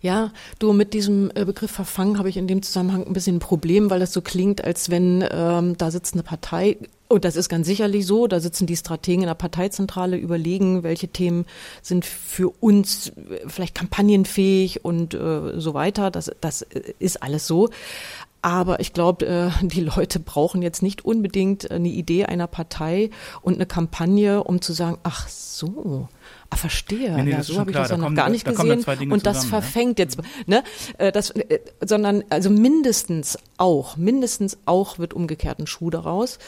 Ja, 0.01 0.33
du, 0.59 0.73
mit 0.73 0.95
diesem 0.95 1.31
äh, 1.35 1.45
Begriff 1.45 1.71
Verfangen 1.71 2.19
habe 2.19 2.29
ich 2.29 2.37
in 2.37 2.49
dem 2.49 2.63
Zusammenhang 2.63 3.07
ein 3.07 3.13
bisschen 3.13 3.37
ein 3.37 3.41
Problem, 3.41 3.91
weil 3.91 4.01
das 4.01 4.13
so 4.13 4.21
klingt, 4.21 4.65
als 4.65 4.91
wenn 4.91 5.25
ähm, 5.31 5.77
da 5.77 5.91
sitzt 5.91 6.15
eine 6.15 6.25
Partei, 6.25 6.77
und 7.11 7.25
das 7.25 7.35
ist 7.35 7.49
ganz 7.49 7.67
sicherlich 7.67 8.07
so, 8.07 8.29
da 8.29 8.39
sitzen 8.39 8.67
die 8.67 8.77
Strategen 8.77 9.23
in 9.23 9.27
der 9.27 9.35
Parteizentrale, 9.35 10.17
überlegen, 10.17 10.85
welche 10.85 11.09
Themen 11.09 11.45
sind 11.83 12.05
für 12.05 12.51
uns 12.61 13.09
äh, 13.09 13.49
vielleicht 13.49 13.75
kampagnenfähig 13.75 14.85
und 14.85 15.15
äh, 15.15 15.59
so 15.59 15.75
weiter. 15.75 16.13
Das, 16.13 16.31
das 16.41 16.63
äh, 16.63 16.95
ist 17.01 17.23
alles 17.23 17.49
so. 17.49 17.69
Aber 18.43 18.79
ich 18.79 18.93
glaube, 18.93 19.27
äh, 19.27 19.51
die 19.67 19.81
Leute 19.81 20.21
brauchen 20.21 20.63
jetzt 20.63 20.83
nicht 20.83 21.05
unbedingt 21.05 21.71
eine 21.71 21.89
Idee 21.89 22.27
einer 22.27 22.47
Partei 22.47 23.11
und 23.43 23.55
eine 23.55 23.67
Kampagne, 23.67 24.45
um 24.45 24.63
zu 24.63 24.73
sagen, 24.73 24.99
ach 25.03 25.29
so, 25.29 26.09
Ah, 26.53 26.57
verstehe. 26.57 27.15
Nee, 27.15 27.23
nee, 27.23 27.31
ja, 27.31 27.43
so 27.45 27.59
habe 27.61 27.71
ich 27.71 27.77
das 27.77 27.91
ja 27.91 27.97
noch 27.97 28.07
kommen, 28.07 28.17
gar 28.17 28.29
nicht 28.29 28.45
gesehen. 28.45 28.83
Da 28.85 28.93
und 28.99 29.25
das 29.25 29.43
zusammen, 29.43 29.63
verfängt 29.63 29.99
ja. 30.01 30.05
jetzt, 30.05 30.19
ne? 30.47 30.65
Äh, 30.99 31.13
das, 31.13 31.31
äh, 31.31 31.61
sondern 31.81 32.25
also 32.29 32.51
mindestens 32.51 33.39
auch, 33.57 33.97
mindestens 33.97 34.59
auch 34.67 34.99
wird 34.99 35.15
umgekehrt 35.15 35.61
ein 35.61 35.69
Schuh 35.69 35.91
daraus. 35.91 36.41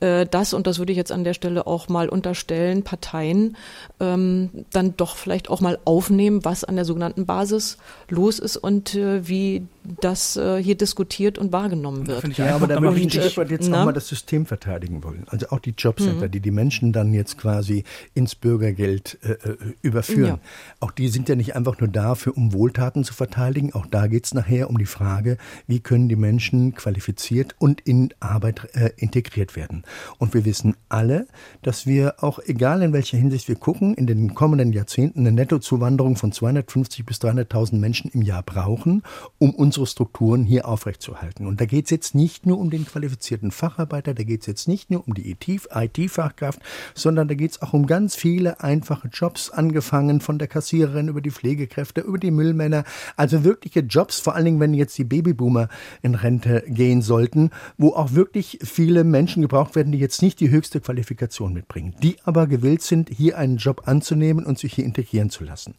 Äh, 0.00 0.24
das, 0.24 0.54
und 0.54 0.66
das 0.66 0.78
würde 0.78 0.92
ich 0.92 0.96
jetzt 0.96 1.12
an 1.12 1.24
der 1.24 1.34
Stelle 1.34 1.66
auch 1.66 1.88
mal 1.88 2.08
unterstellen, 2.08 2.84
Parteien 2.84 3.56
ähm, 4.00 4.48
dann 4.72 4.96
doch 4.96 5.16
vielleicht 5.16 5.50
auch 5.50 5.60
mal 5.60 5.78
aufnehmen, 5.84 6.42
was 6.42 6.64
an 6.64 6.76
der 6.76 6.86
sogenannten 6.86 7.26
Basis 7.26 7.76
los 8.08 8.38
ist 8.38 8.56
und 8.56 8.94
äh, 8.94 9.28
wie 9.28 9.66
das 9.82 10.36
äh, 10.36 10.62
hier 10.62 10.76
diskutiert 10.76 11.38
und 11.38 11.52
wahrgenommen 11.52 12.06
wird. 12.06 12.36
Ja, 12.36 12.54
aber 12.54 12.66
da 12.66 12.80
würde 12.80 12.98
ich 12.98 13.04
ein 13.04 13.30
Stück 13.30 13.50
jetzt 13.50 13.68
na? 13.68 13.80
auch 13.80 13.84
mal 13.86 13.92
das 13.92 14.08
System 14.08 14.46
verteidigen 14.46 15.02
wollen. 15.02 15.24
Also 15.28 15.48
auch 15.50 15.58
die 15.58 15.74
Jobcenter, 15.76 16.26
mhm. 16.26 16.30
die 16.30 16.40
die 16.40 16.50
Menschen 16.50 16.92
dann 16.92 17.12
jetzt 17.12 17.38
quasi 17.38 17.84
ins 18.14 18.34
Bürgergeld 18.34 19.18
äh, 19.22 19.32
äh 19.32 19.56
überführen. 19.82 20.26
Ja. 20.26 20.40
Auch 20.80 20.90
die 20.90 21.08
sind 21.08 21.28
ja 21.28 21.34
nicht 21.34 21.56
einfach 21.56 21.80
nur 21.80 21.88
dafür, 21.88 22.36
um 22.36 22.52
Wohltaten 22.52 23.04
zu 23.04 23.14
verteidigen. 23.14 23.72
Auch 23.72 23.86
da 23.86 24.06
geht 24.06 24.26
es 24.26 24.34
nachher 24.34 24.70
um 24.70 24.78
die 24.78 24.86
Frage, 24.86 25.38
wie 25.66 25.80
können 25.80 26.08
die 26.08 26.16
Menschen 26.16 26.74
qualifiziert 26.74 27.54
und 27.58 27.80
in 27.80 28.12
Arbeit 28.20 28.68
äh, 28.74 28.90
integriert 28.96 29.56
werden. 29.56 29.84
Und 30.18 30.34
wir 30.34 30.44
wissen 30.44 30.76
alle, 30.88 31.26
dass 31.62 31.86
wir 31.86 32.22
auch, 32.22 32.38
egal 32.44 32.82
in 32.82 32.92
welcher 32.92 33.18
Hinsicht 33.18 33.48
wir 33.48 33.56
gucken, 33.56 33.94
in 33.94 34.06
den 34.06 34.34
kommenden 34.34 34.72
Jahrzehnten 34.72 35.20
eine 35.20 35.32
Nettozuwanderung 35.32 36.16
von 36.16 36.32
250 36.32 37.06
bis 37.06 37.18
300.000 37.18 37.76
Menschen 37.76 38.10
im 38.10 38.22
Jahr 38.22 38.42
brauchen, 38.42 39.02
um 39.38 39.54
uns 39.54 39.78
unsere 39.80 39.86
Strukturen 39.86 40.44
hier 40.44 40.68
aufrechtzuerhalten. 40.68 41.46
Und 41.46 41.60
da 41.60 41.64
geht 41.64 41.86
es 41.86 41.90
jetzt 41.90 42.14
nicht 42.14 42.44
nur 42.44 42.58
um 42.58 42.70
den 42.70 42.84
qualifizierten 42.84 43.50
Facharbeiter, 43.50 44.12
da 44.12 44.22
geht 44.24 44.42
es 44.42 44.46
jetzt 44.46 44.68
nicht 44.68 44.90
nur 44.90 45.06
um 45.06 45.14
die 45.14 45.30
IT-Fachkraft, 45.30 46.60
sondern 46.94 47.28
da 47.28 47.34
geht 47.34 47.52
es 47.52 47.62
auch 47.62 47.72
um 47.72 47.86
ganz 47.86 48.14
viele 48.14 48.60
einfache 48.60 49.08
Jobs, 49.08 49.50
angefangen 49.50 50.20
von 50.20 50.38
der 50.38 50.48
Kassiererin 50.48 51.08
über 51.08 51.22
die 51.22 51.30
Pflegekräfte, 51.30 52.02
über 52.02 52.18
die 52.18 52.30
Müllmänner. 52.30 52.84
Also 53.16 53.42
wirkliche 53.44 53.80
Jobs, 53.80 54.20
vor 54.20 54.34
allen 54.34 54.44
Dingen, 54.44 54.60
wenn 54.60 54.74
jetzt 54.74 54.98
die 54.98 55.04
Babyboomer 55.04 55.68
in 56.02 56.14
Rente 56.14 56.62
gehen 56.66 57.00
sollten, 57.00 57.50
wo 57.78 57.90
auch 57.90 58.12
wirklich 58.12 58.58
viele 58.62 59.04
Menschen 59.04 59.40
gebraucht 59.42 59.76
werden, 59.76 59.92
die 59.92 59.98
jetzt 59.98 60.20
nicht 60.20 60.40
die 60.40 60.50
höchste 60.50 60.80
Qualifikation 60.80 61.54
mitbringen, 61.54 61.94
die 62.02 62.16
aber 62.24 62.46
gewillt 62.46 62.82
sind, 62.82 63.08
hier 63.08 63.38
einen 63.38 63.56
Job 63.56 63.82
anzunehmen 63.86 64.44
und 64.44 64.58
sich 64.58 64.74
hier 64.74 64.84
integrieren 64.84 65.30
zu 65.30 65.44
lassen. 65.44 65.74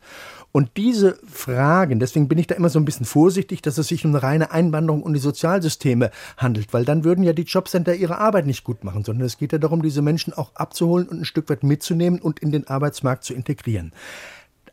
Und 0.51 0.71
diese 0.75 1.17
Fragen, 1.31 1.99
deswegen 1.99 2.27
bin 2.27 2.37
ich 2.37 2.47
da 2.47 2.55
immer 2.55 2.69
so 2.69 2.79
ein 2.79 2.85
bisschen 2.85 3.05
vorsichtig, 3.05 3.61
dass 3.61 3.77
es 3.77 3.80
sich 3.87 4.05
um 4.05 4.11
eine 4.11 4.23
reine 4.23 4.51
Einwanderung 4.51 5.03
und 5.03 5.13
die 5.13 5.19
Sozialsysteme 5.19 6.11
handelt, 6.37 6.73
weil 6.73 6.85
dann 6.85 7.03
würden 7.03 7.23
ja 7.23 7.33
die 7.33 7.43
Jobcenter 7.43 7.95
ihre 7.95 8.17
Arbeit 8.17 8.45
nicht 8.45 8.63
gut 8.63 8.83
machen, 8.83 9.03
sondern 9.03 9.25
es 9.25 9.37
geht 9.37 9.51
ja 9.51 9.57
darum, 9.57 9.81
diese 9.81 10.01
Menschen 10.01 10.33
auch 10.33 10.55
abzuholen 10.55 11.07
und 11.07 11.21
ein 11.21 11.25
Stück 11.25 11.49
weit 11.49 11.63
mitzunehmen 11.63 12.19
und 12.19 12.39
in 12.39 12.51
den 12.51 12.67
Arbeitsmarkt 12.67 13.23
zu 13.23 13.33
integrieren. 13.33 13.93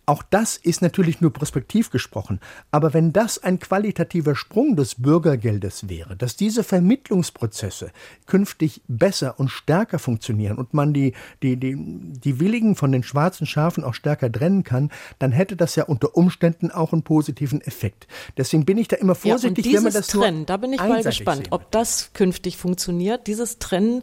Auch 0.08 0.22
das 0.22 0.56
ist 0.56 0.80
natürlich 0.80 1.20
nur 1.20 1.34
prospektiv 1.34 1.90
gesprochen. 1.90 2.40
Aber 2.70 2.94
wenn 2.94 3.12
das 3.12 3.36
ein 3.44 3.58
qualitativer 3.58 4.34
Sprung 4.34 4.74
des 4.74 4.94
Bürgergeldes 4.94 5.90
wäre, 5.90 6.16
dass 6.16 6.34
diese 6.34 6.64
Vermittlungsprozesse 6.64 7.90
künftig 8.24 8.80
besser 8.88 9.38
und 9.38 9.50
stärker 9.50 9.98
funktionieren 9.98 10.56
und 10.56 10.72
man 10.72 10.94
die, 10.94 11.12
die, 11.42 11.58
die, 11.58 11.76
die 11.76 12.40
Willigen 12.40 12.74
von 12.74 12.90
den 12.90 13.02
schwarzen 13.02 13.46
Schafen 13.46 13.84
auch 13.84 13.92
stärker 13.92 14.32
trennen 14.32 14.64
kann, 14.64 14.90
dann 15.18 15.30
hätte 15.30 15.56
das 15.56 15.76
ja 15.76 15.84
unter 15.84 16.16
Umständen 16.16 16.70
auch 16.70 16.94
einen 16.94 17.02
positiven 17.02 17.60
Effekt. 17.60 18.06
Deswegen 18.38 18.64
bin 18.64 18.78
ich 18.78 18.88
da 18.88 18.96
immer 18.96 19.14
vorsichtig, 19.14 19.66
ja, 19.66 19.74
wenn 19.74 19.82
man 19.82 19.92
das 19.92 20.06
Trennen, 20.06 20.46
da 20.46 20.56
bin 20.56 20.72
ich 20.72 20.80
mal 20.80 21.02
gespannt, 21.02 21.48
ob 21.50 21.70
das 21.70 22.14
künftig 22.14 22.56
funktioniert. 22.56 23.26
Dieses 23.26 23.58
Trennen, 23.58 24.02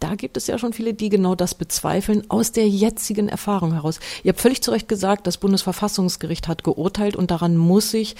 da 0.00 0.16
gibt 0.16 0.36
es 0.36 0.48
ja 0.48 0.58
schon 0.58 0.74
viele, 0.74 0.92
die 0.92 1.08
genau 1.08 1.34
das 1.34 1.54
bezweifeln 1.54 2.24
aus 2.28 2.52
der 2.52 2.68
jetzigen 2.68 3.30
Erfahrung 3.30 3.72
heraus. 3.72 4.00
Ihr 4.22 4.32
habt 4.32 4.42
völlig 4.42 4.62
zu 4.62 4.70
Recht 4.70 4.86
gesagt, 4.86 5.26
das 5.26 5.45
Bundesverfassungsgericht 5.46 6.48
hat 6.48 6.64
geurteilt 6.64 7.14
und 7.14 7.30
daran 7.30 7.56
muss 7.56 7.92
sich 7.92 8.16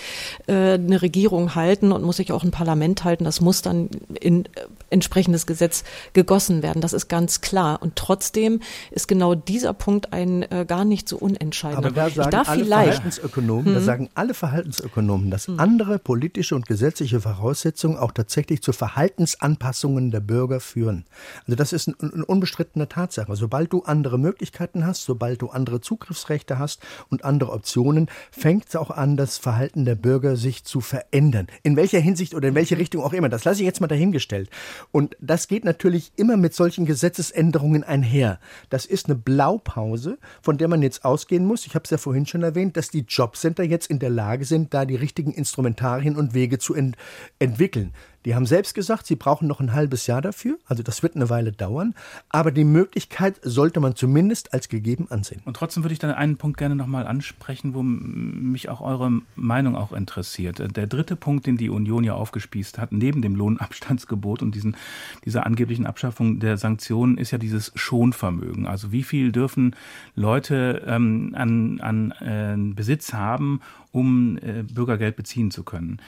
äh, 0.46 0.74
eine 0.74 1.02
Regierung 1.02 1.56
halten 1.56 1.90
und 1.90 2.04
muss 2.04 2.18
sich 2.18 2.30
auch 2.30 2.44
ein 2.44 2.52
Parlament 2.52 3.02
halten. 3.02 3.24
Das 3.24 3.40
muss 3.40 3.62
dann 3.62 3.90
in 4.20 4.44
äh, 4.44 4.48
entsprechendes 4.90 5.44
Gesetz 5.44 5.82
gegossen 6.12 6.62
werden. 6.62 6.80
Das 6.80 6.92
ist 6.92 7.08
ganz 7.08 7.40
klar. 7.40 7.82
Und 7.82 7.96
trotzdem 7.96 8.60
ist 8.92 9.08
genau 9.08 9.34
dieser 9.34 9.72
Punkt 9.72 10.12
ein 10.12 10.42
äh, 10.52 10.64
gar 10.68 10.84
nicht 10.84 11.08
so 11.08 11.16
unentscheidender. 11.16 11.88
Aber 11.88 11.96
da 11.96 12.10
sagen 12.10 12.28
ich 12.28 12.30
darf 12.30 12.48
alle 12.48 12.64
vielleicht, 12.64 12.92
Verhaltensökonomen, 12.92 13.74
da 13.74 13.80
Hm. 13.80 13.84
sagen 13.84 14.08
alle 14.14 14.34
Verhaltensökonomen, 14.34 15.30
dass 15.32 15.48
andere 15.48 15.98
politische 15.98 16.54
und 16.54 16.66
gesetzliche 16.66 17.20
Voraussetzungen 17.20 17.96
auch 17.96 18.12
tatsächlich 18.12 18.62
zu 18.62 18.72
Verhaltensanpassungen 18.72 20.12
der 20.12 20.20
Bürger 20.20 20.60
führen. 20.60 21.06
Also 21.46 21.56
das 21.56 21.72
ist 21.72 21.88
ein, 21.88 21.96
eine 21.98 22.24
unbestrittene 22.24 22.88
Tatsache. 22.88 23.34
Sobald 23.34 23.72
du 23.72 23.82
andere 23.82 24.16
Möglichkeiten 24.16 24.86
hast, 24.86 25.02
sobald 25.02 25.42
du 25.42 25.48
andere 25.48 25.80
Zugriffsrechte 25.80 26.60
hast 26.60 26.80
und 27.10 27.15
andere 27.24 27.52
Optionen, 27.52 28.08
fängt 28.30 28.68
es 28.68 28.76
auch 28.76 28.90
an, 28.90 29.16
das 29.16 29.38
Verhalten 29.38 29.84
der 29.84 29.94
Bürger 29.94 30.36
sich 30.36 30.64
zu 30.64 30.80
verändern. 30.80 31.46
In 31.62 31.76
welcher 31.76 32.00
Hinsicht 32.00 32.34
oder 32.34 32.48
in 32.48 32.54
welche 32.54 32.78
Richtung 32.78 33.02
auch 33.02 33.12
immer. 33.12 33.28
Das 33.28 33.44
lasse 33.44 33.60
ich 33.60 33.66
jetzt 33.66 33.80
mal 33.80 33.86
dahingestellt. 33.86 34.50
Und 34.92 35.16
das 35.20 35.48
geht 35.48 35.64
natürlich 35.64 36.12
immer 36.16 36.36
mit 36.36 36.54
solchen 36.54 36.86
Gesetzesänderungen 36.86 37.84
einher. 37.84 38.40
Das 38.70 38.86
ist 38.86 39.06
eine 39.06 39.16
Blaupause, 39.16 40.18
von 40.42 40.58
der 40.58 40.68
man 40.68 40.82
jetzt 40.82 41.04
ausgehen 41.04 41.46
muss. 41.46 41.66
Ich 41.66 41.74
habe 41.74 41.84
es 41.84 41.90
ja 41.90 41.98
vorhin 41.98 42.26
schon 42.26 42.42
erwähnt, 42.42 42.76
dass 42.76 42.88
die 42.88 43.06
Jobcenter 43.08 43.64
jetzt 43.64 43.90
in 43.90 43.98
der 43.98 44.10
Lage 44.10 44.44
sind, 44.44 44.74
da 44.74 44.84
die 44.84 44.96
richtigen 44.96 45.32
Instrumentarien 45.32 46.16
und 46.16 46.34
Wege 46.34 46.58
zu 46.58 46.74
ent 46.74 46.96
entwickeln. 47.38 47.92
Die 48.26 48.34
haben 48.34 48.44
selbst 48.44 48.74
gesagt, 48.74 49.06
sie 49.06 49.14
brauchen 49.14 49.46
noch 49.46 49.60
ein 49.60 49.72
halbes 49.72 50.08
Jahr 50.08 50.20
dafür. 50.20 50.58
Also 50.66 50.82
das 50.82 51.04
wird 51.04 51.14
eine 51.14 51.30
Weile 51.30 51.52
dauern. 51.52 51.94
Aber 52.28 52.50
die 52.50 52.64
Möglichkeit 52.64 53.38
sollte 53.42 53.78
man 53.78 53.94
zumindest 53.94 54.52
als 54.52 54.68
gegeben 54.68 55.06
ansehen. 55.10 55.42
Und 55.44 55.56
trotzdem 55.56 55.84
würde 55.84 55.92
ich 55.92 56.00
dann 56.00 56.10
einen 56.10 56.36
Punkt 56.36 56.58
gerne 56.58 56.74
nochmal 56.74 57.06
ansprechen, 57.06 57.72
wo 57.72 57.84
mich 57.84 58.68
auch 58.68 58.80
eure 58.80 59.22
Meinung 59.36 59.76
auch 59.76 59.92
interessiert. 59.92 60.58
Der 60.76 60.88
dritte 60.88 61.14
Punkt, 61.14 61.46
den 61.46 61.56
die 61.56 61.70
Union 61.70 62.02
ja 62.02 62.14
aufgespießt 62.14 62.78
hat, 62.78 62.90
neben 62.90 63.22
dem 63.22 63.36
Lohnabstandsgebot 63.36 64.42
und 64.42 64.56
diesen, 64.56 64.76
dieser 65.24 65.46
angeblichen 65.46 65.86
Abschaffung 65.86 66.40
der 66.40 66.56
Sanktionen, 66.56 67.18
ist 67.18 67.30
ja 67.30 67.38
dieses 67.38 67.70
Schonvermögen. 67.76 68.66
Also 68.66 68.90
wie 68.90 69.04
viel 69.04 69.30
dürfen 69.30 69.76
Leute 70.16 70.82
ähm, 70.84 71.32
an, 71.36 71.80
an 71.80 72.10
äh, 72.10 72.74
Besitz 72.74 73.12
haben, 73.12 73.60
um 73.92 74.36
äh, 74.38 74.64
Bürgergeld 74.64 75.14
beziehen 75.14 75.52
zu 75.52 75.62
können? 75.62 76.00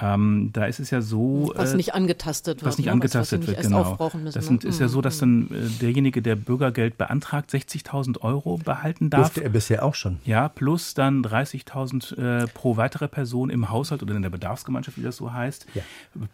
Ähm, 0.00 0.50
da 0.52 0.64
ist 0.64 0.80
es 0.80 0.90
ja 0.90 1.00
so. 1.00 1.52
was 1.54 1.72
äh, 1.72 1.76
nicht 1.76 1.94
angetastet 1.94 2.62
wird. 2.62 2.66
was 2.66 2.78
nicht 2.78 2.86
ne? 2.86 2.92
angetastet 2.92 3.42
was, 3.42 3.48
was 3.48 3.56
wird, 3.56 3.66
genau. 3.66 4.10
Müssen, 4.14 4.24
das 4.24 4.34
ne? 4.34 4.42
sind, 4.42 4.64
ist 4.64 4.80
ja 4.80 4.88
so, 4.88 5.00
dass 5.00 5.18
dann 5.18 5.48
äh, 5.52 5.68
derjenige, 5.80 6.20
der 6.20 6.34
Bürgergeld 6.34 6.98
beantragt, 6.98 7.50
60.000 7.50 8.20
Euro 8.22 8.58
behalten 8.58 9.08
darf. 9.08 9.22
Durfte 9.22 9.44
er 9.44 9.50
bisher 9.50 9.84
auch 9.84 9.94
schon. 9.94 10.18
Ja, 10.24 10.48
plus 10.48 10.94
dann 10.94 11.24
30.000 11.24 12.16
äh, 12.16 12.46
pro 12.48 12.76
weitere 12.76 13.06
Person 13.06 13.50
im 13.50 13.70
Haushalt 13.70 14.02
oder 14.02 14.16
in 14.16 14.22
der 14.22 14.30
Bedarfsgemeinschaft, 14.30 14.98
wie 14.98 15.02
das 15.02 15.16
so 15.16 15.32
heißt. 15.32 15.66
Ja. 15.74 15.82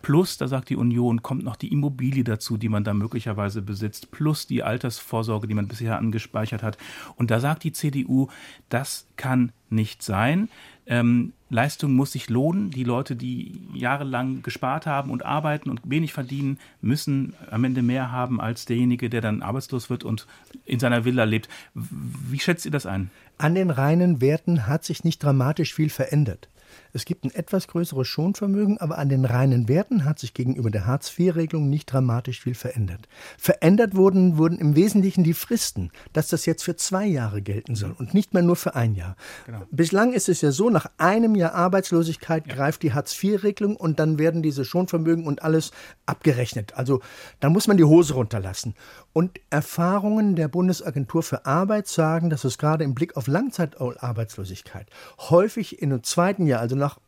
Plus, 0.01 0.39
da 0.39 0.49
sagt 0.49 0.71
die 0.71 0.77
Union, 0.77 1.23
kommt 1.23 1.45
noch 1.45 1.57
die 1.57 1.71
Immobilie 1.71 2.25
dazu, 2.25 2.57
die 2.57 2.71
man 2.71 2.83
da 2.83 2.95
möglicherweise 2.95 3.61
besitzt, 3.61 4.11
plus 4.11 4.47
die 4.47 4.63
Altersvorsorge, 4.63 5.47
die 5.47 5.55
man 5.55 5.69
bisher 5.69 5.99
angespeichert 5.99 6.63
hat. 6.63 6.79
Und 7.17 7.31
da 7.31 7.41
sagt 7.41 7.65
die 7.65 7.73
CDU, 7.73 8.29
das 8.71 9.07
kann 9.17 9.53
nicht 9.69 10.03
sein. 10.03 10.49
Ähm, 10.91 11.33
Leistung 11.51 11.95
muss 11.95 12.13
sich 12.13 12.29
lohnen. 12.29 12.71
Die 12.71 12.83
Leute, 12.83 13.15
die 13.15 13.61
jahrelang 13.73 14.43
gespart 14.43 14.87
haben 14.87 15.11
und 15.13 15.25
arbeiten 15.25 15.71
und 15.71 15.81
wenig 15.85 16.13
verdienen, 16.13 16.59
müssen 16.83 17.35
am 17.49 17.63
Ende 17.63 17.81
mehr 17.81 18.11
haben 18.11 18.41
als 18.41 18.67
derjenige, 18.67 19.09
der 19.09 19.21
dann 19.21 19.41
arbeitslos 19.41 19.89
wird 19.89 20.03
und 20.03 20.27
in 20.67 20.81
seiner 20.81 21.05
Villa 21.05 21.25
lebt. 21.25 21.49
Wie 21.75 22.41
schätzt 22.41 22.65
ihr 22.65 22.73
das 22.73 22.87
ein? 22.87 23.11
An 23.39 23.55
den 23.55 23.71
reinen 23.71 24.21
Werten 24.21 24.67
hat 24.67 24.85
sich 24.85 25.05
nicht 25.05 25.23
dramatisch 25.23 25.75
viel 25.75 25.91
verändert. 25.91 26.49
Es 26.93 27.05
gibt 27.05 27.25
ein 27.25 27.35
etwas 27.35 27.69
größeres 27.69 28.09
Schonvermögen, 28.09 28.79
aber 28.79 28.99
an 28.99 29.09
den 29.09 29.25
reinen 29.25 29.69
Werten 29.69 30.05
hat 30.05 30.19
sich 30.19 30.35
gegenüber 30.35 30.71
der 30.71 30.87
Hartz-IV-Regelung 30.87 31.69
nicht 31.69 31.93
dramatisch 31.93 32.41
viel 32.41 32.55
verändert. 32.55 33.09
Verändert 33.39 33.95
wurden, 33.95 34.39
wurden 34.39 34.59
im 34.59 34.77
Wesentlichen 34.77 35.25
die 35.25 35.35
Fristen, 35.35 35.91
dass 36.13 36.29
das 36.29 36.47
jetzt 36.47 36.65
für 36.65 36.77
zwei 36.77 37.07
Jahre 37.07 37.43
gelten 37.43 37.75
soll 37.75 37.95
und 37.99 38.15
nicht 38.15 38.35
mehr 38.35 38.43
nur 38.43 38.57
für 38.57 38.75
ein 38.75 38.95
Jahr. 38.95 39.17
Genau. 39.47 39.63
Bislang 39.71 40.13
ist 40.13 40.29
es 40.29 40.41
ja 40.41 40.53
so, 40.53 40.71
nach 40.71 40.87
einem 40.99 41.35
Jahr 41.35 41.55
Arbeitslosigkeit 41.55 42.49
greift 42.49 42.83
die 42.83 42.93
Hartz-IV-Regelung 42.93 43.77
und 43.77 44.01
dann 44.01 44.19
werden 44.19 44.43
diese 44.43 44.65
Schonvermögen 44.65 45.27
und 45.27 45.43
alles 45.43 45.71
abgerechnet. 46.07 46.75
Also 46.75 47.01
da 47.41 47.51
muss 47.51 47.69
man 47.69 47.77
die 47.77 47.85
Hose 47.85 48.15
runterlassen. 48.15 48.75
Und 49.13 49.41
Erfahrungen 49.51 50.37
der 50.37 50.49
Bundesagentur 50.49 51.23
für 51.23 51.47
Arbeit 51.47 51.89
sagen, 51.89 52.31
dass 52.31 52.45
es 52.45 52.59
gerade 52.59 52.85
im 52.85 52.95
Blick 52.95 53.17
auf 53.17 53.27
Langzeitarbeitslosigkeit 53.27 54.89
häufig 55.19 55.81
in 55.81 55.93
einem 55.93 56.03
zweiten 56.03 56.47
Jahr, 56.47 56.61
also 56.61 56.77
nach 56.81 56.99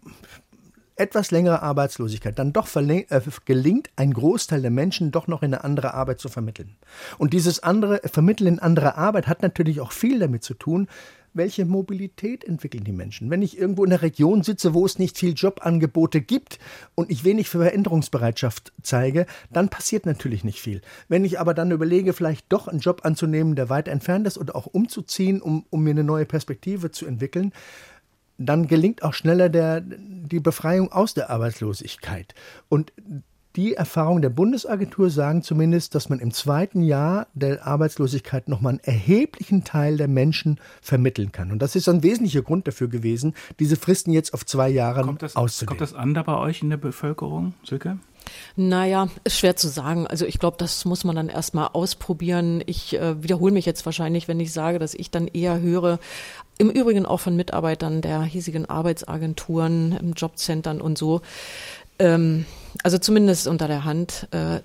etwas 0.96 1.30
längerer 1.30 1.62
Arbeitslosigkeit 1.62 2.38
dann 2.38 2.52
doch 2.52 2.68
äh, 2.76 3.20
gelingt, 3.44 3.90
ein 3.96 4.12
Großteil 4.12 4.62
der 4.62 4.70
Menschen 4.70 5.10
doch 5.10 5.26
noch 5.26 5.42
in 5.42 5.52
eine 5.52 5.64
andere 5.64 5.94
Arbeit 5.94 6.20
zu 6.20 6.28
vermitteln. 6.28 6.76
Und 7.18 7.32
dieses 7.32 7.62
andere 7.62 8.00
Vermitteln 8.04 8.46
in 8.46 8.58
andere 8.58 8.96
Arbeit 8.96 9.26
hat 9.26 9.42
natürlich 9.42 9.80
auch 9.80 9.92
viel 9.92 10.18
damit 10.18 10.44
zu 10.44 10.54
tun, 10.54 10.88
welche 11.34 11.64
Mobilität 11.64 12.44
entwickeln 12.44 12.84
die 12.84 12.92
Menschen? 12.92 13.30
Wenn 13.30 13.40
ich 13.40 13.58
irgendwo 13.58 13.84
in 13.84 13.92
einer 13.92 14.02
Region 14.02 14.42
sitze, 14.42 14.74
wo 14.74 14.84
es 14.84 14.98
nicht 14.98 15.16
viel 15.16 15.32
Jobangebote 15.32 16.20
gibt 16.20 16.58
und 16.94 17.10
ich 17.10 17.24
wenig 17.24 17.48
Veränderungsbereitschaft 17.48 18.72
zeige, 18.82 19.26
dann 19.50 19.70
passiert 19.70 20.04
natürlich 20.04 20.44
nicht 20.44 20.60
viel. 20.60 20.82
Wenn 21.08 21.24
ich 21.24 21.40
aber 21.40 21.54
dann 21.54 21.70
überlege, 21.70 22.12
vielleicht 22.12 22.52
doch 22.52 22.68
einen 22.68 22.80
Job 22.80 23.00
anzunehmen, 23.04 23.56
der 23.56 23.70
weit 23.70 23.88
entfernt 23.88 24.26
ist 24.26 24.36
oder 24.36 24.54
auch 24.54 24.66
umzuziehen, 24.66 25.40
um, 25.40 25.64
um 25.70 25.82
mir 25.82 25.90
eine 25.90 26.04
neue 26.04 26.26
Perspektive 26.26 26.90
zu 26.90 27.06
entwickeln, 27.06 27.52
dann 28.38 28.66
gelingt 28.66 29.02
auch 29.02 29.14
schneller 29.14 29.48
der, 29.48 29.80
die 29.82 30.40
Befreiung 30.40 30.90
aus 30.92 31.14
der 31.14 31.30
Arbeitslosigkeit. 31.30 32.34
Und 32.68 32.92
die 33.56 33.74
Erfahrungen 33.74 34.22
der 34.22 34.30
Bundesagentur 34.30 35.10
sagen 35.10 35.42
zumindest, 35.42 35.94
dass 35.94 36.08
man 36.08 36.20
im 36.20 36.32
zweiten 36.32 36.82
Jahr 36.82 37.26
der 37.34 37.66
Arbeitslosigkeit 37.66 38.48
nochmal 38.48 38.70
einen 38.70 38.80
erheblichen 38.80 39.64
Teil 39.64 39.96
der 39.96 40.08
Menschen 40.08 40.58
vermitteln 40.80 41.32
kann. 41.32 41.52
Und 41.52 41.60
das 41.60 41.76
ist 41.76 41.88
ein 41.88 42.02
wesentlicher 42.02 42.42
Grund 42.42 42.66
dafür 42.66 42.88
gewesen, 42.88 43.34
diese 43.58 43.76
Fristen 43.76 44.12
jetzt 44.12 44.32
auf 44.32 44.46
zwei 44.46 44.68
Jahre 44.68 45.02
Kommt 45.02 45.22
das, 45.22 45.36
auszudehnen. 45.36 45.68
kommt 45.68 45.80
das 45.80 45.94
an 45.94 46.14
da 46.14 46.22
bei 46.22 46.36
euch 46.38 46.62
in 46.62 46.70
der 46.70 46.78
Bevölkerung, 46.78 47.54
Silke? 47.64 47.98
Naja, 48.56 49.08
ist 49.24 49.38
schwer 49.38 49.56
zu 49.56 49.68
sagen. 49.68 50.06
Also 50.06 50.26
ich 50.26 50.38
glaube, 50.38 50.56
das 50.58 50.84
muss 50.84 51.04
man 51.04 51.16
dann 51.16 51.28
erstmal 51.28 51.68
ausprobieren. 51.72 52.62
Ich 52.66 52.96
äh, 52.96 53.22
wiederhole 53.22 53.52
mich 53.52 53.66
jetzt 53.66 53.84
wahrscheinlich, 53.84 54.28
wenn 54.28 54.40
ich 54.40 54.52
sage, 54.52 54.78
dass 54.78 54.94
ich 54.94 55.10
dann 55.10 55.26
eher 55.26 55.60
höre, 55.60 55.98
im 56.58 56.70
Übrigen 56.70 57.06
auch 57.06 57.18
von 57.18 57.34
Mitarbeitern 57.34 58.02
der 58.02 58.22
hiesigen 58.22 58.66
Arbeitsagenturen, 58.66 59.96
im 60.00 60.12
Jobcentern 60.12 60.80
und 60.80 60.98
so, 60.98 61.22
ähm, 61.98 62.46
also 62.82 62.98
zumindest 62.98 63.46
unter 63.46 63.68
der 63.68 63.84
Hand, 63.84 64.28
äh, 64.30 64.60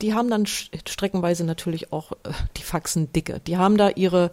die 0.00 0.14
haben 0.14 0.28
dann 0.28 0.46
streckenweise 0.46 1.44
natürlich 1.44 1.92
auch 1.92 2.12
äh, 2.12 2.30
die 2.56 2.62
Faxen 2.62 3.12
dicke. 3.12 3.40
Die 3.46 3.56
haben 3.56 3.76
da 3.76 3.88
ihre, 3.90 4.30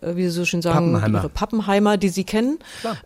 äh, 0.00 0.16
wie 0.16 0.24
Sie 0.24 0.30
so 0.30 0.44
schön 0.44 0.62
sagen, 0.62 0.92
Pappenheimer. 0.92 1.18
ihre 1.18 1.28
Pappenheimer, 1.28 1.96
die 1.96 2.08
sie 2.08 2.24
kennen, 2.24 2.58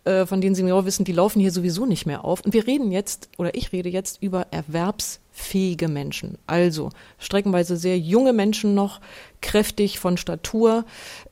äh, 0.04 0.26
von 0.26 0.40
denen 0.40 0.54
sie 0.54 0.62
genau 0.62 0.84
wissen, 0.84 1.04
die 1.04 1.12
laufen 1.12 1.40
hier 1.40 1.52
sowieso 1.52 1.86
nicht 1.86 2.06
mehr 2.06 2.24
auf. 2.24 2.40
Und 2.42 2.54
wir 2.54 2.66
reden 2.66 2.92
jetzt, 2.92 3.28
oder 3.38 3.54
ich 3.54 3.72
rede 3.72 3.88
jetzt 3.88 4.22
über 4.22 4.46
erwerbsfähige 4.50 5.88
Menschen. 5.88 6.38
Also 6.46 6.90
streckenweise 7.18 7.76
sehr 7.76 7.98
junge 7.98 8.32
Menschen 8.32 8.74
noch, 8.74 9.00
kräftig 9.40 9.98
von 9.98 10.16
Statur, 10.16 10.84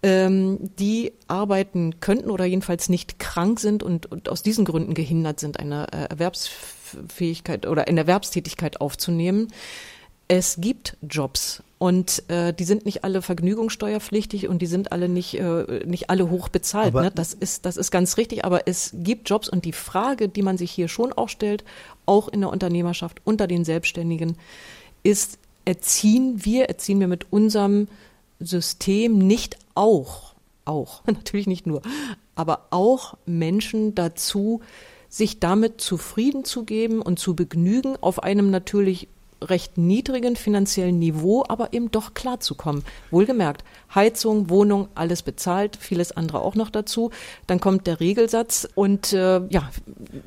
ähm, 0.03 0.59
die 0.79 1.13
arbeiten 1.29 2.01
könnten 2.01 2.31
oder 2.31 2.45
jedenfalls 2.45 2.89
nicht 2.89 3.19
krank 3.19 3.61
sind 3.61 3.83
und, 3.83 4.07
und 4.07 4.29
aus 4.29 4.43
diesen 4.43 4.65
Gründen 4.65 4.95
gehindert 4.95 5.41
sind, 5.41 5.59
eine 5.59 5.87
äh, 5.93 6.19
Erwerbsfähigkeit 6.95 7.67
oder 7.67 7.89
eine 7.89 8.01
Erwerbstätigkeit 8.01 8.81
aufzunehmen. 8.81 9.49
Es 10.27 10.57
gibt 10.59 10.97
Jobs 11.03 11.63
und 11.79 12.29
äh, 12.31 12.55
die 12.55 12.65
sind 12.65 12.87
nicht 12.87 13.05
alle 13.05 13.21
vergnügungssteuerpflichtig 13.21 14.49
und 14.49 14.63
die 14.63 14.67
sind 14.67 14.91
alle 14.91 15.09
nicht 15.09 15.35
äh, 15.35 15.85
nicht 15.85 16.09
alle 16.09 16.31
hoch 16.31 16.49
bezahlt. 16.49 16.95
Ne? 16.95 17.13
Das 17.15 17.35
ist 17.35 17.67
das 17.67 17.77
ist 17.77 17.91
ganz 17.91 18.17
richtig. 18.17 18.45
Aber 18.45 18.67
es 18.67 18.93
gibt 18.95 19.29
Jobs 19.29 19.51
und 19.51 19.67
die 19.67 19.73
Frage, 19.73 20.29
die 20.29 20.43
man 20.43 20.57
sich 20.57 20.71
hier 20.71 20.89
schon 20.89 21.13
auch 21.13 21.29
stellt, 21.29 21.63
auch 22.07 22.29
in 22.29 22.41
der 22.41 22.51
Unternehmerschaft 22.51 23.21
unter 23.25 23.47
den 23.47 23.67
Selbstständigen, 23.67 24.39
ist: 25.03 25.39
Erziehen 25.67 26.45
wir 26.45 26.67
erziehen 26.71 27.01
wir 27.01 27.09
mit 27.09 27.31
unserem 27.31 27.89
System 28.41 29.19
nicht 29.19 29.59
auch 29.75 30.35
auch 30.65 31.05
natürlich 31.07 31.47
nicht 31.47 31.67
nur, 31.67 31.83
aber 32.35 32.67
auch 32.71 33.19
Menschen 33.27 33.95
dazu, 33.95 34.63
sich 35.15 35.39
damit 35.39 35.81
zufrieden 35.81 36.45
zu 36.45 36.65
geben 36.65 37.01
und 37.01 37.21
zu 37.21 37.37
begnügen 37.37 37.97
auf 38.01 38.23
einem 38.23 38.51
natürlich 38.51 39.09
recht 39.45 39.79
niedrigen 39.79 40.37
finanziellen 40.37 40.99
Niveau, 40.99 41.45
aber 41.49 41.73
eben 41.73 41.91
doch 41.91 42.15
klarzukommen. 42.15 42.85
Wohlgemerkt, 43.11 43.65
Heizung, 43.95 44.51
Wohnung, 44.51 44.89
alles 44.95 45.23
bezahlt, 45.23 45.77
vieles 45.77 46.13
andere 46.13 46.41
auch 46.41 46.55
noch 46.55 46.71
dazu. 46.71 47.11
Dann 47.47 47.61
kommt 47.61 47.87
der 47.87 48.01
Regelsatz 48.01 48.69
und 48.75 49.13
äh, 49.13 49.47
ja, 49.49 49.71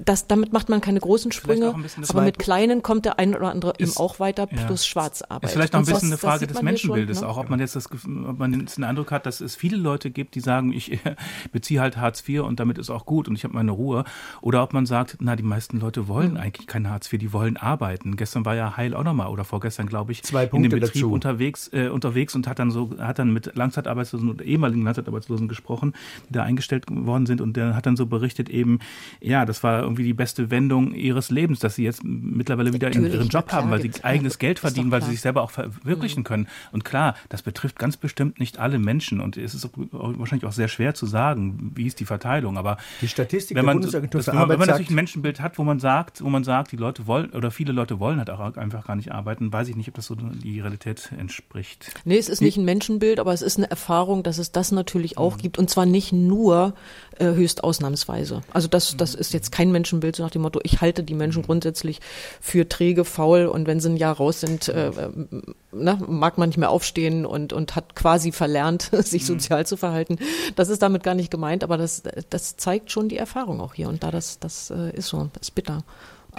das, 0.04 0.28
damit 0.28 0.54
macht 0.54 0.70
man 0.70 0.82
keine 0.82 1.00
großen 1.00 1.32
Sprünge, 1.32 1.76
aber 2.08 2.22
mit 2.22 2.40
kleinen 2.40 2.82
kommt 2.82 3.06
der 3.06 3.20
ein 3.20 3.36
oder 3.36 3.52
andere 3.52 3.74
ist, 3.78 3.98
eben 3.98 3.98
auch 3.98 4.20
weiter 4.20 4.48
plus 4.48 4.84
ja. 4.84 4.90
Schwarzarbeit. 4.90 5.44
Ist 5.44 5.54
vielleicht 5.54 5.74
noch 5.74 5.82
ein 5.82 5.86
bisschen 5.86 6.10
eine 6.10 6.18
Frage 6.18 6.48
des 6.48 6.62
Menschenbildes, 6.62 7.20
schon, 7.20 7.28
ne? 7.28 7.34
auch 7.34 7.38
ob 7.38 7.50
man 7.50 7.60
jetzt 7.60 7.76
das, 7.76 7.88
ob 7.92 8.40
man 8.40 8.52
den 8.52 8.84
Eindruck 8.84 9.12
hat, 9.12 9.26
dass 9.26 9.42
es 9.42 9.56
viele 9.56 9.78
Leute 9.78 10.12
gibt, 10.12 10.36
die 10.36 10.40
sagen, 10.40 10.72
ich 10.72 11.00
beziehe 11.52 11.82
halt 11.82 11.98
Hartz 11.98 12.24
IV 12.28 12.42
und 12.42 12.60
damit 12.60 12.78
ist 12.78 12.90
auch 12.90 13.06
gut 13.06 13.28
und 13.28 13.36
ich 13.36 13.44
habe 13.44 13.54
meine 13.54 13.72
Ruhe. 13.72 14.06
Oder 14.42 14.64
ob 14.64 14.74
man 14.74 14.86
sagt, 14.86 15.18
na, 15.20 15.36
die 15.36 15.44
meisten 15.44 15.80
Leute 15.80 16.08
wollen 16.08 16.32
mhm. 16.32 16.38
eigentlich 16.38 16.68
kein 16.68 16.90
Hartz 16.90 17.12
IV, 17.12 17.20
die 17.20 17.34
wollen 17.34 17.58
arbeiten. 17.58 18.16
Gestern 18.16 18.46
war 18.46 18.56
ja 18.56 18.78
Heil 18.78 18.94
auch 18.94 19.04
nochmal 19.08 19.28
oder 19.28 19.44
vorgestern, 19.44 19.88
glaube 19.88 20.12
ich, 20.12 20.24
Zwei 20.24 20.46
Punkte 20.46 20.66
in 20.66 20.72
dem 20.72 20.80
Betrieb 20.80 21.02
dazu. 21.02 21.12
unterwegs, 21.12 21.70
äh, 21.74 21.90
unterwegs 21.90 22.36
und 22.36 22.48
hat 22.48 22.60
dann 22.60 22.72
so, 22.72 22.92
hat 23.00 23.20
dann 23.20 23.34
mit 23.34 23.56
Langzeitarbeitslosen 23.56 24.30
oder 24.30 24.46
ehemaligen 24.46 24.84
Langzeitarbeitslosen 24.84 25.48
gesprochen, 25.48 25.94
die 26.30 26.34
da 26.34 26.44
eingestellt 26.44 26.86
worden 26.90 27.26
sind 27.26 27.42
und 27.42 27.58
der 27.58 27.76
hat 27.76 27.86
dann 27.86 27.96
so 27.96 28.06
berichtet 28.06 28.50
eben, 28.50 28.80
ja, 29.22 29.46
das 29.46 29.64
war 29.64 29.82
irgendwie 29.82 30.04
die 30.04 30.14
beste 30.14 30.52
Wendung 30.52 30.94
ihres 30.94 31.30
Lebens, 31.30 31.60
dass 31.60 31.76
sie 31.76 31.84
jetzt 31.84 32.04
mittlerweile 32.04 32.74
wieder 32.74 32.90
Natürlich, 32.90 33.14
ihren 33.14 33.30
Job 33.30 33.52
haben, 33.52 33.70
weil 33.70 33.82
sie 33.82 33.92
eigenes 34.04 34.40
Geld 34.40 34.60
verdienen, 34.60 34.92
weil 34.92 35.02
sie 35.02 35.12
sich 35.12 35.22
selber 35.22 35.42
auch 35.42 35.52
verwirklichen 35.52 36.22
mhm. 36.22 36.26
können. 36.26 36.48
Und 36.72 36.86
klar, 36.86 37.16
das 37.30 37.42
betrifft 37.42 37.80
ganz 37.80 37.98
bestimmt 37.98 38.40
nicht 38.40 38.60
alle 38.60 38.80
Menschen 38.80 39.20
und 39.20 39.38
es 39.38 39.54
ist 39.54 39.70
wahrscheinlich 39.92 40.46
auch 40.46 40.52
sehr 40.52 40.68
schwer 40.68 40.94
zu 40.94 41.06
sagen, 41.06 41.72
wie 41.76 41.88
ist 41.88 42.00
die 42.00 42.06
Verteilung, 42.06 42.58
aber 42.58 42.78
die 43.02 43.08
Statistik 43.08 43.56
wenn 43.56 43.66
man, 43.66 43.82
das, 43.82 43.94
wenn 43.94 44.10
man, 44.36 44.50
wenn 44.50 44.60
man 44.60 44.68
natürlich 44.68 44.90
ein 44.90 44.96
Menschenbild 44.96 45.42
hat, 45.42 45.58
wo 45.58 45.64
man 45.64 45.80
sagt, 45.80 46.24
wo 46.24 46.30
man 46.30 46.44
sagt, 46.44 46.72
die 46.72 46.78
Leute 46.78 47.08
wollen 47.08 47.32
oder 47.32 47.52
viele 47.52 47.72
Leute 47.72 48.00
wollen 48.00 48.18
halt 48.20 48.30
auch 48.30 48.58
einfach 48.58 48.86
gar 48.86 48.96
nicht 48.98 49.12
arbeiten, 49.12 49.52
weiß 49.54 49.68
ich 49.70 49.76
nicht, 49.76 49.88
ob 49.88 49.96
das 49.96 50.06
so 50.06 50.16
die 50.16 50.60
Realität 50.60 51.12
entspricht. 51.18 51.94
Nee, 52.06 52.18
es 52.18 52.30
ist 52.30 52.42
nicht 52.42 52.58
ein 52.58 52.66
Menschenbild, 52.66 53.20
aber 53.20 53.34
es 53.34 53.42
ist 53.42 53.58
eine 53.58 53.70
Erfahrung, 53.70 54.24
dass 54.24 54.38
es 54.38 54.52
das 54.52 54.72
natürlich 54.72 55.18
auch 55.18 55.38
mhm. 55.38 55.42
gibt 55.42 55.58
und 55.58 55.70
zwar 55.70 55.86
nicht 55.86 56.12
nur 56.12 56.74
äh, 57.18 57.26
höchst 57.26 57.64
ausnahmsweise. 57.64 58.42
Also 58.52 58.68
das, 58.68 58.98
das 58.98 59.16
ist 59.16 59.34
jetzt 59.34 59.52
kein 59.52 59.72
Menschenbild 59.72 60.16
so 60.16 60.24
nach 60.24 60.32
dem 60.32 60.42
Motto, 60.42 60.60
ich 60.64 60.82
halte 60.82 61.04
die 61.04 61.14
Menschen 61.14 61.44
grundsätzlich 61.44 62.00
für 62.42 62.68
träge, 62.68 63.06
faul 63.06 63.46
und 63.46 63.68
wenn 63.68 63.80
sie 63.80 63.90
ein 63.90 63.98
Jahr 63.98 64.18
raus 64.18 64.42
sind, 64.42 64.68
äh, 64.68 64.90
äh 64.90 65.10
ne, 65.72 65.98
mag 66.08 66.38
man 66.38 66.50
nicht 66.50 66.58
mehr 66.58 66.70
aufstehen 66.70 67.26
und, 67.26 67.54
und 67.54 67.76
hat 67.76 67.96
quasi 67.96 68.32
verlernt, 68.32 68.90
sich 68.94 69.24
mhm. 69.24 69.28
sozial 69.28 69.66
zu 69.66 69.78
verhalten. 69.78 70.18
Das 70.56 70.70
ist 70.70 70.82
damit 70.82 71.04
gar 71.04 71.16
nicht 71.16 71.32
gemeint, 71.32 71.64
aber 71.64 71.78
das, 71.78 72.04
das 72.30 72.58
zeigt 72.58 72.92
schon 72.92 73.10
die 73.10 73.18
Erfahrung 73.18 73.62
auch 73.62 73.74
hier 73.74 73.90
und 73.90 74.04
da 74.04 74.12
das, 74.12 74.40
das 74.40 74.72
äh, 74.72 74.92
ist 74.96 75.08
so, 75.08 75.30
das 75.34 75.50
ist 75.50 75.56
bitter. 75.56 75.84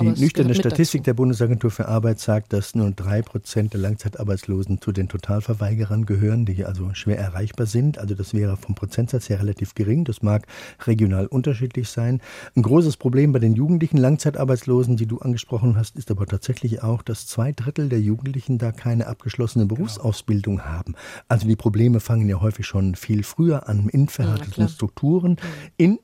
Die 0.01 0.21
nüchterne 0.21 0.55
Statistik 0.55 1.03
der 1.05 1.15
Bundesagentur 1.15 1.71
für 1.71 1.89
Arbeit 1.89 2.21
sagt, 2.21 2.53
dass 2.53 2.75
nur 2.75 2.91
drei 2.93 3.23
Prozent 3.23 3.73
der 3.73 3.81
Langzeitarbeitslosen 3.81 4.81
zu 4.81 4.93
den 4.93 5.09
Totalverweigerern 5.09 6.07
gehören, 6.07 6.45
die 6.45 6.65
also 6.65 6.95
schwer 6.95 7.19
erreichbar 7.19 7.67
sind. 7.67 7.99
Also 7.99 8.15
das 8.15 8.33
wäre 8.33 8.57
vom 8.57 8.75
Prozentsatz 8.75 9.29
her 9.29 9.41
relativ 9.41 9.75
gering. 9.75 10.05
Das 10.05 10.23
mag 10.23 10.47
regional 10.87 11.27
unterschiedlich 11.27 11.89
sein. 11.89 12.21
Ein 12.55 12.63
großes 12.63 12.97
Problem 12.97 13.33
bei 13.33 13.41
den 13.41 13.55
jugendlichen 13.55 13.97
Langzeitarbeitslosen, 13.97 14.97
die 14.97 15.07
du 15.07 15.19
angesprochen 15.19 15.77
hast, 15.77 15.97
ist 15.97 16.11
aber 16.11 16.27
tatsächlich 16.27 16.83
auch, 16.83 17.03
dass 17.03 17.27
zwei 17.27 17.53
Drittel 17.53 17.89
der 17.89 18.01
Jugendlichen 18.01 18.59
da 18.59 18.73
keine 18.73 19.07
abgeschlossene 19.07 19.67
genau. 19.67 19.77
Berufsausbildung 19.77 20.63
haben. 20.65 20.95
Also 21.27 21.49
die 21.49 21.57
Probleme 21.57 22.01
fangen 22.01 22.29
ja 22.29 22.41
häufig 22.41 22.67
schon 22.67 22.95
viel 22.95 23.25
früher 23.25 23.69
an 23.69 23.89
in 23.89 24.09
verhärteten 24.09 24.63
ja, 24.63 24.69
Strukturen, 24.69 25.37
in 25.77 25.99